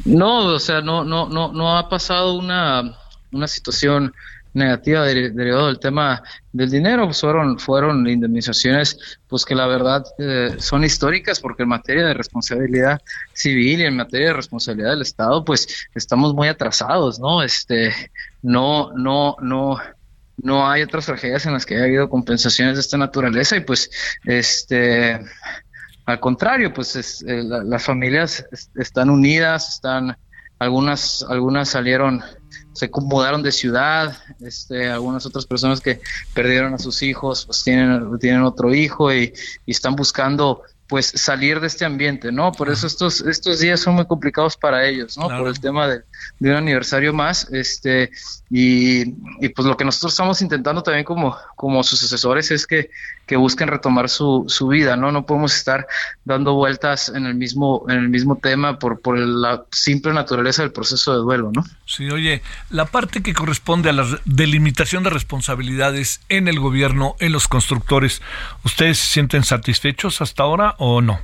No, 0.04 0.46
o 0.46 0.58
sea, 0.58 0.80
no, 0.80 1.04
no, 1.04 1.28
no, 1.28 1.52
no 1.52 1.76
ha 1.76 1.88
pasado 1.88 2.34
una, 2.34 2.98
una 3.32 3.48
situación 3.48 4.14
negativa 4.54 5.02
derivado 5.02 5.66
del 5.66 5.80
tema 5.80 6.22
del 6.52 6.70
dinero 6.70 7.06
pues 7.06 7.20
fueron 7.20 7.58
fueron 7.58 8.08
indemnizaciones 8.08 9.18
pues 9.28 9.44
que 9.44 9.54
la 9.54 9.66
verdad 9.66 10.04
eh, 10.18 10.54
son 10.58 10.84
históricas 10.84 11.40
porque 11.40 11.64
en 11.64 11.70
materia 11.70 12.06
de 12.06 12.14
responsabilidad 12.14 13.02
civil 13.32 13.80
y 13.80 13.84
en 13.84 13.96
materia 13.96 14.28
de 14.28 14.34
responsabilidad 14.34 14.90
del 14.90 15.02
Estado 15.02 15.44
pues 15.44 15.88
estamos 15.94 16.34
muy 16.34 16.48
atrasados 16.48 17.18
no 17.18 17.42
este 17.42 17.92
no 18.42 18.92
no 18.94 19.36
no 19.40 19.78
no 20.36 20.68
hay 20.68 20.82
otras 20.82 21.06
tragedias 21.06 21.46
en 21.46 21.52
las 21.52 21.66
que 21.66 21.74
haya 21.74 21.84
habido 21.84 22.08
compensaciones 22.08 22.74
de 22.74 22.80
esta 22.80 22.96
naturaleza 22.96 23.56
y 23.56 23.60
pues 23.60 23.90
este 24.24 25.20
al 26.06 26.20
contrario 26.20 26.72
pues 26.72 27.24
eh, 27.26 27.42
las 27.42 27.82
familias 27.82 28.46
están 28.76 29.10
unidas 29.10 29.74
están 29.74 30.16
algunas 30.60 31.24
algunas 31.28 31.70
salieron 31.70 32.22
se 32.74 32.90
mudaron 32.92 33.42
de 33.42 33.52
ciudad, 33.52 34.16
este, 34.40 34.88
algunas 34.90 35.24
otras 35.24 35.46
personas 35.46 35.80
que 35.80 36.00
perdieron 36.34 36.74
a 36.74 36.78
sus 36.78 37.02
hijos, 37.02 37.46
pues 37.46 37.64
tienen, 37.64 38.18
tienen 38.18 38.42
otro 38.42 38.74
hijo 38.74 39.12
y, 39.12 39.32
y 39.64 39.70
están 39.70 39.96
buscando 39.96 40.62
pues 40.87 41.06
salir 41.06 41.60
de 41.60 41.66
este 41.66 41.84
ambiente, 41.84 42.30
¿no? 42.30 42.52
Por 42.52 42.70
eso 42.70 42.87
estos 42.87 43.22
estos 43.22 43.60
días 43.60 43.80
son 43.80 43.94
muy 43.94 44.06
complicados 44.06 44.56
para 44.56 44.87
ellos, 44.87 45.16
¿no? 45.16 45.28
Por 45.28 45.48
el 45.48 45.58
tema 45.58 45.88
de, 45.88 46.02
de, 46.38 46.50
un 46.50 46.57
aniversario 46.57 47.12
más, 47.12 47.48
este 47.53 48.11
y, 48.50 49.14
y, 49.40 49.48
pues 49.48 49.66
lo 49.66 49.77
que 49.77 49.85
nosotros 49.85 50.12
estamos 50.12 50.40
intentando 50.42 50.83
también 50.83 51.05
como 51.05 51.37
como 51.57 51.83
sus 51.83 52.03
asesores 52.05 52.50
es 52.50 52.66
que, 52.66 52.90
que 53.27 53.37
busquen 53.37 53.68
retomar 53.68 54.09
su, 54.09 54.44
su 54.48 54.68
vida, 54.68 54.96
¿no? 54.96 55.11
No 55.11 55.27
podemos 55.27 55.57
estar 55.57 55.87
dando 56.24 56.55
vueltas 56.55 57.09
en 57.09 57.27
el 57.27 57.35
mismo 57.35 57.85
en 57.88 57.98
el 57.98 58.09
mismo 58.09 58.37
tema 58.37 58.79
por 58.79 59.00
por 59.00 59.18
la 59.18 59.64
simple 59.72 60.12
naturaleza 60.12 60.62
del 60.62 60.72
proceso 60.72 61.12
de 61.12 61.18
duelo, 61.18 61.50
¿no? 61.53 61.64
Sí, 61.87 62.11
oye, 62.11 62.42
la 62.70 62.87
parte 62.87 63.22
que 63.22 63.35
corresponde 63.35 63.90
a 63.90 63.92
la 63.92 64.07
delimitación 64.24 65.03
de 65.03 65.11
responsabilidades 65.11 66.20
en 66.29 66.48
el 66.48 66.61
gobierno, 66.61 67.16
en 67.18 67.33
los 67.33 67.48
constructores, 67.48 68.22
¿ustedes 68.64 68.98
se 68.98 69.07
sienten 69.07 69.44
satisfechos 69.44 70.20
hasta 70.20 70.42
ahora 70.42 70.74
o 70.79 71.00
no? 71.00 71.20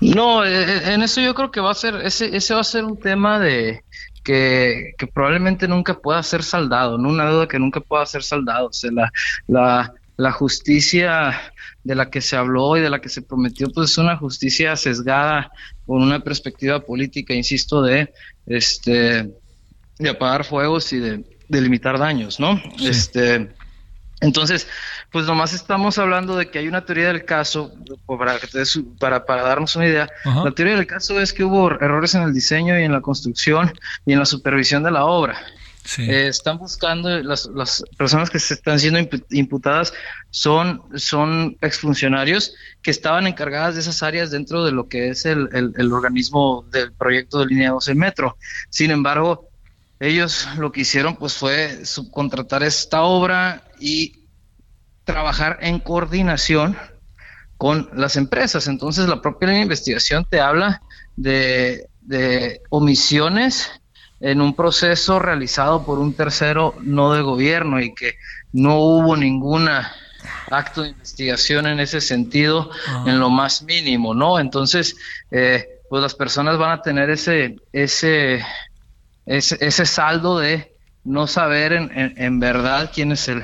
No, 0.00 0.44
eh, 0.44 0.64
eh, 0.64 0.94
en 0.94 1.02
eso 1.02 1.20
yo 1.20 1.34
creo 1.34 1.50
que 1.50 1.60
va 1.60 1.70
a 1.70 1.74
ser, 1.74 1.96
ese, 1.96 2.34
ese 2.36 2.54
va 2.54 2.60
a 2.60 2.64
ser 2.64 2.84
un 2.84 2.98
tema 2.98 3.38
de 3.38 3.59
que, 4.22 4.94
probablemente 5.12 5.66
nunca 5.68 5.94
pueda 5.94 6.22
ser 6.22 6.42
saldado, 6.42 6.98
¿no? 6.98 7.08
Una 7.08 7.28
duda 7.30 7.48
que 7.48 7.58
nunca 7.58 7.80
pueda 7.80 8.04
ser 8.06 8.22
saldado. 8.22 8.68
O 8.68 8.72
sea, 8.72 8.90
la, 8.92 9.12
la, 9.46 9.94
la 10.16 10.32
justicia 10.32 11.40
de 11.82 11.94
la 11.94 12.10
que 12.10 12.20
se 12.20 12.36
habló 12.36 12.76
y 12.76 12.80
de 12.80 12.90
la 12.90 13.00
que 13.00 13.08
se 13.08 13.22
prometió, 13.22 13.70
pues 13.72 13.92
es 13.92 13.98
una 13.98 14.16
justicia 14.16 14.76
sesgada 14.76 15.50
con 15.86 16.02
una 16.02 16.20
perspectiva 16.20 16.80
política, 16.80 17.34
insisto, 17.34 17.82
de 17.82 18.12
este 18.46 19.30
de 19.98 20.08
apagar 20.08 20.44
fuegos 20.44 20.92
y 20.92 20.98
de, 20.98 21.24
limitar 21.48 21.98
daños, 21.98 22.40
¿no? 22.40 22.60
Este 22.80 23.50
entonces, 24.20 24.68
pues 25.10 25.26
nomás 25.26 25.52
estamos 25.52 25.98
hablando 25.98 26.36
de 26.36 26.50
que 26.50 26.58
hay 26.58 26.68
una 26.68 26.84
teoría 26.84 27.08
del 27.08 27.24
caso, 27.24 27.72
para, 28.06 28.38
para, 28.98 29.24
para 29.24 29.42
darnos 29.42 29.76
una 29.76 29.86
idea, 29.86 30.08
la 30.24 30.50
teoría 30.52 30.76
del 30.76 30.86
caso 30.86 31.20
es 31.20 31.32
que 31.32 31.44
hubo 31.44 31.70
errores 31.70 32.14
en 32.14 32.22
el 32.22 32.34
diseño 32.34 32.78
y 32.78 32.84
en 32.84 32.92
la 32.92 33.00
construcción 33.00 33.72
y 34.04 34.12
en 34.12 34.18
la 34.18 34.26
supervisión 34.26 34.82
de 34.82 34.90
la 34.90 35.04
obra. 35.04 35.38
Eh, 35.98 36.28
están 36.28 36.58
buscando, 36.58 37.08
las, 37.22 37.46
las, 37.46 37.82
personas 37.96 38.30
que 38.30 38.38
se 38.38 38.54
están 38.54 38.78
siendo 38.78 39.00
imputadas 39.30 39.92
son, 40.30 40.82
son 40.94 41.56
exfuncionarios 41.62 42.54
que 42.82 42.90
estaban 42.90 43.26
encargadas 43.26 43.74
de 43.74 43.80
esas 43.80 44.02
áreas 44.02 44.30
dentro 44.30 44.64
de 44.64 44.72
lo 44.72 44.88
que 44.88 45.08
es 45.08 45.24
el, 45.24 45.48
el, 45.52 45.72
el 45.76 45.92
organismo 45.92 46.64
del 46.70 46.92
proyecto 46.92 47.40
de 47.40 47.46
línea 47.46 47.70
12 47.70 47.94
metro. 47.94 48.36
Sin 48.68 48.90
embargo, 48.90 49.49
ellos 50.00 50.48
lo 50.56 50.72
que 50.72 50.80
hicieron 50.80 51.16
pues 51.16 51.34
fue 51.34 51.84
subcontratar 51.84 52.62
esta 52.62 53.02
obra 53.02 53.62
y 53.78 54.24
trabajar 55.04 55.58
en 55.60 55.78
coordinación 55.78 56.76
con 57.58 57.90
las 57.94 58.16
empresas. 58.16 58.66
Entonces 58.66 59.06
la 59.06 59.20
propia 59.20 59.60
investigación 59.60 60.26
te 60.28 60.40
habla 60.40 60.82
de, 61.16 61.86
omisiones 62.70 63.70
en 64.20 64.40
un 64.40 64.54
proceso 64.54 65.18
realizado 65.18 65.84
por 65.84 65.98
un 65.98 66.14
tercero 66.14 66.74
no 66.80 67.12
de 67.12 67.22
gobierno 67.22 67.80
y 67.80 67.94
que 67.94 68.14
no 68.52 68.78
hubo 68.78 69.16
ninguna 69.16 69.92
acto 70.50 70.82
de 70.82 70.90
investigación 70.90 71.66
en 71.66 71.78
ese 71.78 72.00
sentido 72.00 72.70
en 73.06 73.20
lo 73.20 73.30
más 73.30 73.62
mínimo, 73.62 74.14
¿no? 74.14 74.40
Entonces, 74.40 74.96
eh, 75.30 75.82
pues 75.88 76.02
las 76.02 76.14
personas 76.14 76.58
van 76.58 76.72
a 76.72 76.82
tener 76.82 77.10
ese, 77.10 77.56
ese 77.72 78.44
ese, 79.26 79.86
saldo 79.86 80.38
de 80.38 80.72
no 81.04 81.26
saber 81.26 81.72
en, 81.72 81.90
en, 81.94 82.40
verdad 82.40 82.90
quién 82.94 83.12
es 83.12 83.28
el, 83.28 83.42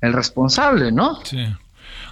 el, 0.00 0.12
responsable, 0.12 0.92
¿no? 0.92 1.24
Sí. 1.24 1.46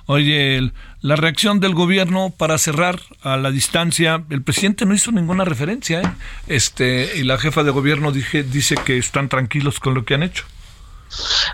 Oye, 0.07 0.72
la 1.00 1.16
reacción 1.16 1.61
del 1.61 1.74
gobierno 1.74 2.33
para 2.37 2.59
cerrar 2.59 3.00
a 3.22 3.37
la 3.37 3.50
distancia, 3.50 4.24
el 4.31 4.42
presidente 4.42 4.87
no 4.87 4.94
hizo 4.94 5.11
ninguna 5.12 5.44
referencia, 5.44 6.00
¿eh? 6.00 6.11
este, 6.46 7.18
y 7.18 7.24
la 7.24 7.38
jefa 7.38 7.64
de 7.64 7.70
gobierno 7.70 8.12
dije, 8.12 8.42
dice 8.42 8.76
que 8.85 8.98
están 8.98 9.29
tranquilos 9.29 9.81
con 9.81 9.94
lo 9.94 10.05
que 10.05 10.14
han 10.14 10.22
hecho. 10.22 10.44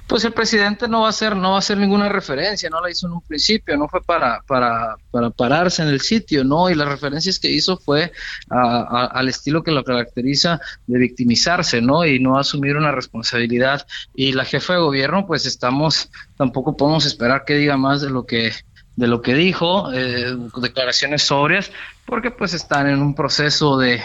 Pues 0.07 0.25
el 0.25 0.33
presidente 0.33 0.89
no 0.89 1.03
va 1.03 1.07
a 1.07 1.11
hacer, 1.11 1.37
no 1.37 1.51
va 1.51 1.57
a 1.57 1.59
hacer 1.59 1.79
ninguna 1.79 2.09
referencia, 2.09 2.69
no 2.71 2.81
la 2.81 2.91
hizo 2.91 3.07
en 3.07 3.13
un 3.13 3.21
principio, 3.23 3.77
no 3.77 3.89
fue 3.89 4.03
para, 4.03 4.41
para, 4.47 4.97
para 5.11 5.31
pararse 5.31 5.83
en 5.83 5.89
el 5.89 6.01
sitio, 6.01 6.45
no, 6.45 6.71
y 6.71 6.75
las 6.75 6.89
referencias 6.89 7.39
que 7.39 7.51
hizo 7.51 7.77
fue 7.77 8.13
al 8.49 9.29
estilo 9.29 9.63
que 9.63 9.73
lo 9.73 9.85
caracteriza 9.85 10.61
de 10.87 10.99
victimizarse, 10.99 11.81
¿no? 11.81 12.05
Y 12.05 12.19
no 12.19 12.39
asumir 12.39 12.77
una 12.77 12.93
responsabilidad. 12.93 13.87
Y 14.15 14.33
la 14.33 14.45
jefa 14.45 14.75
de 14.75 14.81
gobierno, 14.81 15.27
pues 15.27 15.47
estamos, 15.47 16.11
tampoco 16.37 16.77
podemos 16.77 17.07
esperar 17.07 17.45
que 17.45 17.55
diga 17.55 17.77
más 17.77 18.01
de 18.01 18.11
lo 18.11 18.27
que 18.27 18.53
de 18.95 19.07
lo 19.07 19.23
que 19.23 19.35
dijo, 19.35 19.91
eh, 19.95 20.37
declaraciones 20.57 21.23
sobrias, 21.23 21.71
porque 22.05 22.31
pues 22.31 22.53
están 22.53 22.89
en 22.89 23.01
un 23.01 23.15
proceso 23.15 23.79
de, 23.79 24.03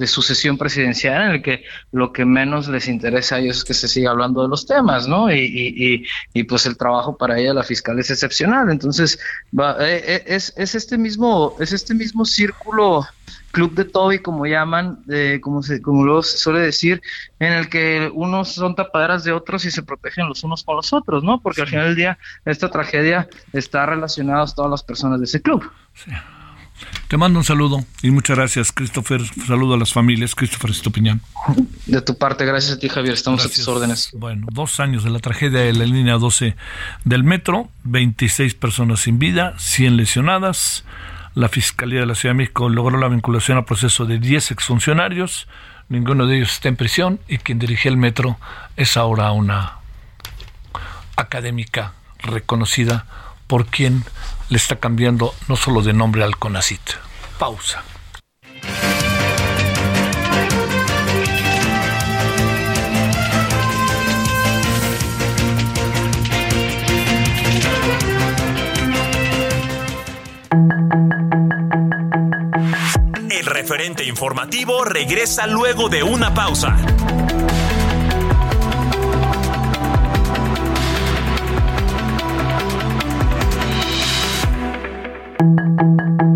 de 0.00 0.06
sucesión 0.06 0.56
presidencial 0.56 1.22
en 1.26 1.30
el 1.32 1.42
que 1.42 1.62
lo 1.92 2.10
que 2.10 2.24
menos 2.24 2.68
les 2.68 2.88
interesa 2.88 3.36
a 3.36 3.38
ellos 3.40 3.58
es 3.58 3.64
que 3.64 3.74
se 3.74 3.86
siga 3.86 4.10
hablando 4.10 4.40
de 4.40 4.48
los 4.48 4.64
temas, 4.64 5.06
¿no? 5.06 5.30
Y, 5.30 5.40
y, 5.44 6.04
y, 6.32 6.44
pues 6.44 6.64
el 6.64 6.78
trabajo 6.78 7.18
para 7.18 7.38
ella, 7.38 7.52
la 7.52 7.62
fiscal, 7.62 7.98
es 7.98 8.10
excepcional. 8.10 8.70
Entonces, 8.70 9.18
va, 9.56 9.76
eh, 9.78 10.02
eh, 10.06 10.24
es, 10.26 10.54
es, 10.56 10.74
este 10.74 10.96
mismo, 10.96 11.54
es 11.60 11.74
este 11.74 11.94
mismo 11.94 12.24
círculo 12.24 13.06
club 13.50 13.74
de 13.74 13.84
Toby, 13.84 14.20
como 14.20 14.46
llaman, 14.46 15.02
de, 15.04 15.38
como, 15.42 15.62
se, 15.62 15.82
como 15.82 16.02
luego 16.02 16.22
se 16.22 16.38
suele 16.38 16.60
decir, 16.60 17.02
en 17.38 17.52
el 17.52 17.68
que 17.68 18.10
unos 18.14 18.54
son 18.54 18.74
tapaderas 18.74 19.22
de 19.22 19.32
otros 19.32 19.66
y 19.66 19.70
se 19.70 19.82
protegen 19.82 20.28
los 20.28 20.42
unos 20.44 20.64
con 20.64 20.76
los 20.76 20.94
otros, 20.94 21.22
¿no? 21.22 21.42
Porque 21.42 21.60
al 21.60 21.68
final 21.68 21.88
del 21.88 21.96
día 21.96 22.18
esta 22.46 22.70
tragedia 22.70 23.28
está 23.52 23.84
relacionada 23.84 24.44
a 24.44 24.46
todas 24.46 24.70
las 24.70 24.82
personas 24.82 25.20
de 25.20 25.26
ese 25.26 25.42
club. 25.42 25.70
Sí. 25.92 26.10
Te 27.08 27.16
mando 27.16 27.38
un 27.38 27.44
saludo 27.44 27.84
y 28.02 28.10
muchas 28.10 28.36
gracias, 28.36 28.72
Christopher. 28.72 29.20
Saludo 29.46 29.74
a 29.74 29.78
las 29.78 29.92
familias. 29.92 30.34
Christopher 30.34 30.70
Estupiñán. 30.70 31.20
De 31.86 32.00
tu 32.02 32.16
parte, 32.16 32.44
gracias 32.44 32.76
a 32.76 32.78
ti, 32.78 32.88
Javier. 32.88 33.14
Estamos 33.14 33.44
a 33.44 33.48
tus 33.48 33.66
órdenes. 33.66 34.10
Bueno, 34.12 34.46
dos 34.52 34.78
años 34.78 35.02
de 35.02 35.10
la 35.10 35.18
tragedia 35.18 35.60
de 35.60 35.72
la 35.72 35.84
línea 35.84 36.14
12 36.18 36.56
del 37.04 37.24
metro, 37.24 37.68
26 37.84 38.54
personas 38.54 39.00
sin 39.00 39.18
vida, 39.18 39.54
100 39.58 39.96
lesionadas. 39.96 40.84
La 41.34 41.48
Fiscalía 41.48 42.00
de 42.00 42.06
la 42.06 42.14
Ciudad 42.14 42.34
de 42.34 42.38
México 42.38 42.68
logró 42.68 42.98
la 42.98 43.08
vinculación 43.08 43.58
al 43.58 43.64
proceso 43.64 44.04
de 44.04 44.18
10 44.18 44.50
exfuncionarios. 44.52 45.48
Ninguno 45.88 46.26
de 46.26 46.36
ellos 46.36 46.52
está 46.52 46.68
en 46.68 46.76
prisión 46.76 47.20
y 47.28 47.38
quien 47.38 47.58
dirige 47.58 47.88
el 47.88 47.96
metro 47.96 48.38
es 48.76 48.96
ahora 48.96 49.32
una 49.32 49.78
académica 51.16 51.92
reconocida 52.18 53.06
por 53.46 53.66
quien 53.66 54.04
le 54.50 54.56
está 54.56 54.76
cambiando 54.76 55.32
no 55.48 55.56
solo 55.56 55.80
de 55.80 55.92
nombre 55.92 56.22
al 56.24 56.36
CONACIT. 56.36 56.80
Pausa. 57.38 57.82
El 73.30 73.46
referente 73.46 74.04
informativo 74.04 74.84
regresa 74.84 75.46
luego 75.46 75.88
de 75.88 76.02
una 76.02 76.34
pausa. 76.34 76.76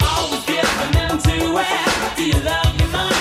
always 0.00 0.44
give 0.46 0.64
an 0.64 0.96
end 0.96 1.20
it. 1.60 2.16
Do 2.16 2.24
you 2.24 2.40
love 2.40 2.80
your 2.80 2.88
mind? 2.88 3.17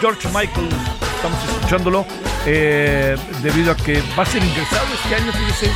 George 0.00 0.28
Michael, 0.28 0.68
estamos 1.16 1.44
escuchándolo, 1.44 2.06
eh, 2.46 3.16
debido 3.42 3.72
a 3.72 3.76
que 3.76 4.02
va 4.18 4.22
a 4.22 4.26
ser 4.26 4.42
ingresado 4.42 4.86
este 4.94 5.14
año, 5.14 5.30
fíjese, 5.30 5.70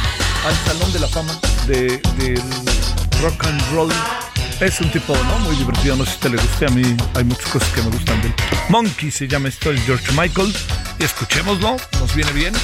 al 0.47 0.55
Salón 0.65 0.93
de 0.95 0.99
la 1.01 1.09
Fama 1.09 1.39
de, 1.67 2.01
Rock 3.21 3.45
and 3.45 3.63
Roll. 3.75 3.93
Es 4.61 4.81
un 4.81 4.91
tipo, 4.91 5.15
¿no? 5.15 5.39
Muy 5.41 5.57
divertido, 5.57 5.97
no 5.97 6.07
sé 6.07 6.13
si 6.13 6.19
te 6.21 6.31
le 6.31 6.37
guste, 6.39 6.65
a 6.65 6.71
mí 6.71 6.97
hay 7.15 7.25
muchas 7.25 7.51
cosas 7.51 7.69
que 7.71 7.83
me 7.83 7.91
gustan 7.91 8.19
de 8.23 8.29
él. 8.29 8.35
Monkey 8.71 9.11
se 9.11 9.29
llama 9.29 9.49
esto, 9.49 9.71
es 9.71 9.83
George 9.85 10.11
Michael, 10.13 10.55
escuchémoslo, 11.01 11.77
nos 12.01 12.15
viene 12.15 12.33
bien. 12.33 12.55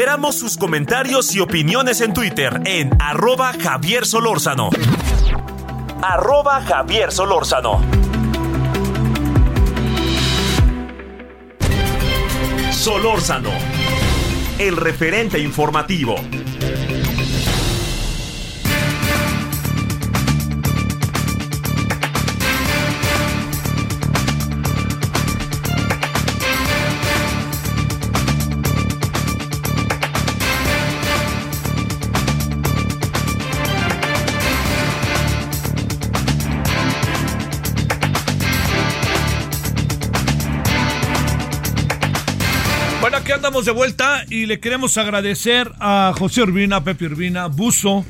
Esperamos 0.00 0.36
sus 0.36 0.56
comentarios 0.56 1.34
y 1.34 1.40
opiniones 1.40 2.00
en 2.00 2.14
Twitter 2.14 2.62
en 2.64 2.90
arroba 2.98 3.52
Javier 3.52 4.06
Solórzano. 4.06 4.70
Arroba 6.00 6.62
Javier 6.62 7.12
Solórzano. 7.12 7.82
Solórzano, 12.72 13.50
el 14.58 14.78
referente 14.78 15.38
informativo. 15.38 16.14
Andamos 43.50 43.66
de 43.66 43.72
vuelta 43.72 44.22
y 44.30 44.46
le 44.46 44.60
queremos 44.60 44.96
agradecer 44.96 45.72
a 45.80 46.12
José 46.16 46.42
Urbina, 46.42 46.84
Pepe 46.84 47.06
Urbina, 47.06 47.48
Buzo, 47.48 48.04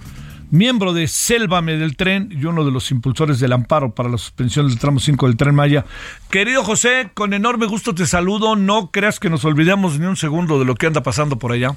miembro 0.51 0.93
de 0.93 1.09
Sélvame 1.09 1.79
del 1.79 1.97
Tren 1.97 2.29
y 2.31 2.45
uno 2.45 2.63
de 2.63 2.71
los 2.71 2.91
impulsores 2.91 3.41
del 3.41 3.55
amparo 3.55 3.95
para 3.95 4.11
la 4.11 4.19
suspensión 4.19 4.69
del 4.69 4.79
tramo 4.79 5.01
5 5.01 5.29
del 5.29 5.39
Tren 5.39 5.55
Maya. 5.55 5.87
Querido 6.31 6.63
José, 6.63 7.09
con 7.15 7.33
enorme 7.33 7.65
gusto 7.65 7.95
te 7.95 8.05
saludo. 8.05 8.55
No 8.55 8.91
creas 8.91 9.19
que 9.19 9.31
nos 9.31 9.43
olvidemos 9.47 9.99
ni 9.99 10.05
un 10.05 10.17
segundo 10.17 10.59
de 10.59 10.67
lo 10.67 10.75
que 10.75 10.89
anda 10.89 11.03
pasando 11.03 11.39
por 11.39 11.53
allá. 11.53 11.71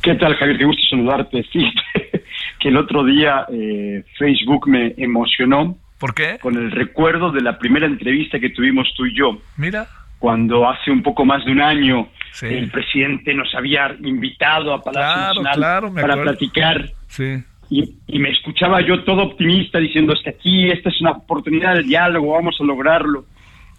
¿Qué 0.00 0.14
tal, 0.14 0.34
Javier? 0.36 0.56
Qué 0.56 0.64
gusto 0.64 0.82
saludarte. 0.88 1.44
Sí, 1.52 1.62
que 2.58 2.68
el 2.68 2.78
otro 2.78 3.04
día 3.04 3.44
eh, 3.52 4.02
Facebook 4.18 4.66
me 4.66 4.94
emocionó 4.96 5.76
¿Por 5.98 6.14
qué? 6.14 6.38
con 6.40 6.56
el 6.56 6.70
recuerdo 6.70 7.32
de 7.32 7.42
la 7.42 7.58
primera 7.58 7.84
entrevista 7.84 8.40
que 8.40 8.48
tuvimos 8.48 8.88
tú 8.96 9.04
y 9.04 9.14
yo. 9.14 9.42
Mira. 9.58 9.86
Cuando 10.18 10.68
hace 10.68 10.90
un 10.90 11.02
poco 11.02 11.24
más 11.24 11.44
de 11.44 11.52
un 11.52 11.60
año 11.60 12.08
Sí. 12.32 12.46
el 12.46 12.68
presidente 12.68 13.32
nos 13.32 13.54
había 13.54 13.94
invitado 14.02 14.74
a 14.74 14.82
Palacio 14.82 15.14
Claro, 15.14 15.42
Nacional 15.42 15.54
claro, 15.56 15.94
para 15.94 16.20
platicar 16.20 16.90
Sí. 17.06 17.36
y, 17.70 17.94
y 18.08 18.18
me 18.18 18.30
escuchaba 18.30 18.80
yo 18.80 19.04
todo 19.04 19.22
optimista 19.22 19.78
diciendo 19.78 20.12
es 20.14 20.20
que 20.24 20.30
aquí 20.30 20.68
esta 20.68 20.88
es 20.88 21.00
una 21.00 21.12
oportunidad 21.12 21.74
de 21.76 21.84
diálogo, 21.84 22.32
vamos 22.32 22.56
a 22.60 22.64
lograrlo. 22.64 23.24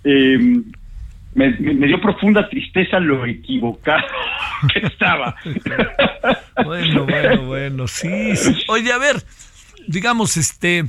Eh, 0.05 0.37
me, 1.33 1.51
dio 1.51 1.99
profunda 1.99 2.47
tristeza 2.47 2.97
lo 2.99 3.25
equivocado 3.25 4.05
que 4.73 4.79
estaba. 4.87 5.35
Bueno, 6.63 7.03
bueno, 7.05 7.41
bueno, 7.47 7.87
sí, 7.89 8.33
sí. 8.37 8.63
Oye, 8.69 8.89
a 8.93 8.97
ver, 8.97 9.17
digamos, 9.87 10.37
este, 10.37 10.85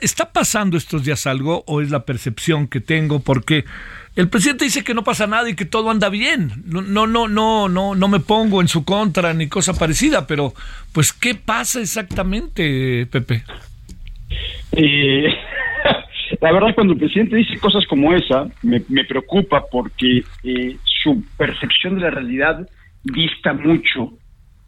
¿está 0.00 0.32
pasando 0.32 0.76
estos 0.76 1.04
días 1.04 1.26
algo 1.26 1.64
o 1.66 1.80
es 1.80 1.90
la 1.90 2.04
percepción 2.04 2.68
que 2.68 2.80
tengo? 2.80 3.20
Porque 3.20 3.64
el 4.16 4.28
presidente 4.28 4.64
dice 4.64 4.84
que 4.84 4.94
no 4.94 5.04
pasa 5.04 5.26
nada 5.26 5.48
y 5.48 5.54
que 5.54 5.64
todo 5.64 5.90
anda 5.90 6.08
bien. 6.08 6.50
No, 6.64 6.82
no, 6.82 7.06
no, 7.06 7.28
no, 7.28 7.68
no, 7.68 7.94
no 7.94 8.08
me 8.08 8.20
pongo 8.20 8.60
en 8.60 8.68
su 8.68 8.84
contra 8.84 9.32
ni 9.34 9.48
cosa 9.48 9.74
parecida, 9.74 10.26
pero, 10.26 10.54
pues, 10.92 11.12
¿qué 11.12 11.34
pasa 11.34 11.80
exactamente, 11.80 13.06
Pepe? 13.06 13.44
Eh, 14.72 15.28
la 16.40 16.52
verdad, 16.52 16.74
cuando 16.74 16.94
el 16.94 16.98
presidente 16.98 17.36
dice 17.36 17.58
cosas 17.58 17.86
como 17.86 18.12
esa, 18.12 18.46
me, 18.62 18.82
me 18.88 19.04
preocupa 19.04 19.64
porque 19.70 20.24
eh, 20.42 20.76
su 21.02 21.24
percepción 21.36 21.96
de 21.96 22.02
la 22.02 22.10
realidad 22.10 22.68
dista 23.04 23.52
mucho 23.52 24.12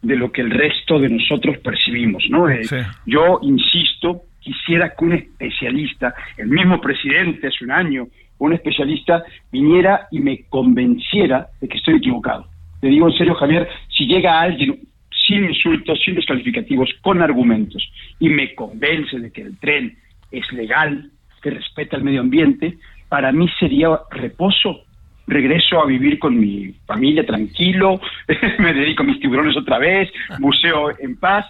de 0.03 0.17
lo 0.17 0.33
que 0.33 0.41
el 0.41 0.51
resto 0.51 0.99
de 0.99 1.11
nosotros 1.11 1.59
percibimos, 1.59 2.25
¿no? 2.31 2.49
Eh, 2.49 2.65
Sí. 2.65 2.77
Yo 3.07 3.41
insisto, 3.43 4.23
quisiera 4.41 4.95
que 4.97 5.05
un 5.05 5.13
especialista, 5.13 6.15
el 6.37 6.49
mismo 6.49 6.81
presidente 6.81 7.49
hace 7.49 7.65
un 7.65 7.71
año, 7.71 8.09
un 8.39 8.53
especialista 8.55 9.23
viniera 9.53 10.09
y 10.11 10.21
me 10.21 10.45
convenciera 10.49 11.49
de 11.61 11.69
que 11.69 11.79
estoy 11.79 11.97
equivocado. 11.97 12.47
Te 12.81 12.89
digo 12.89 13.09
en 13.09 13.17
serio, 13.17 13.35
Javier, 13.35 13.69
si 13.89 14.07
llega 14.07 14.41
alguien 14.41 14.81
sin 15.27 15.45
insultos, 15.45 16.01
sin 16.05 16.15
descalificativos, 16.15 16.91
con 17.03 17.21
argumentos, 17.23 17.87
y 18.19 18.29
me 18.29 18.55
convence 18.55 19.19
de 19.19 19.31
que 19.31 19.43
el 19.43 19.59
tren 19.59 19.97
es 20.33 20.51
legal, 20.53 21.11
que 21.43 21.51
respeta 21.51 21.97
el 21.97 22.05
medio 22.05 22.21
ambiente, 22.21 22.79
para 23.09 23.33
mí 23.33 23.49
sería 23.59 23.89
reposo. 24.11 24.85
Regreso 25.27 25.81
a 25.81 25.87
vivir 25.87 26.19
con 26.19 26.39
mi 26.39 26.75
familia 26.87 27.25
tranquilo, 27.25 28.01
me 28.59 28.73
dedico 28.73 29.03
a 29.03 29.07
mis 29.07 29.21
tiburones 29.21 29.57
otra 29.57 29.79
vez, 29.79 30.11
buceo 30.39 30.91
en 30.99 31.17
paz, 31.17 31.47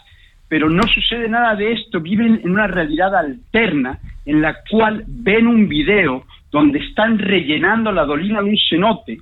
pero 0.51 0.69
no 0.69 0.83
sucede 0.89 1.29
nada 1.29 1.55
de 1.55 1.73
esto. 1.73 2.01
Viven 2.01 2.41
en 2.43 2.51
una 2.51 2.67
realidad 2.67 3.15
alterna 3.15 4.01
en 4.27 4.43
la 4.43 4.57
cual 4.69 5.05
ven 5.07 5.47
un 5.47 5.69
video 5.69 6.25
donde 6.51 6.81
están 6.81 7.21
rellenando 7.21 7.93
la 7.93 8.05
dolina 8.05 8.43
de 8.43 8.51
un 8.51 8.59
cenote 8.69 9.19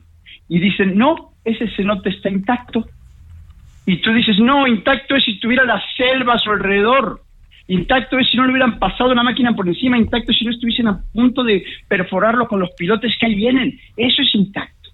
y 0.49 0.59
dicen, 0.59 0.97
no, 0.97 1.33
ese 1.45 1.69
cenote 1.77 2.09
está 2.09 2.31
intacto. 2.31 2.87
Y 3.85 3.99
tú 3.99 4.11
dices, 4.15 4.39
no, 4.39 4.67
intacto 4.67 5.17
es 5.17 5.25
si 5.25 5.39
tuviera 5.39 5.65
la 5.65 5.83
selva 5.99 6.35
a 6.35 6.39
su 6.39 6.51
alrededor. 6.51 7.21
Intacto 7.67 8.19
es 8.19 8.31
si 8.31 8.39
no 8.39 8.45
le 8.45 8.53
hubieran 8.53 8.79
pasado 8.79 9.13
una 9.13 9.23
máquina 9.23 9.55
por 9.55 9.69
encima. 9.69 9.99
Intacto 9.99 10.33
es 10.33 10.39
si 10.39 10.47
no 10.47 10.51
estuviesen 10.51 10.89
a 10.89 11.03
punto 11.13 11.45
de 11.45 11.63
perforarlo 11.89 12.49
con 12.49 12.59
los 12.61 12.71
pilotes 12.71 13.13
que 13.21 13.27
ahí 13.27 13.35
vienen. 13.35 13.79
Eso 13.99 14.23
es 14.23 14.35
intacto. 14.35 14.89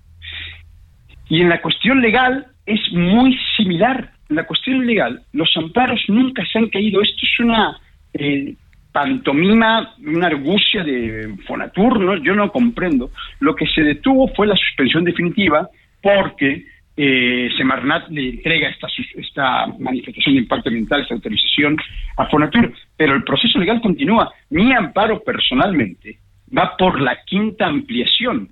Y 1.29 1.42
en 1.42 1.49
la 1.49 1.62
cuestión 1.62 2.03
legal 2.03 2.49
es 2.66 2.81
muy 2.92 3.38
similar. 3.57 4.13
La 4.28 4.46
cuestión 4.46 4.87
legal, 4.87 5.22
los 5.32 5.50
amparos 5.56 6.02
nunca 6.08 6.44
se 6.50 6.58
han 6.58 6.68
caído. 6.68 7.02
Esto 7.02 7.20
es 7.22 7.40
una 7.40 7.78
eh, 8.12 8.54
pantomima, 8.92 9.94
una 10.06 10.28
argucia 10.28 10.84
de 10.84 11.37
Fonatur, 11.46 12.00
¿no? 12.00 12.16
yo 12.16 12.34
no 12.34 12.50
comprendo. 12.50 13.10
Lo 13.40 13.54
que 13.54 13.66
se 13.66 13.82
detuvo 13.82 14.28
fue 14.28 14.46
la 14.46 14.56
suspensión 14.56 15.04
definitiva 15.04 15.68
porque 16.00 16.64
eh, 16.96 17.50
Semarnat 17.56 18.08
le 18.10 18.28
entrega 18.30 18.68
esta, 18.68 18.87
esta 19.16 19.66
manifestación 19.78 20.37
de 20.37 20.42
impacto 20.42 20.68
ambiental, 20.68 21.02
esta 21.02 21.14
autorización 21.14 21.76
a 22.16 22.26
Fonatur, 22.26 22.72
pero 22.96 23.14
el 23.14 23.24
proceso 23.24 23.58
legal 23.58 23.80
continúa. 23.80 24.32
Mi 24.50 24.72
amparo 24.72 25.22
personalmente 25.24 26.18
va 26.56 26.76
por 26.76 27.00
la 27.00 27.18
quinta 27.24 27.66
ampliación. 27.66 28.48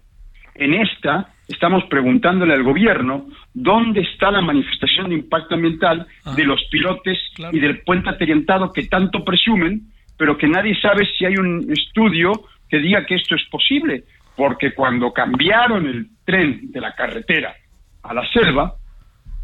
En 0.55 0.75
esta 0.75 1.29
estamos 1.53 1.85
preguntándole 1.85 2.55
al 2.55 2.63
gobierno 2.63 3.27
dónde 3.55 4.01
está 4.01 4.31
la 4.31 4.41
manifestación 4.41 5.09
de 5.11 5.17
impacto 5.17 5.55
ambiental 5.55 6.07
Ah. 6.25 6.35
de 6.35 6.45
los 6.45 6.63
pilotes 6.71 7.19
Claro. 7.35 7.57
y 7.57 7.61
del 7.61 7.81
puente 7.83 8.11
aterientado 8.11 8.73
que 8.73 8.85
tanto 8.85 9.25
presumen, 9.25 9.83
pero 10.19 10.37
que 10.37 10.49
nadie 10.49 10.75
sabe 10.81 11.07
si 11.17 11.25
hay 11.25 11.37
un 11.37 11.67
estudio 11.71 12.33
que 12.69 12.79
diga 12.79 13.05
que 13.07 13.15
esto 13.17 13.35
es 13.35 13.45
posible, 13.51 14.05
porque 14.37 14.73
cuando 14.73 15.13
cambiaron 15.13 15.87
el 15.87 16.07
tren 16.25 16.71
de 16.73 16.81
la 16.81 16.95
carretera 16.95 17.55
a 18.03 18.15
la 18.15 18.27
selva, 18.33 18.75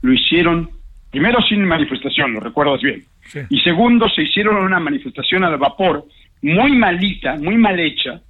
lo 0.02 0.12
hicieron 0.12 0.70
primero 1.10 1.40
sin 1.42 1.64
manifestación, 1.64 2.32
lo 2.34 2.40
recuerdas 2.40 2.80
bien, 2.82 3.02
Sí. 3.22 3.40
y 3.50 3.60
segundo 3.60 4.08
se 4.08 4.22
hicieron 4.22 4.56
una 4.56 4.78
manifestación 4.80 5.44
al 5.44 5.56
vapor 5.58 6.04
muy 6.42 6.72
malita, 6.76 7.36
muy 7.36 7.56
mal 7.56 7.78
hecha, 7.80 8.20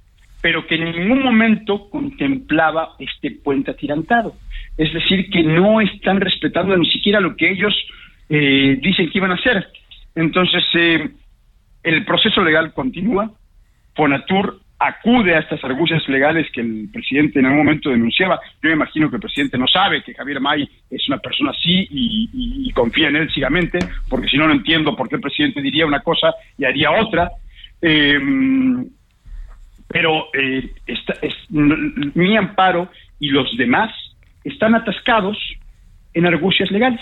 pero 0.41 0.65
que 0.65 0.75
en 0.75 0.85
ningún 0.85 1.23
momento 1.23 1.89
contemplaba 1.89 2.95
este 2.99 3.31
puente 3.31 3.71
atirantado. 3.71 4.35
Es 4.77 4.93
decir, 4.93 5.29
que 5.29 5.43
no 5.43 5.81
están 5.81 6.21
respetando 6.21 6.77
ni 6.77 6.89
siquiera 6.89 7.19
lo 7.19 7.35
que 7.35 7.51
ellos 7.51 7.75
eh, 8.29 8.77
dicen 8.81 9.09
que 9.09 9.17
iban 9.17 9.31
a 9.31 9.35
hacer. 9.35 9.67
Entonces, 10.15 10.63
eh, 10.73 11.09
el 11.83 12.05
proceso 12.05 12.41
legal 12.41 12.73
continúa. 12.73 13.31
Fonatur 13.95 14.61
acude 14.79 15.35
a 15.35 15.39
estas 15.39 15.61
argucias 15.65 16.07
legales 16.07 16.49
que 16.53 16.61
el 16.61 16.89
presidente 16.91 17.39
en 17.39 17.47
algún 17.47 17.65
momento 17.65 17.89
denunciaba. 17.89 18.39
Yo 18.63 18.69
me 18.69 18.75
imagino 18.75 19.09
que 19.09 19.17
el 19.17 19.21
presidente 19.21 19.57
no 19.57 19.67
sabe 19.67 20.01
que 20.01 20.13
Javier 20.13 20.39
May 20.39 20.69
es 20.89 21.09
una 21.09 21.17
persona 21.17 21.51
así 21.51 21.87
y, 21.91 22.71
confía 22.73 23.09
en 23.09 23.17
él 23.17 23.29
ciegamente, 23.33 23.79
porque 24.07 24.29
si 24.29 24.37
no, 24.37 24.47
no 24.47 24.53
entiendo 24.53 24.95
por 24.95 25.09
qué 25.09 25.15
el 25.15 25.21
presidente 25.21 25.61
diría 25.61 25.85
una 25.85 25.99
cosa 25.99 26.33
y 26.57 26.63
haría 26.63 26.91
otra. 26.91 27.29
Eh, 27.81 28.17
pero 29.89 30.27
eh, 30.33 30.71
mi 31.49 32.37
amparo 32.37 32.89
y 33.19 33.29
los 33.29 33.55
demás 33.57 33.91
están 34.43 34.75
atascados 34.75 35.37
en 36.13 36.25
argucias 36.25 36.71
legales, 36.71 37.01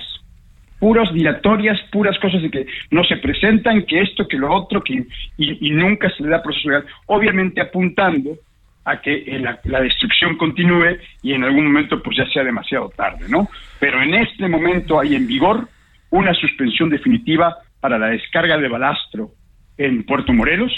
puras 0.80 1.14
dilatorias, 1.14 1.80
puras 1.92 2.18
cosas 2.20 2.42
de 2.42 2.50
que 2.50 2.66
no 2.92 3.04
se 3.04 3.18
presentan, 3.18 3.84
que 3.84 4.02
esto, 4.02 4.28
que 4.28 4.38
lo 4.38 4.52
otro, 4.52 4.84
que 4.84 5.06
y, 5.38 5.68
y 5.68 5.72
nunca 5.72 6.10
se 6.10 6.24
le 6.24 6.30
da 6.30 6.42
proceso 6.42 6.70
legal, 6.70 6.86
obviamente 7.08 7.62
apuntando 7.62 8.38
a 8.88 9.02
que 9.02 9.14
eh, 9.14 9.40
la, 9.40 9.60
la 9.66 9.82
destrucción 9.82 10.38
continúe 10.38 10.98
y 11.22 11.34
en 11.34 11.44
algún 11.44 11.66
momento 11.66 12.02
pues 12.02 12.18
ya 12.18 12.26
sea 12.28 12.44
demasiado 12.44 12.90
tarde, 12.96 13.26
¿no? 13.28 13.50
Pero 13.80 14.02
en 14.02 14.14
este 14.14 14.48
momento 14.48 14.98
hay 14.98 15.16
en 15.16 15.28
vigor 15.28 15.68
una 16.10 16.34
suspensión 16.34 16.90
definitiva 16.90 17.58
para 17.82 18.00
la 18.00 18.08
descarga 18.08 18.58
de 18.58 18.70
balastro 18.70 19.32
en 19.78 20.04
Puerto 20.04 20.32
Morelos. 20.32 20.72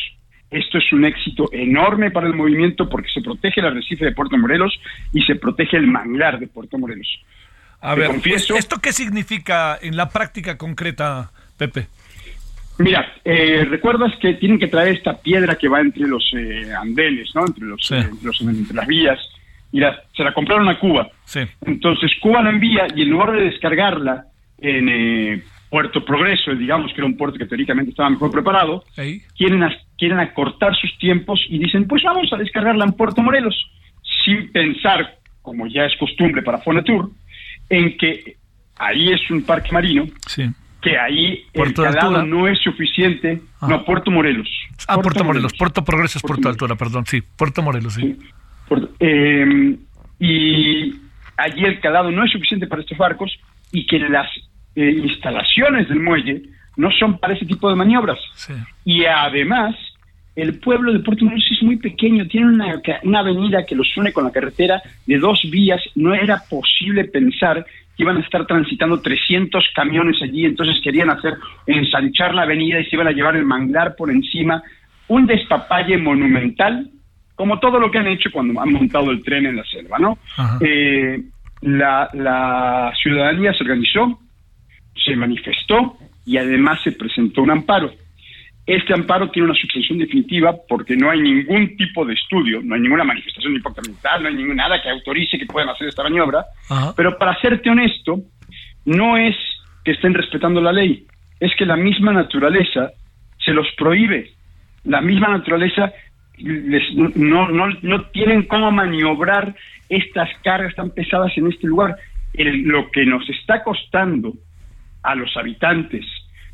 Esto 0.52 0.78
es 0.80 0.92
un 0.94 1.06
éxito 1.06 1.50
enorme 1.52 2.10
para 2.12 2.28
el 2.28 2.34
movimiento 2.34 2.90
porque 2.90 3.10
se 3.14 3.22
protege 3.22 3.60
el 3.62 3.68
arrecife 3.68 4.06
de 4.06 4.12
Puerto 4.14 4.38
Morelos 4.38 4.74
y 5.14 5.22
se 5.24 5.36
protege 5.36 5.78
el 5.78 5.88
manglar 5.88 6.40
de 6.40 6.48
Puerto 6.48 6.78
Morelos. 6.78 7.08
A 7.82 7.94
Te 7.94 8.02
ver, 8.02 8.10
confieso- 8.10 8.56
¿esto 8.58 8.78
qué 8.82 8.92
significa 8.92 9.78
en 9.82 9.96
la 9.96 10.10
práctica 10.10 10.58
concreta, 10.58 11.32
Pepe? 11.58 11.88
Mira, 12.80 13.14
eh, 13.26 13.66
recuerdas 13.70 14.14
que 14.22 14.34
tienen 14.36 14.58
que 14.58 14.68
traer 14.68 14.96
esta 14.96 15.18
piedra 15.22 15.56
que 15.56 15.68
va 15.68 15.82
entre 15.82 16.08
los 16.08 16.24
eh, 16.36 16.72
andenes, 16.74 17.30
¿no? 17.36 17.46
Entre 17.46 17.66
los, 17.66 17.86
Sí. 17.86 17.94
eh, 17.96 18.00
entre 18.10 18.26
los- 18.26 18.42
entre 18.42 18.76
las 18.76 18.88
vías 18.88 19.20
y 19.72 19.80
la- 19.82 20.02
se 20.16 20.24
la 20.24 20.34
compraron 20.34 20.68
a 20.70 20.80
Cuba. 20.80 21.10
Sí. 21.26 21.42
Entonces 21.66 22.12
Cuba 22.22 22.42
la 22.42 22.50
envía 22.50 22.88
y 22.96 23.02
en 23.04 23.10
lugar 23.10 23.34
de 23.34 23.44
descargarla 23.46 24.26
en 24.58 24.90
eh, 24.90 25.44
Puerto 25.70 26.04
Progreso, 26.04 26.56
digamos 26.56 26.92
que 26.94 26.98
era 27.02 27.06
un 27.06 27.16
puerto 27.18 27.38
que 27.38 27.46
teóricamente 27.46 27.92
estaba 27.92 28.10
mejor 28.10 28.32
preparado, 28.32 28.84
Ahí. 28.98 29.22
quieren, 29.38 29.62
quieren 30.00 30.20
acortar 30.20 30.76
sus 30.76 30.98
tiempos 30.98 31.40
y 31.50 31.60
dicen, 31.60 31.88
pues 31.88 32.02
vamos 32.04 32.32
a 32.34 32.38
descargarla 32.38 32.86
en 32.86 32.94
Puerto 32.94 33.22
Morelos, 33.22 33.56
sin 34.26 34.52
pensar, 34.52 35.18
como 35.42 35.68
ya 35.68 35.86
es 35.86 35.96
costumbre 35.98 36.42
para 36.42 36.58
Fonatur, 36.60 37.12
en 37.70 37.98
que 37.98 38.38
ahí 38.78 39.10
es 39.12 39.30
un 39.30 39.44
parque 39.44 39.72
marino, 39.72 40.06
Sí. 40.26 40.44
que 40.82 40.98
ahí 40.98 41.44
Puerto 41.54 41.86
el 41.86 41.94
calado 41.94 42.26
no 42.26 42.48
es 42.48 42.58
suficiente. 42.60 43.42
Ah. 43.62 43.68
No, 43.70 43.84
Puerto 43.86 44.10
Morelos. 44.10 44.48
Ah, 44.88 44.98
Puerto, 44.98 45.24
Morelos. 45.26 45.54
Puerto 45.58 45.84
Progreso 45.84 46.18
es 46.18 46.22
Puerto, 46.22 46.42
Puerto 46.44 46.50
Altura, 46.50 46.76
perdón. 46.76 47.06
Sí, 47.06 47.22
Puerto 47.22 47.62
Morelos, 47.62 47.94
sí. 47.96 48.02
Sí. 48.02 48.18
Puerto- 48.68 48.90
eh, 49.00 49.76
y 50.20 50.94
allí 51.38 51.64
el 51.66 51.80
calado 51.80 52.12
no 52.12 52.24
es 52.24 52.32
suficiente 52.32 52.68
para 52.68 52.82
estos 52.82 52.98
barcos 52.98 53.32
y 53.72 53.86
que 53.86 54.00
las 54.00 54.28
eh, 54.76 54.92
instalaciones 55.04 55.90
del 55.90 56.00
muelle 56.00 56.42
no 56.78 56.90
son 56.92 57.18
para 57.20 57.34
ese 57.34 57.46
tipo 57.46 57.70
de 57.70 57.76
maniobras. 57.76 58.20
Sí. 58.36 58.54
Y 58.86 59.04
además, 59.06 59.76
el 60.36 60.60
pueblo 60.60 60.94
de 60.94 61.00
Puerto 61.00 61.26
Morelos 61.26 61.48
es 61.52 61.64
muy 61.64 61.78
pequeño, 61.78 62.26
tiene 62.28 62.48
una, 62.48 62.82
una 63.04 63.20
avenida 63.20 63.66
que 63.66 63.76
los 63.76 63.96
une 63.98 64.14
con 64.14 64.24
la 64.24 64.32
carretera 64.32 64.82
de 65.06 65.18
dos 65.18 65.42
vías. 65.52 65.82
No 65.96 66.14
era 66.14 66.42
posible 66.50 67.06
pensar 67.06 67.66
que 67.98 68.04
iban 68.04 68.18
a 68.18 68.22
estar 68.22 68.46
transitando 68.46 69.02
300 69.02 69.66
camiones 69.76 70.22
allí, 70.22 70.46
entonces 70.46 70.82
querían 70.84 71.10
hacer 71.10 71.34
ensanchar 71.68 72.34
la 72.34 72.44
avenida 72.44 72.80
y 72.80 72.86
se 72.86 72.96
iban 72.96 73.08
a 73.08 73.12
llevar 73.12 73.36
el 73.36 73.46
manglar 73.46 73.96
por 73.96 74.10
encima. 74.10 74.64
Un 75.08 75.26
despapalle 75.26 75.98
monumental 75.98 76.90
como 77.36 77.58
todo 77.60 77.80
lo 77.80 77.90
que 77.90 77.98
han 77.98 78.08
hecho 78.08 78.30
cuando 78.32 78.60
han 78.60 78.74
montado 78.74 79.12
el 79.12 79.24
tren 79.24 79.46
en 79.46 79.56
la 79.56 79.64
selva, 79.64 79.98
¿no? 79.98 80.18
Eh, 80.60 81.24
la, 81.62 82.10
la 82.14 82.92
ciudadanía 83.02 83.54
se 83.54 83.64
organizó, 83.64 84.20
se 84.94 85.16
manifestó 85.16 85.98
y 86.26 86.38
además 86.38 86.82
se 86.84 86.92
presentó 86.92 87.42
un 87.42 87.52
amparo. 87.52 87.94
Este 88.72 88.94
amparo 88.94 89.32
tiene 89.32 89.50
una 89.50 89.60
suspensión 89.60 89.98
definitiva 89.98 90.56
porque 90.68 90.96
no 90.96 91.10
hay 91.10 91.20
ningún 91.22 91.76
tipo 91.76 92.06
de 92.06 92.14
estudio, 92.14 92.62
no 92.64 92.76
hay 92.76 92.82
ninguna 92.82 93.04
manifestación 93.04 93.56
ambiental, 93.56 94.22
no 94.22 94.30
hay 94.30 94.36
ningún 94.36 94.58
nada 94.58 94.80
que 94.80 94.90
autorice 94.90 95.40
que 95.40 95.48
puedan 95.48 95.70
hacer 95.70 95.88
esta 95.88 96.04
maniobra. 96.04 96.46
Ajá. 96.70 96.94
Pero 96.96 97.18
para 97.18 97.36
serte 97.42 97.68
honesto, 97.70 98.20
no 98.86 99.18
es 99.18 99.36
que 99.84 99.92
estén 99.92 100.14
respetando 100.14 100.62
la 100.62 100.72
ley, 100.72 101.08
es 101.40 101.52
que 101.58 101.66
la 101.66 101.76
misma 101.78 102.14
naturaleza 102.14 102.92
se 103.44 103.54
los 103.54 103.66
prohíbe. 103.76 104.34
La 104.84 105.02
misma 105.02 105.30
naturaleza 105.30 105.92
les- 106.38 106.94
no, 106.96 107.48
no, 107.50 107.70
no 107.82 108.02
tienen 108.12 108.44
cómo 108.44 108.72
maniobrar 108.72 109.56
estas 109.90 110.30
cargas 110.44 110.76
tan 110.76 110.92
pesadas 110.92 111.36
en 111.38 111.48
este 111.48 111.66
lugar. 111.66 111.96
El- 112.34 112.62
lo 112.64 112.92
que 112.92 113.04
nos 113.06 113.28
está 113.32 113.64
costando 113.64 114.34
a 115.02 115.16
los 115.16 115.36
habitantes 115.38 116.06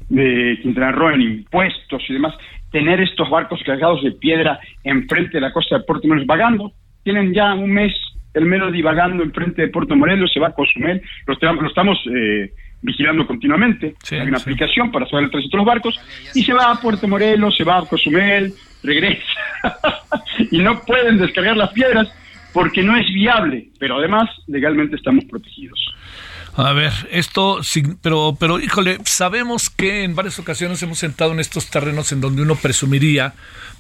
de 0.10 0.60
Quintana 0.62 0.92
Roo 0.92 1.12
en 1.12 1.22
impuestos 1.22 2.04
y 2.10 2.14
demás, 2.14 2.34
tener 2.72 3.00
estos 3.02 3.30
barcos 3.30 3.62
cargados 3.66 4.04
de 4.04 4.12
piedra 4.12 4.60
enfrente 4.84 5.38
de 5.38 5.42
la 5.42 5.52
costa 5.54 5.78
de 5.78 5.84
Puerto 5.84 6.08
Morelos 6.08 6.28
vagando. 6.28 6.72
Tienen 7.04 7.34
ya 7.34 7.54
un 7.54 7.72
mes 7.72 7.94
el 8.34 8.46
Melody 8.46 8.82
vagando 8.82 9.24
enfrente 9.24 9.62
de 9.62 9.68
Puerto 9.70 9.96
Morelos, 9.96 10.32
se 10.34 10.40
va 10.42 10.48
a 10.48 10.54
Cozumel, 10.54 11.02
lo, 11.26 11.34
estamos- 11.34 11.62
lo 11.64 11.70
estamos 11.70 11.98
eh, 12.14 12.52
vigilando 12.82 13.26
continuamente. 13.26 13.96
Sí, 14.04 14.16
Hay 14.16 14.28
una 14.28 14.40
sí. 14.40 14.44
aplicación 14.50 14.92
para 14.92 15.08
saber 15.08 15.26
el 15.26 15.32
tránsito 15.32 15.56
de 15.56 15.64
los 15.64 15.66
barcos 15.68 16.00
y 16.36 16.44
se 16.44 16.54
va 16.54 16.72
a 16.72 16.76
Puerto 16.82 17.08
Morelos, 17.08 17.56
se 17.56 17.64
va 17.64 17.78
a 17.78 17.86
Cozumel, 17.86 18.54
regresa. 18.84 19.24
y 20.52 20.58
no 20.60 20.82
pueden 20.86 21.18
descargar 21.18 21.56
las 21.58 21.72
piedras 21.72 22.08
porque 22.54 22.84
no 22.84 22.96
es 22.98 23.06
viable, 23.14 23.68
pero 23.80 23.98
además 23.98 24.30
legalmente 24.48 24.96
estamos 24.98 25.26
protegidos. 25.26 25.80
A 26.58 26.72
ver, 26.72 26.94
esto, 27.12 27.60
pero, 28.02 28.38
pero 28.40 28.62
híjole, 28.62 29.00
sabemos 29.04 29.70
que 29.70 30.04
en 30.04 30.16
varias 30.16 30.40
ocasiones 30.40 30.82
hemos 30.84 31.00
sentado 31.00 31.34
en 31.34 31.42
estos 31.42 31.70
terrenos 31.70 32.14
en 32.14 32.22
donde 32.22 32.44
uno 32.44 32.56
presumiría, 32.56 33.34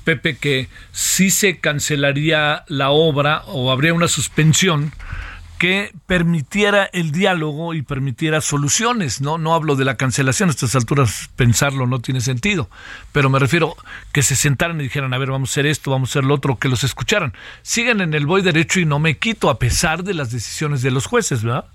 Pepe, 0.03 0.35
que 0.35 0.67
sí 0.91 1.31
se 1.31 1.59
cancelaría 1.59 2.65
la 2.67 2.89
obra 2.89 3.43
o 3.45 3.71
habría 3.71 3.93
una 3.93 4.09
suspensión 4.09 4.91
que 5.57 5.93
permitiera 6.05 6.89
el 6.91 7.11
diálogo 7.11 7.73
y 7.73 7.81
permitiera 7.81 8.41
soluciones, 8.41 9.21
¿no? 9.21 9.37
No 9.37 9.55
hablo 9.55 9.77
de 9.77 9.85
la 9.85 9.95
cancelación, 9.95 10.49
a 10.49 10.51
estas 10.51 10.75
alturas 10.75 11.29
pensarlo 11.37 11.87
no 11.87 11.99
tiene 11.99 12.19
sentido, 12.19 12.69
pero 13.13 13.29
me 13.29 13.39
refiero 13.39 13.77
que 14.11 14.21
se 14.21 14.35
sentaran 14.35 14.81
y 14.81 14.83
dijeran, 14.83 15.13
a 15.13 15.17
ver, 15.17 15.31
vamos 15.31 15.49
a 15.49 15.53
hacer 15.53 15.65
esto, 15.65 15.91
vamos 15.91 16.09
a 16.09 16.11
hacer 16.11 16.25
lo 16.25 16.33
otro, 16.33 16.59
que 16.59 16.67
los 16.67 16.83
escucharan. 16.83 17.33
Siguen 17.61 18.01
en 18.01 18.13
el 18.13 18.25
voy 18.25 18.41
derecho 18.41 18.81
y 18.81 18.85
no 18.85 18.99
me 18.99 19.17
quito 19.17 19.49
a 19.49 19.59
pesar 19.59 20.03
de 20.03 20.13
las 20.13 20.29
decisiones 20.29 20.81
de 20.81 20.91
los 20.91 21.05
jueces, 21.05 21.41
¿verdad? 21.41 21.65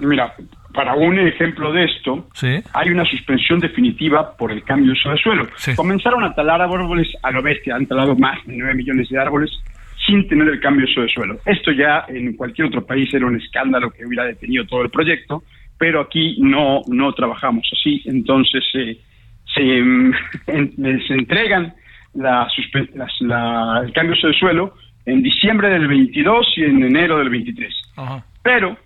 Mira, 0.00 0.34
para 0.74 0.94
un 0.94 1.18
ejemplo 1.18 1.72
de 1.72 1.84
esto, 1.84 2.28
Sí. 2.34 2.60
hay 2.72 2.90
una 2.90 3.04
suspensión 3.04 3.58
definitiva 3.58 4.36
por 4.36 4.52
el 4.52 4.62
cambio 4.62 4.86
de 4.86 4.92
uso 4.92 5.10
de 5.10 5.16
suelo. 5.18 5.48
Sí. 5.56 5.74
Comenzaron 5.74 6.22
a 6.24 6.34
talar 6.34 6.60
árboles 6.62 7.08
a 7.22 7.30
lo 7.30 7.42
bestia, 7.42 7.74
han 7.76 7.86
talado 7.86 8.14
más 8.16 8.38
de 8.46 8.56
9 8.56 8.74
millones 8.74 9.08
de 9.08 9.18
árboles 9.18 9.50
sin 10.06 10.26
tener 10.28 10.48
el 10.48 10.60
cambio 10.60 10.86
de 10.86 10.92
uso 10.92 11.02
de 11.02 11.08
suelo. 11.08 11.38
Esto 11.44 11.72
ya 11.72 12.04
en 12.08 12.34
cualquier 12.36 12.68
otro 12.68 12.86
país 12.86 13.12
era 13.12 13.26
un 13.26 13.36
escándalo 13.36 13.90
que 13.90 14.06
hubiera 14.06 14.24
detenido 14.24 14.64
todo 14.66 14.82
el 14.82 14.90
proyecto, 14.90 15.42
pero 15.78 16.00
aquí 16.00 16.36
no, 16.40 16.82
no 16.88 17.12
trabajamos 17.12 17.68
así, 17.72 18.02
entonces 18.06 18.64
eh, 18.74 18.98
se, 19.54 19.62
en- 20.46 21.02
se 21.06 21.14
entregan 21.14 21.74
la, 22.14 22.46
las- 22.94 23.20
la- 23.20 23.82
el 23.84 23.92
cambio 23.92 24.12
de 24.14 24.18
uso 24.18 24.28
de 24.28 24.34
suelo 24.34 24.74
en 25.06 25.22
diciembre 25.22 25.68
del 25.70 25.88
22 25.88 26.46
y 26.56 26.64
en 26.64 26.82
enero 26.84 27.18
del 27.18 27.30
23. 27.30 27.74
Ajá. 27.96 28.24
Pero 28.42 28.76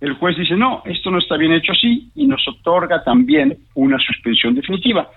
el 0.00 0.14
juez 0.14 0.36
dice, 0.36 0.56
no, 0.56 0.82
esto 0.86 1.10
no 1.10 1.18
está 1.18 1.36
bien 1.36 1.52
hecho 1.52 1.72
así 1.72 2.10
y 2.14 2.26
nos 2.26 2.46
otorga 2.48 3.04
también 3.04 3.58
una 3.74 3.98
suspensión 3.98 4.54
definitiva, 4.54 5.10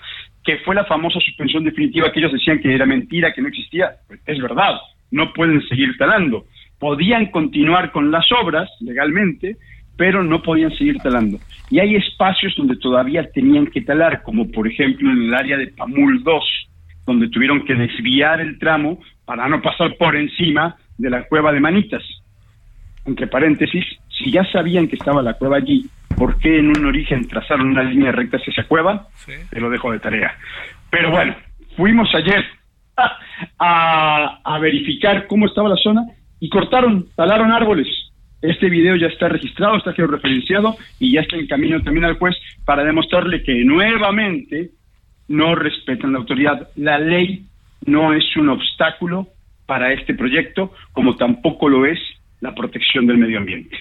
que 0.43 0.57
fue 0.57 0.75
la 0.75 0.83
famosa 0.83 1.19
suspensión 1.21 1.63
definitiva 1.63 2.11
que 2.11 2.19
ellos 2.19 2.33
decían 2.33 2.59
que 2.59 2.73
era 2.73 2.85
mentira, 2.85 3.33
que 3.33 3.41
no 3.41 3.47
existía. 3.47 3.91
Es 4.25 4.41
verdad, 4.41 4.75
no 5.11 5.31
pueden 5.31 5.65
seguir 5.67 5.97
talando. 5.97 6.45
Podían 6.79 7.27
continuar 7.27 7.93
con 7.93 8.11
las 8.11 8.29
obras 8.33 8.69
legalmente, 8.81 9.55
pero 9.95 10.21
no 10.21 10.41
podían 10.41 10.75
seguir 10.75 10.97
talando. 10.97 11.37
Y 11.69 11.79
hay 11.79 11.95
espacios 11.95 12.53
donde 12.57 12.75
todavía 12.75 13.29
tenían 13.31 13.67
que 13.67 13.81
talar, 13.81 14.21
como 14.21 14.51
por 14.51 14.67
ejemplo 14.67 15.09
en 15.09 15.23
el 15.23 15.33
área 15.33 15.55
de 15.55 15.67
Pamul 15.67 16.23
2, 16.23 16.43
donde 17.05 17.29
tuvieron 17.29 17.63
que 17.63 17.75
desviar 17.75 18.41
el 18.41 18.59
tramo 18.59 18.99
para 19.23 19.47
no 19.47 19.61
pasar 19.61 19.95
por 19.95 20.13
encima 20.17 20.75
de 20.97 21.09
la 21.09 21.23
cueva 21.23 21.53
de 21.53 21.61
Manitas 21.61 22.03
entre 23.05 23.27
paréntesis, 23.27 23.85
si 24.09 24.31
ya 24.31 24.43
sabían 24.51 24.87
que 24.87 24.95
estaba 24.95 25.21
la 25.21 25.33
cueva 25.33 25.57
allí, 25.57 25.89
¿por 26.15 26.37
qué 26.39 26.59
en 26.59 26.69
un 26.69 26.85
origen 26.85 27.27
trazaron 27.27 27.67
una 27.67 27.83
línea 27.83 28.11
recta 28.11 28.37
hacia 28.37 28.51
esa 28.51 28.67
cueva? 28.67 29.07
Sí. 29.15 29.33
Te 29.49 29.59
lo 29.59 29.69
dejo 29.69 29.91
de 29.91 29.99
tarea. 29.99 30.35
Pero 30.89 31.11
bueno, 31.11 31.35
fuimos 31.75 32.13
ayer 32.15 32.43
a, 33.59 34.39
a 34.43 34.59
verificar 34.59 35.27
cómo 35.27 35.47
estaba 35.47 35.69
la 35.69 35.77
zona 35.77 36.03
y 36.39 36.49
cortaron, 36.49 37.07
talaron 37.15 37.51
árboles. 37.51 37.87
Este 38.41 38.69
video 38.69 38.95
ya 38.97 39.07
está 39.07 39.29
registrado, 39.29 39.77
está 39.77 39.93
georreferenciado 39.93 40.75
y 40.99 41.13
ya 41.13 41.21
está 41.21 41.37
en 41.37 41.47
camino 41.47 41.81
también 41.81 42.05
al 42.05 42.17
juez 42.17 42.35
para 42.65 42.83
demostrarle 42.83 43.41
que 43.41 43.63
nuevamente 43.63 44.71
no 45.29 45.55
respetan 45.55 46.11
la 46.11 46.19
autoridad. 46.19 46.67
La 46.75 46.99
ley 46.99 47.45
no 47.85 48.13
es 48.13 48.25
un 48.35 48.49
obstáculo 48.49 49.29
para 49.65 49.93
este 49.93 50.13
proyecto, 50.13 50.73
como 50.91 51.15
tampoco 51.15 51.69
lo 51.69 51.85
es 51.85 51.99
la 52.43 52.53
protección 52.53 53.07
del 53.07 53.17
medio 53.17 53.39
ambiente. 53.39 53.77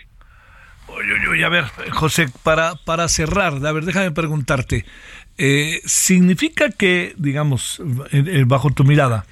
Oye, 0.87 1.29
oye, 1.29 1.45
a 1.45 1.49
ver, 1.49 1.65
José, 1.91 2.29
para, 2.43 2.75
para 2.85 3.09
cerrar, 3.09 3.55
a 3.67 3.73
ver, 3.73 3.85
déjame 3.85 4.11
preguntarte, 4.13 4.85
eh, 5.37 5.81
¿significa 5.85 6.71
que, 6.71 7.15
digamos, 7.17 7.83
bajo 8.47 8.71
tu 8.71 8.85
mirada, 8.85 9.25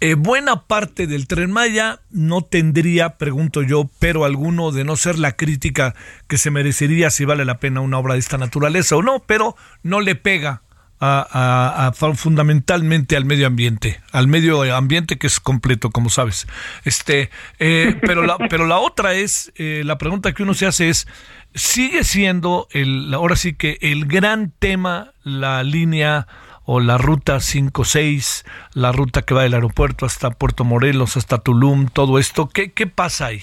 eh, 0.00 0.14
buena 0.14 0.62
parte 0.62 1.06
del 1.06 1.26
tren 1.26 1.50
Maya 1.50 2.00
no 2.10 2.42
tendría, 2.42 3.16
pregunto 3.16 3.62
yo, 3.62 3.90
pero 3.98 4.24
alguno 4.24 4.70
de 4.70 4.84
no 4.84 4.96
ser 4.96 5.18
la 5.18 5.32
crítica 5.32 5.94
que 6.28 6.38
se 6.38 6.50
merecería 6.50 7.10
si 7.10 7.24
vale 7.24 7.44
la 7.44 7.58
pena 7.58 7.80
una 7.80 7.98
obra 7.98 8.14
de 8.14 8.20
esta 8.20 8.38
naturaleza 8.38 8.96
o 8.96 9.02
no, 9.02 9.20
pero 9.26 9.56
no 9.82 10.00
le 10.00 10.14
pega 10.14 10.62
a, 11.04 11.26
a- 11.30 11.86
a- 11.88 12.14
fundamentalmente 12.14 13.16
al 13.16 13.24
medio 13.24 13.46
ambiente, 13.46 14.00
al 14.12 14.26
medio 14.28 14.62
ambiente 14.74 15.18
que 15.18 15.26
es 15.26 15.40
completo, 15.40 15.90
como 15.90 16.08
sabes. 16.10 16.46
Este, 16.84 17.30
eh, 17.58 17.98
pero 18.02 18.22
la, 18.22 18.38
pero 18.48 18.66
la 18.66 18.78
otra 18.78 19.14
es 19.14 19.52
eh, 19.56 19.82
la 19.84 19.98
pregunta 19.98 20.32
que 20.32 20.42
uno 20.42 20.54
se 20.54 20.66
hace 20.66 20.88
es 20.88 21.06
sigue 21.54 22.04
siendo 22.04 22.66
el, 22.72 23.12
ahora 23.14 23.36
sí 23.36 23.54
que 23.54 23.78
el 23.80 24.06
gran 24.06 24.52
tema 24.58 25.12
la 25.22 25.62
línea 25.62 26.26
o 26.66 26.80
la 26.80 26.96
ruta 26.96 27.40
56, 27.40 28.44
la 28.72 28.90
ruta 28.90 29.20
que 29.22 29.34
va 29.34 29.42
del 29.42 29.52
aeropuerto 29.52 30.06
hasta 30.06 30.30
Puerto 30.30 30.64
Morelos, 30.64 31.16
hasta 31.18 31.36
Tulum, 31.38 31.88
todo 31.88 32.18
esto. 32.18 32.48
¿Qué, 32.48 32.72
qué 32.72 32.86
pasa 32.86 33.26
ahí? 33.26 33.40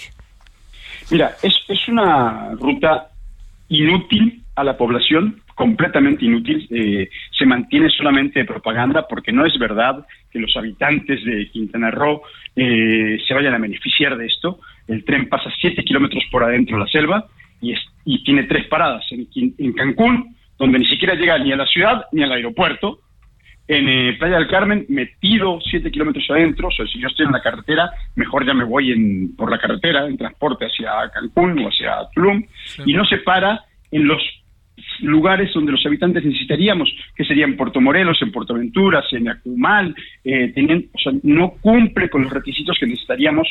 Mira, 1.12 1.36
es, 1.44 1.54
es 1.68 1.88
una 1.88 2.50
ruta 2.60 3.10
inútil 3.70 4.44
a 4.56 4.64
la 4.64 4.76
población, 4.76 5.40
completamente 5.62 6.26
inútil. 6.26 6.68
eh, 6.72 7.08
se 7.38 7.46
mantiene 7.46 7.88
solamente 7.92 8.40
de 8.40 8.46
propaganda 8.46 9.06
porque 9.08 9.32
no 9.32 9.46
es 9.46 9.56
verdad 9.60 10.04
que 10.32 10.40
los 10.40 10.58
habitantes 10.58 11.24
de 11.24 11.52
Quintana 11.52 11.92
Roo 11.92 12.24
eh, 12.56 13.20
se 13.28 13.34
vayan 13.36 13.54
a 13.54 13.60
beneficiar 13.60 14.18
de 14.18 14.26
esto. 14.26 14.60
El 14.88 15.06
tren 15.06 15.30
pasa 15.30 15.52
7 15.62 15.84
kilómetros 15.84 16.24
por 16.32 16.44
adentro 16.44 16.78
de 16.78 16.84
la 16.84 16.90
selva 16.90 17.28
y, 17.62 17.74
es, 17.74 17.80
y 18.06 18.24
tiene 18.24 18.46
tres 18.46 18.66
paradas. 18.70 19.06
En, 19.12 19.74
Cancún, 19.74 20.36
donde 20.58 20.80
ni 20.80 20.88
siquiera 20.88 21.14
llega 21.14 21.38
ni 21.38 21.52
a 21.52 21.58
la 21.58 21.68
ciudad 21.68 22.06
ni 22.12 22.24
al 22.24 22.32
aeropuerto. 22.32 23.02
En 23.68 23.88
eh, 23.88 24.14
Playa 24.18 24.38
del 24.38 24.48
Carmen, 24.48 24.88
metido 24.90 25.60
7 25.62 25.92
kilómetros 25.92 26.26
adentro, 26.32 26.70
o 26.70 26.72
sea, 26.72 26.88
si 26.88 27.00
yo 27.00 27.08
estoy 27.08 27.28
en 27.28 27.34
la 27.34 27.44
carretera, 27.44 27.92
mejor 28.16 28.48
ya 28.48 28.56
me 28.56 28.64
voy 28.64 28.94
en, 28.94 29.36
por 29.36 29.52
la 29.52 29.60
carretera, 29.60 30.08
en 30.08 30.18
transporte 30.18 30.66
hacia 30.66 30.92
Cancún 31.14 31.60
o 31.60 31.68
hacia 31.68 32.10
Tulum, 32.16 32.44
y 32.84 32.94
no 32.94 33.06
se 33.06 33.18
para 33.20 33.64
en 33.92 34.08
los 34.08 34.41
lugares 35.02 35.54
donde 35.54 35.72
los 35.72 35.86
habitantes 35.86 36.24
necesitaríamos, 36.24 36.94
que 37.16 37.26
serían 37.26 37.56
Puerto 37.56 37.82
Morelos, 37.82 38.22
en 38.22 38.32
Puerto 38.32 38.54
Aventuras, 38.54 39.06
en 39.12 39.30
Acumal, 39.30 39.96
eh, 40.24 40.90
o 40.94 41.00
sea, 41.00 41.14
no 41.24 41.54
cumple 41.62 42.10
con 42.10 42.24
los 42.24 42.32
requisitos 42.32 42.78
que 42.80 42.88
necesitaríamos 42.88 43.48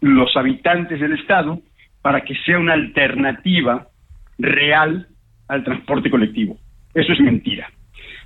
los 0.00 0.36
habitantes 0.36 1.00
del 1.00 1.12
Estado 1.12 1.60
para 2.02 2.20
que 2.22 2.34
sea 2.44 2.58
una 2.58 2.74
alternativa 2.74 3.88
real 4.38 5.08
al 5.48 5.64
transporte 5.64 6.10
colectivo. 6.10 6.58
Eso 6.94 7.12
es 7.12 7.20
mentira. 7.20 7.70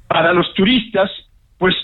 Para 0.07 0.33
los 0.33 0.53
turistas, 0.55 1.11
pues 1.59 1.75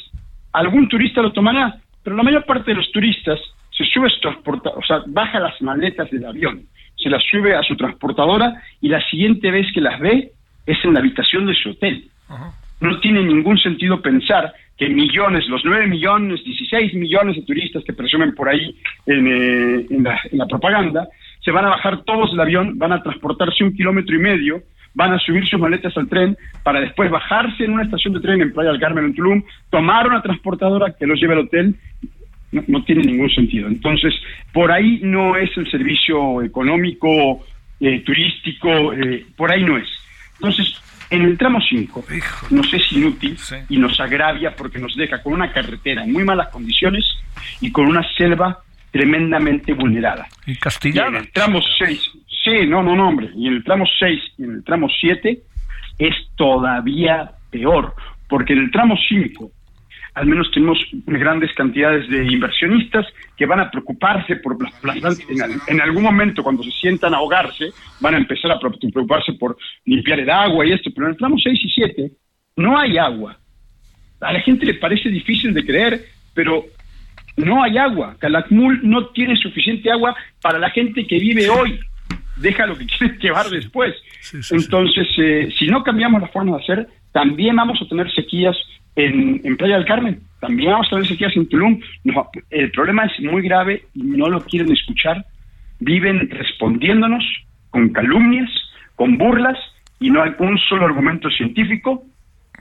algún 0.53 0.89
turista 0.89 1.22
lo 1.22 1.32
tomará, 1.32 1.80
pero 2.03 2.16
la 2.16 2.22
mayor 2.22 2.45
parte 2.45 2.70
de 2.70 2.76
los 2.76 2.91
turistas 2.93 3.39
se 3.76 3.84
sube 3.84 4.09
transporta, 4.22 4.70
o 4.70 4.82
sea, 4.82 5.03
baja 5.07 5.39
las 5.39 5.61
maletas 5.61 6.11
del 6.11 6.24
avión, 6.24 6.66
se 6.97 7.11
las 7.11 7.22
sube 7.24 7.55
a 7.55 7.62
su 7.62 7.76
transportadora 7.76 8.62
y 8.80 8.88
la 8.88 9.01
siguiente 9.09 9.51
vez 9.51 9.66
que 9.72 9.80
las 9.80 10.01
ve 10.01 10.32
es 10.66 10.78
en 10.84 10.94
la 10.94 11.01
habitación 11.01 11.47
de 11.47 11.55
su 11.55 11.70
hotel. 11.70 12.09
no 12.80 13.01
tiene 13.01 13.22
ningún 13.22 13.59
sentido 13.59 14.03
pensar 14.03 14.53
que 14.76 14.88
millones, 14.88 15.49
los 15.49 15.62
9 15.64 15.86
millones, 15.86 16.44
16 16.44 16.94
millones 16.94 17.36
de 17.36 17.42
turistas 17.42 17.82
que 17.84 17.94
presumen 17.94 18.34
por 18.34 18.49
ahí 18.49 18.76
en, 19.07 19.26
eh, 19.26 19.86
en 19.88 20.03
la, 20.03 20.20
en 20.30 20.38
la 20.38 20.47
propaganda, 20.47 21.09
se 21.42 21.51
van 21.51 21.64
a 21.64 21.70
bajar 21.70 22.03
todos 22.03 22.30
del 22.32 22.40
avión, 22.40 22.78
van 22.78 22.92
a 22.92 23.03
transportarse 23.03 23.64
un 23.64 23.74
kilómetro 23.74 24.14
y 24.14 24.18
medio, 24.18 24.62
van 24.97 25.12
a 25.12 25.18
subir 25.18 25.47
sus 25.47 25.61
maletas 25.61 25.97
al 25.97 26.09
tren 26.09 26.36
para 26.62 26.80
después 26.80 27.11
bajarse 27.11 27.64
en 27.64 27.72
una 27.72 27.84
estación 27.84 28.14
de 28.14 28.20
tren 28.20 28.40
en 28.40 28.53
Playa 28.53 28.70
del 28.70 28.80
Carmen, 28.80 29.05
en 29.05 29.14
Tulum, 29.14 29.42
tomar 29.70 30.09
una 30.09 30.22
transportadora 30.22 30.94
que 30.99 31.07
los 31.07 31.20
lleve 31.20 31.34
al 31.34 31.40
hotel. 31.40 31.76
No, 32.53 32.62
no 32.68 32.84
tiene 32.84 33.03
ningún 33.03 33.28
sentido. 33.30 33.68
Entonces, 33.68 34.14
por 34.53 34.70
ahí 34.70 35.01
no 35.03 35.36
es 35.36 35.51
el 35.57 35.68
servicio 35.70 36.42
económico, 36.42 37.44
eh, 37.80 38.01
turístico, 38.01 38.92
eh, 38.92 39.26
por 39.36 39.51
ahí 39.51 39.62
no 39.64 39.76
es. 39.76 39.88
Entonces, 40.34 40.80
en 41.11 41.22
el 41.22 41.36
tramo 41.38 41.61
5 41.61 42.05
Hijo. 42.16 42.47
nos 42.51 42.72
es 42.72 42.92
inútil 42.92 43.36
Sí. 43.38 43.57
y 43.68 43.78
nos 43.78 43.99
agravia 44.01 44.55
porque 44.57 44.78
nos 44.78 44.94
deja 44.97 45.22
con 45.22 45.34
una 45.34 45.53
carretera 45.53 46.05
en 46.05 46.12
muy 46.12 46.24
malas 46.24 46.49
condiciones 46.49 47.05
y 47.61 47.70
con 47.72 47.86
una 47.86 48.03
selva 48.16 48.61
tremendamente 48.90 49.72
vulnerada. 49.72 50.26
Y 50.47 50.51
Y 50.51 50.55
en 50.55 50.59
castigada. 50.61 51.18
el 51.18 51.30
tramo 51.32 51.61
6, 51.78 52.11
sí, 52.44 52.66
no, 52.66 52.82
no, 52.82 52.97
no, 52.97 53.09
hombre, 53.09 53.30
y 53.36 53.47
en 53.49 53.55
el 53.55 53.64
tramo 53.64 53.84
6 53.99 54.20
y 54.38 54.44
en 54.44 54.53
el 54.55 54.64
tramo 54.64 54.88
7 55.01 55.38
es 55.99 56.14
todavía 56.36 57.30
peor, 57.51 57.94
porque 58.28 58.53
en 58.55 58.61
el 58.61 58.70
tramo 58.70 58.97
5 59.09 59.51
al 60.16 60.26
menos 60.26 60.50
tenemos 60.50 60.78
grandes 61.06 61.52
cantidades 61.54 62.08
de 62.08 62.24
inversionistas 62.24 63.06
que 63.36 63.44
van 63.46 63.60
a 63.60 63.70
preocuparse 63.70 64.36
por 64.36 64.60
las 64.62 64.72
plantas. 64.80 65.18
En, 65.28 65.42
al- 65.42 65.60
en 65.68 65.80
algún 65.80 66.02
momento, 66.02 66.42
cuando 66.42 66.62
se 66.62 66.70
sientan 66.72 67.12
a 67.14 67.18
ahogarse, 67.18 67.66
van 68.00 68.14
a 68.14 68.18
empezar 68.18 68.50
a 68.50 68.58
pre- 68.58 68.70
preocuparse 68.92 69.34
por 69.34 69.56
limpiar 69.84 70.18
el 70.20 70.30
agua 70.30 70.66
y 70.66 70.72
esto, 70.72 70.90
pero 70.94 71.06
en 71.06 71.12
el 71.12 71.18
tramo 71.18 71.36
6 71.38 71.60
y 71.62 71.68
7 71.70 72.10
no 72.56 72.78
hay 72.78 72.96
agua. 72.96 73.38
A 74.20 74.32
la 74.32 74.40
gente 74.40 74.64
le 74.64 74.74
parece 74.74 75.10
difícil 75.10 75.52
de 75.52 75.64
creer, 75.66 76.06
pero 76.34 76.64
no 77.36 77.62
hay 77.62 77.76
agua. 77.76 78.16
Calakmul 78.18 78.80
no 78.82 79.08
tiene 79.08 79.36
suficiente 79.36 79.90
agua 79.92 80.16
para 80.40 80.58
la 80.58 80.70
gente 80.70 81.06
que 81.06 81.18
vive 81.18 81.50
hoy. 81.50 81.78
Deja 82.36 82.64
lo 82.64 82.76
que 82.78 82.86
quieres 82.98 83.18
llevar 83.22 83.50
después. 83.50 83.94
Entonces, 84.50 85.06
eh, 85.18 85.48
si 85.58 85.66
no 85.66 85.82
cambiamos 85.82 86.22
la 86.22 86.28
forma 86.28 86.56
de 86.56 86.62
hacer, 86.62 86.88
también 87.16 87.56
vamos 87.56 87.80
a 87.80 87.88
tener 87.88 88.12
sequías 88.12 88.54
en, 88.94 89.40
en 89.42 89.56
Playa 89.56 89.76
del 89.76 89.86
Carmen. 89.86 90.20
También 90.38 90.72
vamos 90.72 90.86
a 90.88 90.90
tener 90.90 91.06
sequías 91.06 91.34
en 91.34 91.48
Tulum. 91.48 91.80
No, 92.04 92.28
el 92.50 92.70
problema 92.72 93.06
es 93.06 93.18
muy 93.20 93.40
grave 93.40 93.86
y 93.94 94.02
no 94.02 94.28
lo 94.28 94.44
quieren 94.44 94.70
escuchar. 94.70 95.24
Viven 95.80 96.28
respondiéndonos 96.28 97.24
con 97.70 97.88
calumnias, 97.88 98.50
con 98.96 99.16
burlas 99.16 99.56
y 99.98 100.10
no 100.10 100.22
hay 100.22 100.32
un 100.38 100.58
solo 100.58 100.84
argumento 100.84 101.30
científico 101.30 102.04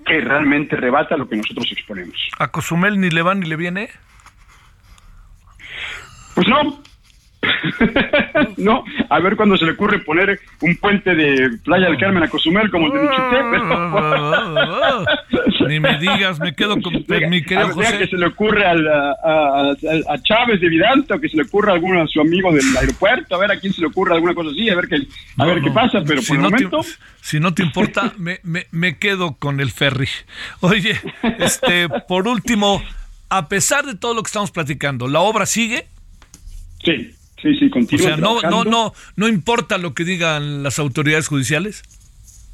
que 0.06 0.22
realmente 0.22 0.78
rebata 0.78 1.18
lo 1.18 1.28
que 1.28 1.36
nosotros 1.36 1.70
exponemos. 1.74 2.16
¿A 2.40 2.48
Cozumel 2.48 2.98
ni 3.02 3.10
le 3.10 3.24
va 3.24 3.36
ni 3.36 3.50
le 3.50 3.58
viene? 3.58 3.90
Pues 6.34 6.48
no. 6.48 6.82
no, 8.58 8.84
a 9.10 9.20
ver 9.20 9.36
cuando 9.36 9.58
se 9.58 9.66
le 9.66 9.72
ocurre 9.72 10.00
poner 10.00 10.40
un 10.62 10.76
puente 10.78 11.14
de 11.16 11.58
Playa 11.64 11.88
del 11.88 11.98
Carmen 11.98 12.24
a 12.24 12.28
Cozumel 12.30 12.70
como 12.72 12.88
el 12.88 12.94
de 12.94 13.00
Michité, 13.00 13.38
pero... 13.52 15.06
Ni 15.68 15.80
me 15.80 15.98
digas, 15.98 16.40
me 16.40 16.54
quedo 16.54 16.80
con 16.82 16.94
mi 16.94 17.00
a 17.00 17.06
querido 17.44 17.68
ver, 17.68 17.76
deja 17.76 17.92
que 17.94 17.98
José. 17.98 18.08
se 18.12 18.18
le 18.18 18.28
ocurre 18.28 18.66
al- 18.66 18.88
a, 18.88 19.12
a- 19.24 19.72
a- 19.72 20.14
a 20.14 20.22
Chávez 20.24 20.62
de 20.62 20.70
Vidanta 20.70 21.16
o 21.16 21.20
que 21.20 21.28
se 21.30 21.38
le 21.38 21.44
ocurra 21.44 21.72
a 21.72 21.76
alguno 21.76 22.02
de 22.02 22.08
su 22.08 22.22
amigo 22.22 22.52
del 22.54 22.78
aeropuerto, 22.78 23.36
a 23.36 23.40
ver 23.40 23.52
a 23.52 23.60
quién 23.60 23.74
se 23.74 23.82
le 23.82 23.88
ocurre 23.88 24.14
alguna 24.14 24.34
cosa 24.36 24.52
así, 24.52 24.70
a 24.70 24.76
ver 24.76 24.88
qué, 24.88 24.96
a 25.38 25.46
ver 25.46 25.58
No, 25.58 25.64
qué 25.64 25.72
pasa, 25.72 26.04
pero 26.06 26.22
Si 26.22 26.28
por 26.28 26.38
el 26.38 26.42
no 26.44 26.50
te- 26.52 26.64
momento... 26.66 26.90
si 27.22 27.40
no 27.40 27.54
te 27.54 27.64
importa, 27.64 28.14
me, 28.18 28.40
me, 28.44 28.68
me 28.72 28.98
quedo 28.98 29.36
con 29.38 29.60
el 29.60 29.72
ferry. 29.72 30.08
Oye, 30.62 31.00
este, 31.40 31.90
por 32.08 32.28
último, 32.28 32.82
a 33.30 33.48
pesar 33.50 33.86
de 33.86 33.96
todo 33.96 34.14
lo 34.14 34.22
que 34.22 34.28
estamos 34.28 34.52
platicando, 34.52 35.08
¿la 35.08 35.20
obra 35.22 35.46
sigue? 35.48 35.88
Sí, 36.84 37.12
sí, 37.54 37.70
sí, 37.70 37.96
O 37.96 37.98
sea, 38.00 38.18
no, 38.18 38.42
no, 38.42 38.64
no, 38.64 38.94
no 39.16 39.28
importa 39.28 39.78
lo 39.78 39.94
que 39.94 40.04
digan 40.04 40.64
las 40.64 40.80
autoridades 40.80 41.28
judiciales. 41.28 41.84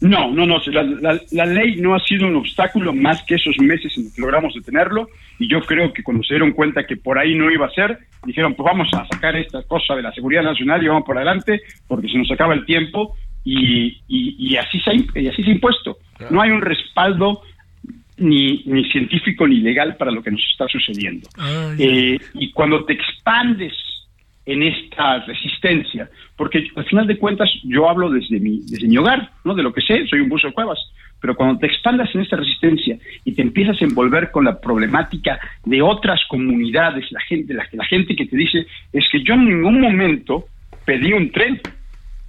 No, 0.02 0.32
no, 0.32 0.48
no. 0.48 0.60
La, 0.68 0.82
la- 0.84 1.22
la 1.32 1.46
ley 1.46 1.76
no 1.76 1.94
ha 1.94 2.00
sido 2.00 2.26
un 2.28 2.36
obstáculo 2.36 2.92
más 2.92 3.22
que 3.24 3.36
esos 3.36 3.56
meses 3.60 3.96
en 3.98 4.12
que 4.12 4.20
logramos 4.22 4.54
detenerlo. 4.56 5.08
Y 5.38 5.48
yo 5.48 5.62
creo 5.62 5.94
que 5.94 6.02
cuando 6.02 6.24
se 6.24 6.34
dieron 6.34 6.54
cuenta 6.54 6.86
que 6.88 6.98
por 6.98 7.20
ahí 7.20 7.36
no 7.36 7.52
iba 7.52 7.68
a 7.68 7.72
ser, 7.72 8.00
dijeron, 8.26 8.56
pues 8.56 8.66
vamos 8.66 8.88
a 8.94 9.06
sacar 9.08 9.36
esta 9.36 9.62
cosa 9.64 9.96
de 9.96 10.02
la 10.02 10.12
seguridad 10.12 10.42
nacional 10.44 10.84
y 10.84 10.88
vamos 10.88 11.04
por 11.06 11.18
adelante 11.18 11.62
porque 11.88 12.08
se 12.10 12.18
nos 12.18 12.32
acaba 12.32 12.56
el 12.56 12.66
tiempo. 12.66 13.16
Y, 13.44 14.02
y, 14.08 14.36
y 14.40 14.58
así, 14.58 14.80
se 14.82 14.90
ha, 14.90 14.94
y 15.22 15.28
así 15.28 15.44
se 15.44 15.50
ha 15.52 15.54
impuesto. 15.54 15.98
No 16.32 16.42
hay 16.42 16.50
un 16.50 16.62
respaldo 16.62 17.42
ni, 18.18 18.64
ni 18.66 18.84
científico 18.92 19.48
ni 19.48 19.58
legal 19.62 19.96
para 19.98 20.12
lo 20.12 20.22
que 20.24 20.32
nos 20.32 20.42
está 20.52 20.68
sucediendo. 20.68 21.28
Eh, 21.78 22.20
y 22.36 22.52
cuando 22.52 22.86
te 22.86 22.94
expandes 22.94 23.74
en 24.46 24.64
esta 24.64 25.20
resistencia, 25.20 26.10
porque 26.36 26.68
al 26.76 26.86
final 26.86 27.08
de 27.08 27.18
cuentas 27.18 27.50
yo 27.64 27.90
hablo 27.90 28.10
desde 28.10 28.40
mi, 28.40 28.62
desde 28.62 28.88
mi 28.88 28.98
hogar, 28.98 29.32
¿no? 29.44 29.54
de 29.54 29.64
lo 29.64 29.74
que 29.74 29.82
sé, 29.82 30.08
soy 30.08 30.22
un 30.22 30.30
buzo 30.30 30.48
de 30.48 30.54
cuevas, 30.54 30.80
pero 31.20 31.36
cuando 31.36 31.60
te 31.60 31.68
expandas 31.68 32.14
en 32.16 32.22
esta 32.22 32.38
resistencia 32.38 32.98
y 33.24 33.34
te 33.34 33.44
empiezas 33.44 33.80
a 33.82 33.86
envolver 33.86 34.32
con 34.32 34.46
la 34.46 34.60
problemática 34.60 35.40
de 35.64 35.82
otras 35.82 36.20
comunidades, 36.28 37.12
la 37.12 37.22
gente, 37.22 37.54
la, 37.54 37.68
la 37.72 37.86
gente 37.86 38.16
que 38.16 38.26
te 38.26 38.36
dice, 38.36 38.66
es 38.92 39.08
que 39.12 39.24
yo 39.24 39.36
en 39.36 39.46
ningún 39.46 39.80
momento 39.80 40.46
pedí 40.86 41.14
un 41.14 41.32
tren, 41.32 41.62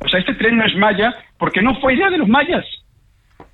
o 0.00 0.08
sea, 0.08 0.20
este 0.20 0.34
tren 0.34 0.58
no 0.58 0.66
es 0.66 0.76
maya 0.76 1.14
porque 1.38 1.62
no 1.62 1.80
fue 1.80 1.94
idea 1.94 2.10
de 2.10 2.18
los 2.18 2.28
mayas, 2.28 2.66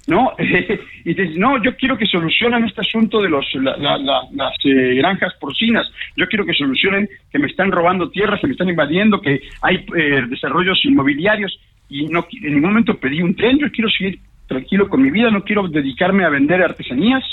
¿no? 0.08 0.32
y 0.38 1.14
dices, 1.14 1.36
no, 1.36 1.62
yo 1.62 1.76
quiero 1.76 1.96
que 1.96 2.06
solucionen 2.06 2.64
este 2.64 2.80
asunto 2.80 3.20
de 3.22 3.28
los 3.28 3.46
la- 3.54 3.76
la- 3.76 3.98
la- 3.98 4.22
las 4.34 4.54
eh, 4.64 4.94
granjas 4.96 5.34
porcinas, 5.40 5.86
yo 6.16 6.26
quiero 6.28 6.44
que 6.44 6.54
solucionen 6.54 7.08
que 7.30 7.38
me 7.38 7.46
están 7.46 7.70
robando 7.70 8.10
tierras, 8.10 8.40
que 8.40 8.46
me 8.48 8.52
están 8.54 8.68
invadiendo, 8.70 9.20
que 9.20 9.40
hay 9.62 9.84
eh, 9.96 10.22
desarrollos 10.28 10.84
inmobiliarios. 10.84 11.58
Y 11.90 12.06
no 12.06 12.26
en 12.42 12.54
ningún 12.54 12.70
momento 12.70 12.94
pedí 12.98 13.22
un 13.22 13.34
tren, 13.34 13.58
yo 13.58 13.70
quiero 13.70 13.88
seguir 13.90 14.18
tranquilo 14.46 14.88
con 14.88 15.00
mi 15.02 15.10
vida, 15.10 15.30
no 15.30 15.42
quiero 15.44 15.68
dedicarme 15.68 16.24
a 16.24 16.28
vender 16.30 16.62
artesanías. 16.62 17.24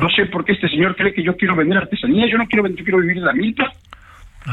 No 0.00 0.08
sé 0.10 0.26
por 0.26 0.44
qué 0.44 0.52
este 0.52 0.68
señor 0.68 0.94
cree 0.96 1.14
que 1.14 1.22
yo 1.22 1.36
quiero 1.36 1.56
vender 1.56 1.78
artesanías, 1.78 2.30
yo 2.30 2.36
no 2.38 2.46
quiero, 2.46 2.62
vender- 2.64 2.78
yo 2.80 2.84
quiero 2.84 2.98
vivir 3.00 3.16
de 3.20 3.26
la 3.26 3.32
milpa. 3.32 3.72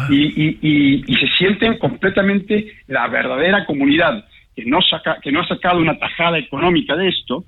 Y, 0.10 0.24
y, 0.26 0.58
y- 0.62 1.04
y 1.08 1.16
se 1.16 1.28
sienten 1.38 1.78
completamente 1.78 2.68
la 2.88 3.08
verdadera 3.08 3.66
comunidad 3.66 4.26
que 4.56 4.66
no 4.66 4.82
saca 4.82 5.18
que 5.22 5.32
no 5.32 5.42
ha 5.42 5.48
sacado 5.48 5.80
una 5.80 5.98
tajada 6.00 6.38
económica 6.38 6.96
de 6.96 7.10
esto 7.10 7.44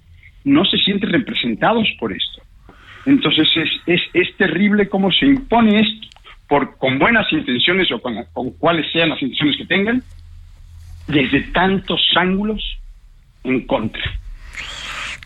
no 0.48 0.66
se 0.66 0.78
sienten 0.78 1.12
representados 1.12 1.88
por 2.00 2.14
esto 2.14 2.41
entonces 3.06 3.48
es, 3.56 3.70
es, 3.86 4.02
es 4.14 4.38
terrible 4.38 4.89
cómo 4.89 5.12
se 5.12 5.26
impone 5.26 5.80
esto 5.80 6.08
por 6.48 6.78
con 6.78 6.98
buenas 6.98 7.32
intenciones 7.32 7.91
o 7.91 8.02
con, 8.02 8.16
con 8.34 8.52
cuáles 8.52 8.91
sean 8.91 9.10
las 9.10 9.22
intenciones 9.22 9.58
que 9.58 9.66
tengan 9.66 10.04
desde 11.08 11.41
tantos 11.52 12.02
ángulos 12.16 12.62
en 13.43 13.66
contra 13.66 14.02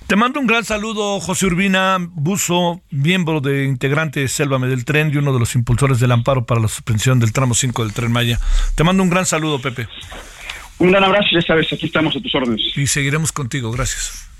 Te 0.07 0.15
mando 0.15 0.39
un 0.39 0.47
gran 0.47 0.63
saludo, 0.63 1.19
José 1.19 1.45
Urbina 1.45 1.97
Buzo, 1.99 2.81
miembro 2.89 3.41
de 3.41 3.65
integrante 3.65 4.21
de 4.21 4.27
Sélvame 4.27 4.67
del 4.67 4.85
Tren 4.85 5.11
y 5.13 5.17
uno 5.17 5.33
de 5.33 5.39
los 5.39 5.55
impulsores 5.55 5.99
del 5.99 6.11
amparo 6.11 6.45
para 6.45 6.61
la 6.61 6.67
suspensión 6.67 7.19
del 7.19 7.31
tramo 7.31 7.53
5 7.53 7.83
del 7.83 7.93
Tren 7.93 8.11
Maya. 8.11 8.39
Te 8.75 8.83
mando 8.83 9.03
un 9.03 9.09
gran 9.09 9.25
saludo, 9.25 9.59
Pepe, 9.61 9.87
un 10.79 10.91
gran 10.91 11.03
abrazo 11.03 11.27
ya 11.31 11.41
sabes 11.41 11.71
aquí 11.71 11.85
estamos 11.85 12.15
a 12.15 12.19
tus 12.19 12.33
órdenes 12.33 12.75
y 12.75 12.87
seguiremos 12.87 13.31
contigo. 13.31 13.71
Gracias. 13.71 14.30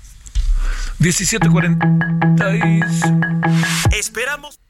17.40 1.02 3.90
Esperamos 3.90 4.60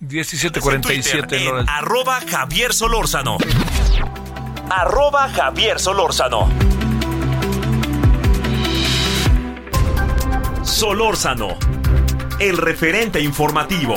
17.47 0.00 1.32
en 1.32 1.68
arroba 1.68 2.20
Javier 2.20 2.72
Solórzano. 2.72 3.36
Arroba 4.70 5.28
Javier 5.28 5.80
Solórzano. 5.80 6.48
Solórzano, 10.62 11.58
el 12.38 12.56
referente 12.56 13.20
informativo. 13.20 13.96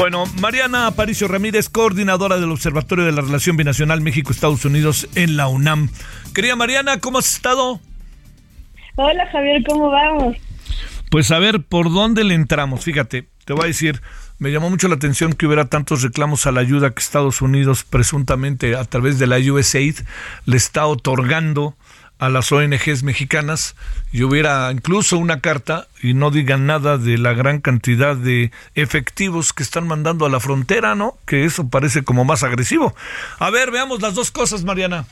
Bueno, 0.00 0.24
Mariana 0.40 0.86
Aparicio 0.86 1.28
Ramírez, 1.28 1.68
coordinadora 1.68 2.38
del 2.38 2.50
Observatorio 2.50 3.04
de 3.04 3.12
la 3.12 3.20
Relación 3.20 3.58
Binacional 3.58 4.00
México-Estados 4.00 4.64
Unidos 4.64 5.06
en 5.14 5.36
la 5.36 5.46
UNAM. 5.46 5.90
Querida 6.34 6.56
Mariana, 6.56 7.00
¿cómo 7.00 7.18
has 7.18 7.34
estado? 7.34 7.82
Hola 8.96 9.28
Javier, 9.30 9.62
¿cómo 9.68 9.90
vamos? 9.90 10.38
Pues 11.10 11.30
a 11.30 11.38
ver, 11.38 11.64
¿por 11.64 11.92
dónde 11.92 12.24
le 12.24 12.32
entramos? 12.32 12.82
Fíjate, 12.82 13.28
te 13.44 13.52
voy 13.52 13.64
a 13.64 13.66
decir, 13.66 14.00
me 14.38 14.50
llamó 14.50 14.70
mucho 14.70 14.88
la 14.88 14.94
atención 14.94 15.34
que 15.34 15.44
hubiera 15.44 15.66
tantos 15.66 16.00
reclamos 16.00 16.46
a 16.46 16.52
la 16.52 16.62
ayuda 16.62 16.92
que 16.92 17.00
Estados 17.00 17.42
Unidos 17.42 17.84
presuntamente 17.84 18.76
a 18.76 18.84
través 18.84 19.18
de 19.18 19.26
la 19.26 19.36
USAID 19.36 19.96
le 20.46 20.56
está 20.56 20.86
otorgando 20.86 21.76
a 22.20 22.28
las 22.28 22.52
ONGs 22.52 23.02
mexicanas 23.02 23.74
y 24.12 24.22
hubiera 24.22 24.70
incluso 24.70 25.16
una 25.16 25.40
carta 25.40 25.88
y 26.02 26.12
no 26.12 26.30
digan 26.30 26.66
nada 26.66 26.98
de 26.98 27.16
la 27.16 27.32
gran 27.32 27.60
cantidad 27.60 28.14
de 28.14 28.52
efectivos 28.74 29.54
que 29.54 29.62
están 29.62 29.88
mandando 29.88 30.26
a 30.26 30.28
la 30.28 30.38
frontera, 30.38 30.94
¿no? 30.94 31.16
Que 31.26 31.46
eso 31.46 31.68
parece 31.68 32.04
como 32.04 32.26
más 32.26 32.42
agresivo. 32.42 32.94
A 33.38 33.48
ver, 33.48 33.70
veamos 33.70 34.02
las 34.02 34.14
dos 34.14 34.30
cosas, 34.30 34.64
Mariana. 34.64 35.06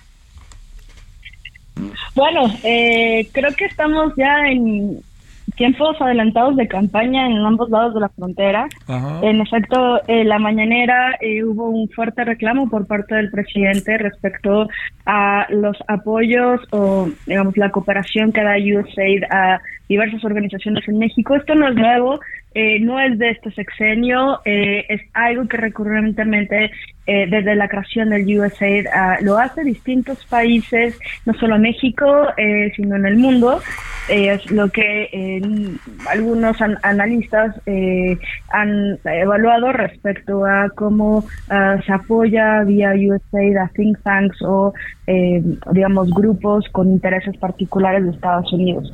Bueno, 2.14 2.54
eh, 2.62 3.26
creo 3.32 3.54
que 3.56 3.64
estamos 3.64 4.12
ya 4.16 4.46
en 4.50 5.02
tiempos 5.57 5.96
adelantados 6.01 6.57
de 6.57 6.68
campaña 6.68 7.26
en 7.26 7.38
ambos 7.38 7.70
lados 7.70 7.94
de 7.94 8.01
la 8.01 8.09
frontera. 8.09 8.66
Ajá. 8.86 9.20
En 9.22 9.40
efecto, 9.40 10.01
en 10.07 10.28
la 10.28 10.38
mañanera 10.38 11.16
eh, 11.20 11.44
hubo 11.44 11.68
un 11.70 11.88
fuerte 11.90 12.24
reclamo 12.24 12.68
por 12.68 12.86
parte 12.86 13.14
del 13.14 13.30
presidente 13.30 13.99
respecto 13.99 14.68
a 15.07 15.46
los 15.51 15.76
apoyos 15.88 16.61
o, 16.70 17.09
digamos, 17.26 17.57
la 17.57 17.70
cooperación 17.70 18.32
que 18.32 18.42
da 18.42 18.57
USAID 18.57 19.24
a 19.30 19.61
diversas 19.88 20.24
organizaciones 20.24 20.86
en 20.86 20.99
México. 20.99 21.34
Esto 21.34 21.55
no 21.55 21.68
es 21.68 21.74
nuevo, 21.74 22.20
eh, 22.55 22.80
no 22.80 22.99
es 23.01 23.18
de 23.18 23.30
este 23.30 23.51
sexenio, 23.53 24.40
eh, 24.44 24.84
es 24.88 25.01
algo 25.14 25.46
que 25.46 25.57
recurrentemente 25.59 26.70
eh, 27.07 27.26
desde 27.30 27.55
la 27.55 27.68
creación 27.68 28.11
del 28.11 28.26
USAID 28.38 28.86
ah, 28.92 29.16
lo 29.22 29.38
hace 29.38 29.64
distintos 29.64 30.24
países, 30.26 30.99
no 31.24 31.32
solo 31.34 31.59
México, 31.59 32.07
eh, 32.36 32.70
sino 32.76 32.96
en 32.96 33.07
el 33.07 33.16
mundo. 33.16 33.61
Eh, 34.11 34.32
es 34.32 34.51
lo 34.51 34.70
que 34.70 35.40
algunos 36.09 36.61
an- 36.62 36.78
analistas 36.82 37.55
han 38.51 38.99
evaluado 39.05 39.70
respecto 39.72 40.46
a 40.46 40.70
cómo 40.74 41.24
ah, 41.51 41.76
se 41.84 41.92
apoya 41.92 42.62
vía 42.64 42.92
USAID 42.94 43.57
a 43.59 43.68
think 43.74 43.99
tanks 44.03 44.40
o, 44.42 44.72
digamos, 45.72 46.11
grupos 46.11 46.66
con 46.72 46.88
intereses 46.88 47.36
particulares 47.38 48.05
de 48.05 48.11
Estados 48.11 48.53
Unidos. 48.53 48.90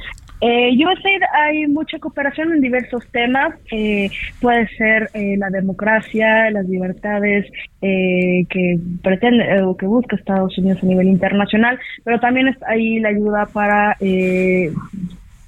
Eh, 0.47 0.77
USAID 0.77 1.23
hay 1.33 1.67
mucha 1.69 1.99
cooperación 1.99 2.53
en 2.53 2.61
diversos 2.61 3.03
temas, 3.13 3.55
eh, 3.73 4.11
puede 4.43 4.69
ser 4.77 5.09
eh, 5.15 5.37
la 5.39 5.49
democracia, 5.49 6.51
las 6.51 6.69
libertades 6.69 7.51
eh, 7.81 8.45
que 8.51 8.79
pretende 9.03 9.43
eh, 9.43 9.63
o 9.63 9.75
que 9.75 9.87
busca 9.87 10.17
Estados 10.17 10.59
Unidos 10.59 10.83
a 10.83 10.87
nivel 10.87 11.09
internacional, 11.09 11.79
pero 12.05 12.21
también 12.21 12.49
está 12.49 12.69
ahí 12.69 13.01
la 13.01 13.09
ayuda 13.09 13.47
para 13.55 13.97
eh, 14.01 14.71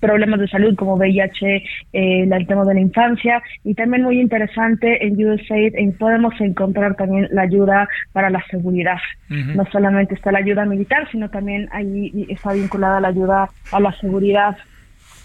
problemas 0.00 0.40
de 0.40 0.48
salud 0.48 0.74
como 0.76 0.94
VIH, 0.94 1.56
eh, 1.92 2.22
el 2.22 2.46
tema 2.46 2.64
de 2.64 2.72
la 2.72 2.80
infancia 2.80 3.42
y 3.64 3.74
también 3.74 4.02
muy 4.02 4.18
interesante 4.18 5.06
en 5.06 5.22
USAID 5.22 5.74
en, 5.74 5.92
podemos 5.92 6.32
encontrar 6.40 6.96
también 6.96 7.28
la 7.32 7.42
ayuda 7.42 7.86
para 8.14 8.30
la 8.30 8.42
seguridad. 8.50 8.96
No 9.28 9.66
solamente 9.70 10.14
está 10.14 10.32
la 10.32 10.38
ayuda 10.38 10.64
militar, 10.64 11.06
sino 11.12 11.28
también 11.28 11.68
ahí 11.72 12.26
está 12.30 12.54
vinculada 12.54 12.98
la 12.98 13.08
ayuda 13.08 13.50
a 13.72 13.80
la 13.80 13.92
seguridad. 14.00 14.56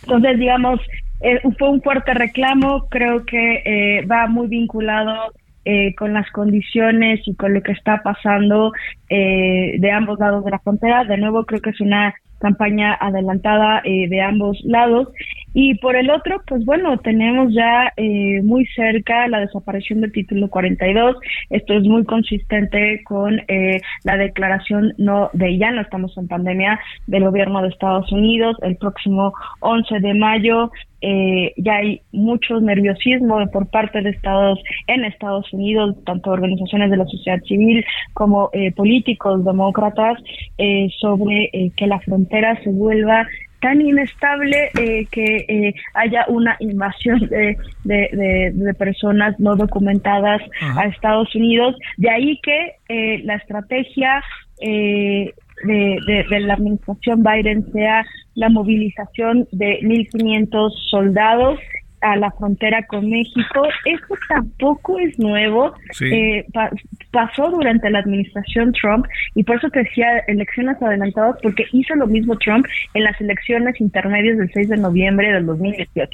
Entonces, 0.03 0.39
digamos, 0.39 0.79
eh, 1.21 1.39
fue 1.57 1.69
un 1.69 1.81
fuerte 1.81 2.13
reclamo, 2.13 2.87
creo 2.89 3.25
que 3.25 3.61
eh, 3.65 4.05
va 4.05 4.27
muy 4.27 4.47
vinculado 4.47 5.33
eh, 5.63 5.93
con 5.93 6.13
las 6.13 6.29
condiciones 6.31 7.19
y 7.27 7.35
con 7.35 7.53
lo 7.53 7.61
que 7.61 7.73
está 7.73 8.01
pasando 8.01 8.71
eh, 9.09 9.75
de 9.77 9.91
ambos 9.91 10.17
lados 10.19 10.43
de 10.43 10.49
la 10.49 10.57
frontera. 10.59 11.03
De 11.03 11.17
nuevo, 11.17 11.45
creo 11.45 11.61
que 11.61 11.69
es 11.69 11.79
una 11.81 12.15
campaña 12.39 12.95
adelantada 12.99 13.81
eh, 13.83 14.09
de 14.09 14.21
ambos 14.21 14.59
lados. 14.63 15.09
Y 15.53 15.75
por 15.75 15.95
el 15.95 16.09
otro, 16.09 16.41
pues 16.47 16.63
bueno, 16.65 16.97
tenemos 16.99 17.53
ya 17.53 17.91
eh, 17.97 18.41
muy 18.43 18.65
cerca 18.67 19.27
la 19.27 19.39
desaparición 19.39 20.01
del 20.01 20.11
título 20.11 20.49
42. 20.49 21.17
Esto 21.49 21.73
es 21.73 21.83
muy 21.83 22.05
consistente 22.05 23.03
con 23.03 23.39
eh, 23.47 23.81
la 24.03 24.17
declaración 24.17 24.93
no 24.97 25.29
de 25.33 25.57
ya 25.57 25.71
no 25.71 25.81
estamos 25.81 26.17
en 26.17 26.27
pandemia 26.27 26.79
del 27.07 27.25
gobierno 27.25 27.61
de 27.61 27.69
Estados 27.69 28.11
Unidos. 28.11 28.57
El 28.61 28.77
próximo 28.77 29.33
11 29.59 29.99
de 29.99 30.13
mayo 30.13 30.71
eh, 31.01 31.53
ya 31.57 31.77
hay 31.77 32.01
mucho 32.11 32.59
nerviosismo 32.59 33.39
por 33.51 33.67
parte 33.69 34.01
de 34.01 34.11
estados 34.11 34.59
en 34.87 35.03
Estados 35.03 35.51
Unidos, 35.51 35.95
tanto 36.05 36.29
organizaciones 36.29 36.91
de 36.91 36.97
la 36.97 37.05
sociedad 37.05 37.41
civil 37.43 37.83
como 38.13 38.49
eh, 38.53 38.71
políticos 38.71 39.43
demócratas, 39.43 40.19
eh, 40.57 40.89
sobre 40.99 41.49
eh, 41.53 41.71
que 41.75 41.87
la 41.87 41.99
frontera 41.99 42.61
se 42.63 42.69
vuelva 42.69 43.27
tan 43.61 43.79
inestable 43.81 44.71
eh, 44.79 45.05
que 45.11 45.45
eh, 45.47 45.73
haya 45.93 46.25
una 46.27 46.57
invasión 46.59 47.19
de, 47.29 47.57
de, 47.83 48.09
de- 48.11 48.51
de 48.53 48.73
personas 48.73 49.39
no 49.39 49.55
documentadas 49.55 50.41
Ajá. 50.61 50.81
a 50.81 50.85
Estados 50.85 51.33
Unidos. 51.35 51.75
De 51.97 52.09
ahí 52.09 52.39
que 52.43 52.73
eh, 52.89 53.21
la 53.23 53.35
estrategia 53.35 54.23
eh, 54.59 55.31
de, 55.63 55.97
de- 56.07 56.25
de 56.29 56.39
la 56.41 56.55
administración 56.55 57.23
Biden 57.23 57.71
sea 57.71 58.03
la 58.35 58.49
movilización 58.49 59.47
de 59.51 59.79
1.500 59.81 60.71
soldados 60.89 61.59
a 62.01 62.15
la 62.15 62.31
frontera 62.31 62.85
con 62.87 63.09
México. 63.09 63.63
Eso 63.85 64.15
tampoco 64.27 64.99
es 64.99 65.17
nuevo. 65.19 65.73
Sí. 65.91 66.05
Eh, 66.05 66.45
pa- 66.53 66.71
pasó 67.11 67.49
durante 67.49 67.89
la 67.89 67.99
administración 67.99 68.71
Trump 68.73 69.05
y 69.35 69.43
por 69.43 69.57
eso 69.57 69.69
te 69.69 69.79
decía 69.83 70.19
elecciones 70.27 70.81
adelantadas 70.81 71.35
porque 71.41 71.65
hizo 71.71 71.95
lo 71.95 72.07
mismo 72.07 72.37
Trump 72.37 72.65
en 72.93 73.03
las 73.03 73.19
elecciones 73.21 73.79
intermedias 73.79 74.37
del 74.37 74.51
6 74.53 74.69
de 74.69 74.77
noviembre 74.77 75.31
del 75.31 75.45
2018. 75.45 76.09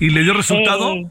¿Y 0.00 0.10
le 0.10 0.22
dio 0.22 0.32
resultado? 0.34 0.94
Eh, 0.94 1.06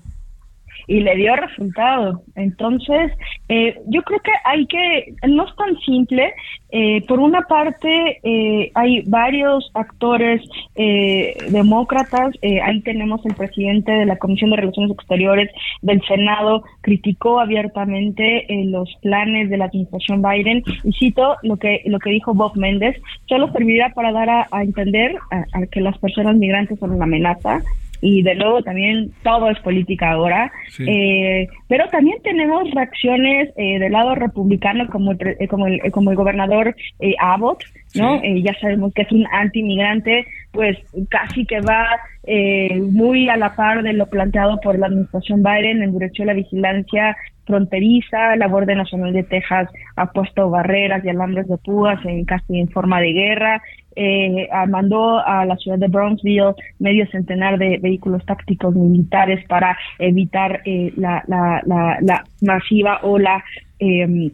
y 0.88 1.00
le 1.02 1.16
dio 1.16 1.36
resultado. 1.36 2.22
Entonces, 2.36 3.12
eh, 3.50 3.78
yo 3.88 4.02
creo 4.04 4.20
que 4.20 4.32
hay 4.46 4.66
que, 4.68 5.14
no 5.28 5.46
es 5.48 5.56
tan 5.56 5.78
simple. 5.86 6.34
Eh, 6.74 7.02
por 7.08 7.20
una 7.20 7.42
parte, 7.42 8.20
eh, 8.24 8.72
hay 8.76 9.02
varios 9.06 9.70
actores 9.74 10.42
eh, 10.76 11.36
demócratas. 11.50 12.34
Eh, 12.42 12.62
ahí 12.62 12.82
tenemos 12.82 13.26
el 13.26 13.36
presidente 13.36 13.92
de 13.92 14.06
la 14.06 14.16
Comisión 14.18 14.52
de 14.52 14.58
Relaciones 14.58 14.92
Exteriores 14.92 15.50
del 15.82 16.02
Senado, 16.08 16.64
criticó 16.82 17.40
abiertamente 17.40 18.46
eh, 18.54 18.66
los 18.66 18.90
planes 19.02 19.50
de 19.50 19.58
la 19.58 19.66
administración 19.66 20.22
Biden. 20.22 20.64
Y 20.84 20.92
cito 20.94 21.36
lo 21.44 21.58
que, 21.58 21.82
lo 21.86 22.00
que 22.00 22.12
dijo 22.12 22.34
Bob 22.34 22.56
Méndez, 22.56 22.96
solo 23.28 23.52
servirá 23.52 23.90
para 23.94 24.12
dar 24.12 24.30
a, 24.30 24.48
entender 24.64 25.16
a- 25.32 25.46
a 25.58 25.66
que 25.68 25.82
las 25.82 25.98
personas 25.98 26.36
migrantes 26.38 26.80
son 26.80 26.92
una 26.92 27.04
amenaza 27.06 27.62
y 28.02 28.24
de 28.24 28.36
nuevo 28.36 28.62
también 28.64 29.12
todo 29.24 29.50
es 29.50 29.60
política 29.60 30.12
ahora. 30.12 30.52
Sí. 30.70 30.86
Eh, 30.88 31.48
pero 31.68 31.88
también 31.88 32.18
tenemos 32.24 32.70
reacciones 32.72 33.50
eh, 33.56 33.80
del 33.80 33.92
lado 33.94 34.16
republicano 34.16 34.88
como 34.88 35.12
el, 35.12 35.38
eh, 35.40 35.48
como 35.48 35.68
el, 35.68 35.80
eh, 35.84 35.92
como 35.92 36.10
el 36.10 36.18
gobernador 36.18 36.76
eh, 37.00 37.14
Abbott, 37.20 37.64
¿no? 37.96 38.20
Sí. 38.20 38.28
Eh, 38.28 38.42
ya 38.42 38.54
sabemos 38.60 38.94
que 38.94 39.04
es 39.04 39.12
un 39.12 39.26
anti-migrante, 39.32 40.26
pues 40.52 40.78
casi 41.10 41.46
que 41.46 41.62
va 41.62 41.88
eh, 42.26 42.82
muy 42.82 43.30
a 43.30 43.38
la 43.38 43.56
par 43.56 43.84
de 43.84 43.94
lo 43.94 44.08
planteado 44.08 44.60
por 44.62 44.78
la 44.78 44.88
administración 44.88 45.44
Biden, 45.44 45.84
endureció 45.84 46.26
la 46.26 46.34
vigilancia 46.34 47.16
fronteriza, 47.46 48.36
la 48.36 48.48
Guardia 48.48 48.76
Nacional 48.76 49.14
de 49.14 49.24
Texas 49.24 49.70
ha 49.96 50.12
puesto 50.12 50.50
barreras 50.50 51.04
y 51.04 51.10
alambres 51.10 51.48
de 51.48 51.58
púas 51.58 52.00
en 52.06 52.24
casi 52.24 52.60
en 52.60 52.70
forma 52.70 53.02
de 53.02 53.14
guerra, 53.14 53.62
eh, 53.96 54.48
mandó 54.68 55.20
a 55.20 55.46
la 55.46 55.56
ciudad 55.58 55.78
de 55.78 55.88
Brownsville 55.88 56.56
medio 56.80 57.06
centenar 57.08 57.58
de 57.58 57.78
vehículos 57.78 58.26
tácticos 58.26 58.76
militares 58.76 59.44
para 59.48 59.78
evitar 60.00 60.62
eh, 60.66 60.92
la, 60.98 61.24
la, 61.28 61.62
la, 61.66 61.98
la 62.02 62.24
masiva 62.42 63.00
ola 63.04 63.44
eh, 63.80 64.32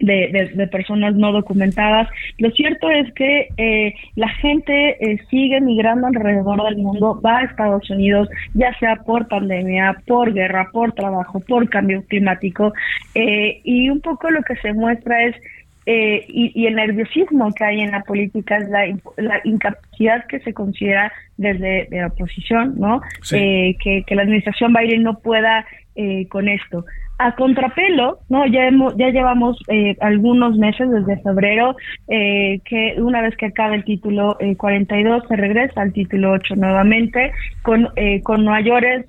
de, 0.00 0.28
de, 0.28 0.50
de 0.54 0.66
personas 0.68 1.14
no 1.14 1.32
documentadas. 1.32 2.08
Lo 2.38 2.50
cierto 2.50 2.88
es 2.90 3.12
que 3.14 3.48
eh, 3.56 3.94
la 4.14 4.28
gente 4.28 4.96
eh, 5.00 5.18
sigue 5.30 5.60
migrando 5.60 6.06
alrededor 6.06 6.62
del 6.64 6.78
mundo, 6.78 7.20
va 7.24 7.38
a 7.38 7.44
Estados 7.44 7.88
Unidos, 7.90 8.28
ya 8.54 8.72
sea 8.78 8.96
por 8.96 9.26
pandemia, 9.28 9.96
por 10.06 10.32
guerra, 10.32 10.68
por 10.72 10.92
trabajo, 10.92 11.40
por 11.40 11.68
cambio 11.68 12.04
climático, 12.06 12.72
eh, 13.14 13.60
y 13.64 13.90
un 13.90 14.00
poco 14.00 14.30
lo 14.30 14.42
que 14.42 14.56
se 14.56 14.72
muestra 14.72 15.24
es 15.24 15.36
eh, 15.90 16.26
y, 16.28 16.52
y 16.54 16.66
el 16.66 16.74
nerviosismo 16.74 17.50
que 17.54 17.64
hay 17.64 17.80
en 17.80 17.92
la 17.92 18.02
política 18.02 18.58
es 18.58 18.68
la, 18.68 18.94
la 19.16 19.40
incapacidad 19.44 20.26
que 20.26 20.38
se 20.40 20.52
considera 20.52 21.10
desde 21.38 21.86
de 21.88 22.00
la 22.02 22.08
oposición, 22.08 22.74
¿no? 22.78 23.00
Sí. 23.22 23.36
Eh, 23.36 23.76
que, 23.82 24.04
que 24.06 24.14
la 24.14 24.20
administración 24.20 24.74
Biden 24.74 25.02
no 25.02 25.18
pueda 25.20 25.64
eh, 25.96 26.28
con 26.28 26.46
esto. 26.46 26.84
A 27.20 27.34
contrapelo, 27.34 28.20
no, 28.28 28.46
ya 28.46 28.68
hemos, 28.68 28.96
ya 28.96 29.08
llevamos 29.08 29.58
eh, 29.66 29.96
algunos 30.00 30.56
meses 30.56 30.88
desde 30.88 31.20
febrero 31.20 31.74
eh, 32.06 32.60
que 32.64 32.94
una 32.98 33.20
vez 33.22 33.36
que 33.36 33.46
acabe 33.46 33.74
el 33.74 33.84
título 33.84 34.36
eh, 34.38 34.54
42 34.56 35.24
se 35.26 35.34
regresa 35.34 35.82
al 35.82 35.92
título 35.92 36.30
8 36.30 36.54
nuevamente 36.54 37.32
con 37.62 37.88
eh, 37.96 38.22
con 38.22 38.44
mayores 38.44 39.04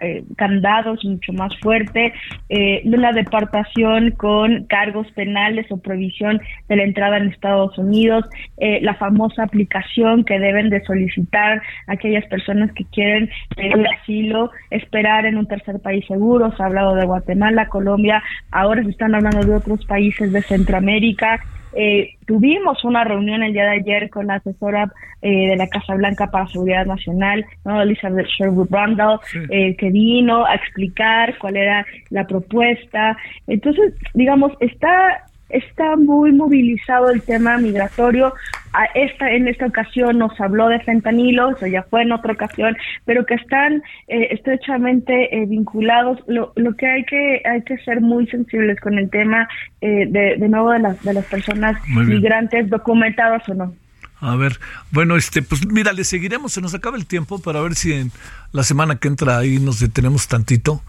eh, 0.00 0.24
candados 0.36 1.04
mucho 1.04 1.32
más 1.32 1.56
fuerte, 1.60 2.12
eh, 2.48 2.82
una 2.84 3.12
deportación 3.12 4.10
con 4.10 4.64
cargos 4.64 5.06
penales 5.12 5.70
o 5.70 5.76
prohibición 5.76 6.40
de 6.68 6.74
la 6.76 6.82
entrada 6.82 7.18
en 7.18 7.28
Estados 7.28 7.78
Unidos, 7.78 8.24
la 8.58 8.94
famosa 8.94 9.44
aplicación 9.44 10.24
que 10.24 10.38
deben 10.38 10.70
de 10.70 10.82
solicitar 10.84 11.62
aquellas 11.86 12.26
personas 12.26 12.72
que 12.72 12.84
quieren 12.86 13.30
pedir 13.54 13.86
asilo, 14.00 14.50
esperar 14.70 15.24
en 15.24 15.38
un 15.38 15.46
tercer 15.46 15.80
país 15.80 16.04
seguro, 16.06 16.52
se 16.56 16.62
ha 16.62 16.66
hablado 16.66 16.94
de 16.94 17.06
Guatemala, 17.06 17.27
Colombia, 17.68 18.22
ahora 18.50 18.82
se 18.82 18.90
están 18.90 19.14
hablando 19.14 19.44
de 19.44 19.54
otros 19.54 19.84
países 19.86 20.32
de 20.32 20.42
Centroamérica 20.42 21.40
Eh, 21.74 22.14
tuvimos 22.26 22.82
una 22.84 23.04
reunión 23.04 23.42
el 23.42 23.52
día 23.52 23.64
de 23.64 23.76
ayer 23.80 24.10
con 24.10 24.26
la 24.26 24.36
asesora 24.36 24.90
eh, 25.20 25.48
de 25.50 25.56
la 25.56 25.68
Casa 25.68 25.94
Blanca 25.94 26.30
para 26.30 26.46
Seguridad 26.48 26.86
Nacional, 26.86 27.44
¿no? 27.64 27.82
Elizabeth 27.82 28.26
Sherwood 28.26 28.68
Randall, 28.70 29.20
eh, 29.50 29.76
que 29.76 29.90
vino 29.90 30.46
a 30.46 30.54
explicar 30.54 31.36
cuál 31.38 31.56
era 31.56 31.84
la 32.10 32.26
propuesta. 32.26 33.16
Entonces, 33.46 33.94
digamos, 34.14 34.52
está 34.60 35.24
está 35.48 35.96
muy 35.96 36.32
movilizado 36.32 37.10
el 37.10 37.22
tema 37.22 37.58
migratorio. 37.58 38.34
A 38.72 38.84
esta, 38.94 39.30
en 39.30 39.48
esta 39.48 39.66
ocasión 39.66 40.18
nos 40.18 40.38
habló 40.40 40.68
de 40.68 40.80
fentanilo, 40.80 41.50
eso 41.50 41.66
ya 41.66 41.82
fue 41.84 42.02
en 42.02 42.12
otra 42.12 42.34
ocasión, 42.34 42.76
pero 43.06 43.24
que 43.24 43.34
están 43.34 43.82
eh, 44.08 44.28
estrechamente 44.30 45.34
eh, 45.34 45.46
vinculados. 45.46 46.18
Lo, 46.26 46.52
lo 46.56 46.74
que 46.76 46.86
hay 46.86 47.04
que 47.04 47.42
hay 47.44 47.62
que 47.62 47.78
ser 47.78 48.00
muy 48.00 48.26
sensibles 48.26 48.78
con 48.80 48.98
el 48.98 49.08
tema 49.08 49.48
eh, 49.80 50.06
de, 50.08 50.36
de 50.36 50.48
nuevo 50.48 50.70
de 50.70 50.80
las 50.80 51.02
de 51.02 51.14
las 51.14 51.24
personas 51.24 51.76
migrantes 51.88 52.68
documentadas 52.68 53.48
o 53.48 53.54
no. 53.54 53.74
A 54.20 54.34
ver, 54.34 54.58
bueno, 54.90 55.16
este, 55.16 55.42
pues 55.42 55.64
mira, 55.66 55.92
le 55.92 56.02
seguiremos, 56.02 56.52
se 56.52 56.60
nos 56.60 56.74
acaba 56.74 56.96
el 56.96 57.06
tiempo 57.06 57.40
para 57.40 57.60
ver 57.60 57.74
si 57.74 57.92
en 57.92 58.10
la 58.52 58.64
semana 58.64 58.96
que 58.96 59.08
entra 59.08 59.38
ahí 59.38 59.60
nos 59.60 59.78
detenemos 59.78 60.26
tantito 60.26 60.82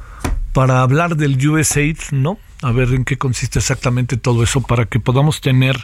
para 0.54 0.82
hablar 0.82 1.16
del 1.16 1.38
USAID, 1.48 1.98
¿no? 2.12 2.40
A 2.62 2.72
ver 2.72 2.90
en 2.90 3.06
qué 3.06 3.18
consiste 3.18 3.60
exactamente 3.60 4.18
todo 4.18 4.44
eso 4.44 4.62
para 4.62 4.86
que 4.86 5.00
podamos 5.00 5.40
tener 5.42 5.76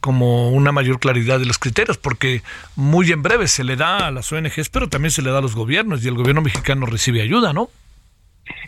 como 0.00 0.50
una 0.50 0.72
mayor 0.72 0.98
claridad 0.98 1.38
de 1.38 1.46
los 1.46 1.58
criterios, 1.58 1.98
porque 1.98 2.40
muy 2.74 3.12
en 3.12 3.22
breve 3.22 3.46
se 3.48 3.64
le 3.64 3.76
da 3.76 4.06
a 4.06 4.10
las 4.10 4.32
ONGs, 4.32 4.70
pero 4.70 4.88
también 4.88 5.10
se 5.10 5.22
le 5.22 5.30
da 5.30 5.38
a 5.38 5.42
los 5.42 5.54
gobiernos 5.54 6.04
y 6.04 6.08
el 6.08 6.14
gobierno 6.14 6.40
mexicano 6.40 6.86
recibe 6.86 7.20
ayuda, 7.22 7.52
¿no? 7.52 7.68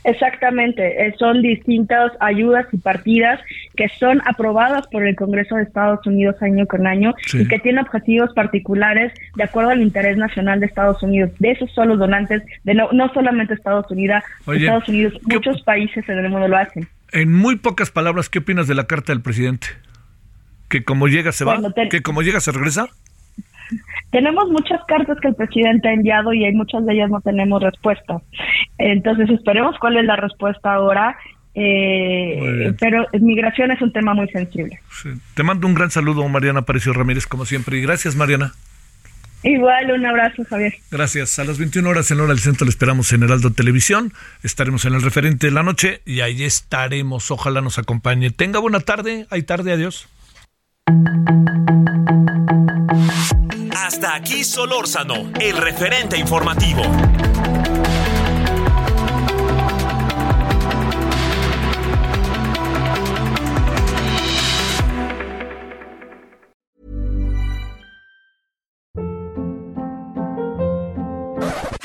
Exactamente, 0.04 1.06
eh, 1.06 1.14
son 1.18 1.42
distintas 1.42 2.12
ayudas 2.20 2.66
y 2.72 2.76
partidas 2.76 3.40
que 3.76 3.88
son 3.98 4.20
aprobadas 4.26 4.86
por 4.88 5.04
el 5.06 5.16
Congreso 5.16 5.56
de 5.56 5.62
Estados 5.62 6.06
Unidos 6.06 6.36
año 6.42 6.66
con 6.66 6.86
año 6.86 7.14
Sí. 7.26 7.38
y 7.42 7.48
que 7.48 7.58
tienen 7.58 7.84
objetivos 7.84 8.30
particulares 8.34 9.12
de 9.34 9.42
acuerdo 9.42 9.70
al 9.70 9.82
interés 9.82 10.16
nacional 10.18 10.60
de 10.60 10.66
Estados 10.66 11.02
Unidos. 11.02 11.30
De 11.38 11.52
esos 11.52 11.70
son 11.72 11.88
los 11.88 11.98
donantes, 11.98 12.42
de 12.64 12.74
no, 12.74 12.92
no 12.92 13.12
solamente 13.12 13.54
Estados 13.54 13.90
Unidos, 13.90 14.22
Oye, 14.46 14.60
Estados 14.66 14.88
Unidos, 14.88 15.14
¿qué- 15.28 15.36
muchos 15.36 15.62
países 15.62 16.08
en 16.08 16.18
el 16.18 16.28
mundo 16.28 16.46
lo 16.46 16.56
hacen. 16.58 16.86
En 17.12 17.32
muy 17.32 17.56
pocas 17.56 17.90
palabras, 17.90 18.28
¿qué 18.28 18.38
opinas 18.40 18.66
de 18.66 18.74
la 18.74 18.84
carta 18.86 19.12
del 19.12 19.20
presidente? 19.22 19.68
Que 20.68 20.82
como 20.84 21.08
llega 21.08 21.32
se 21.32 21.44
va, 21.44 21.60
te- 21.74 21.88
que 21.88 22.02
como 22.02 22.22
llega 22.22 22.40
se 22.40 22.52
regresa. 22.52 22.88
Tenemos 24.10 24.48
muchas 24.50 24.80
cartas 24.86 25.18
que 25.20 25.28
el 25.28 25.34
presidente 25.34 25.88
ha 25.88 25.92
enviado 25.92 26.32
y 26.34 26.44
hay 26.44 26.52
muchas 26.52 26.84
de 26.84 26.92
ellas 26.94 27.10
no 27.10 27.20
tenemos 27.20 27.62
respuesta. 27.62 28.20
Entonces 28.78 29.30
esperemos 29.30 29.76
cuál 29.78 29.96
es 29.98 30.04
la 30.04 30.16
respuesta 30.16 30.72
ahora. 30.74 31.16
eh, 31.54 32.72
pero 32.80 33.06
migración 33.20 33.70
es 33.72 33.80
un 33.82 33.92
tema 33.92 34.14
muy 34.14 34.28
sensible. 34.28 34.80
Sí. 34.90 35.10
Te 35.34 35.42
mando 35.42 35.66
un 35.66 35.74
gran 35.74 35.90
saludo, 35.90 36.26
Mariana 36.28 36.60
Aparicio 36.60 36.92
Ramírez, 36.94 37.26
como 37.26 37.44
siempre. 37.44 37.78
Y 37.78 37.82
gracias, 37.82 38.16
Mariana. 38.16 38.52
Igual, 39.42 39.90
un 39.90 40.06
abrazo, 40.06 40.44
Javier. 40.48 40.74
Gracias. 40.90 41.38
A 41.38 41.44
las 41.44 41.58
21 41.58 41.88
horas 41.88 42.10
en 42.10 42.20
hora 42.20 42.28
del 42.28 42.38
centro 42.38 42.64
le 42.64 42.70
esperamos 42.70 43.12
en 43.12 43.22
Heraldo 43.22 43.52
Televisión. 43.52 44.12
Estaremos 44.42 44.84
en 44.84 44.94
el 44.94 45.02
referente 45.02 45.48
de 45.48 45.52
la 45.52 45.62
noche 45.62 46.00
y 46.04 46.20
ahí 46.20 46.44
estaremos. 46.44 47.30
Ojalá 47.30 47.60
nos 47.60 47.78
acompañe. 47.78 48.30
Tenga 48.30 48.60
buena 48.60 48.80
tarde. 48.80 49.26
Hay 49.30 49.42
tarde. 49.42 49.72
Adiós. 49.72 50.08
Hasta 53.74 54.14
aquí 54.14 54.44
Solórzano, 54.44 55.30
el 55.40 55.56
referente 55.56 56.16
informativo. 56.16 56.82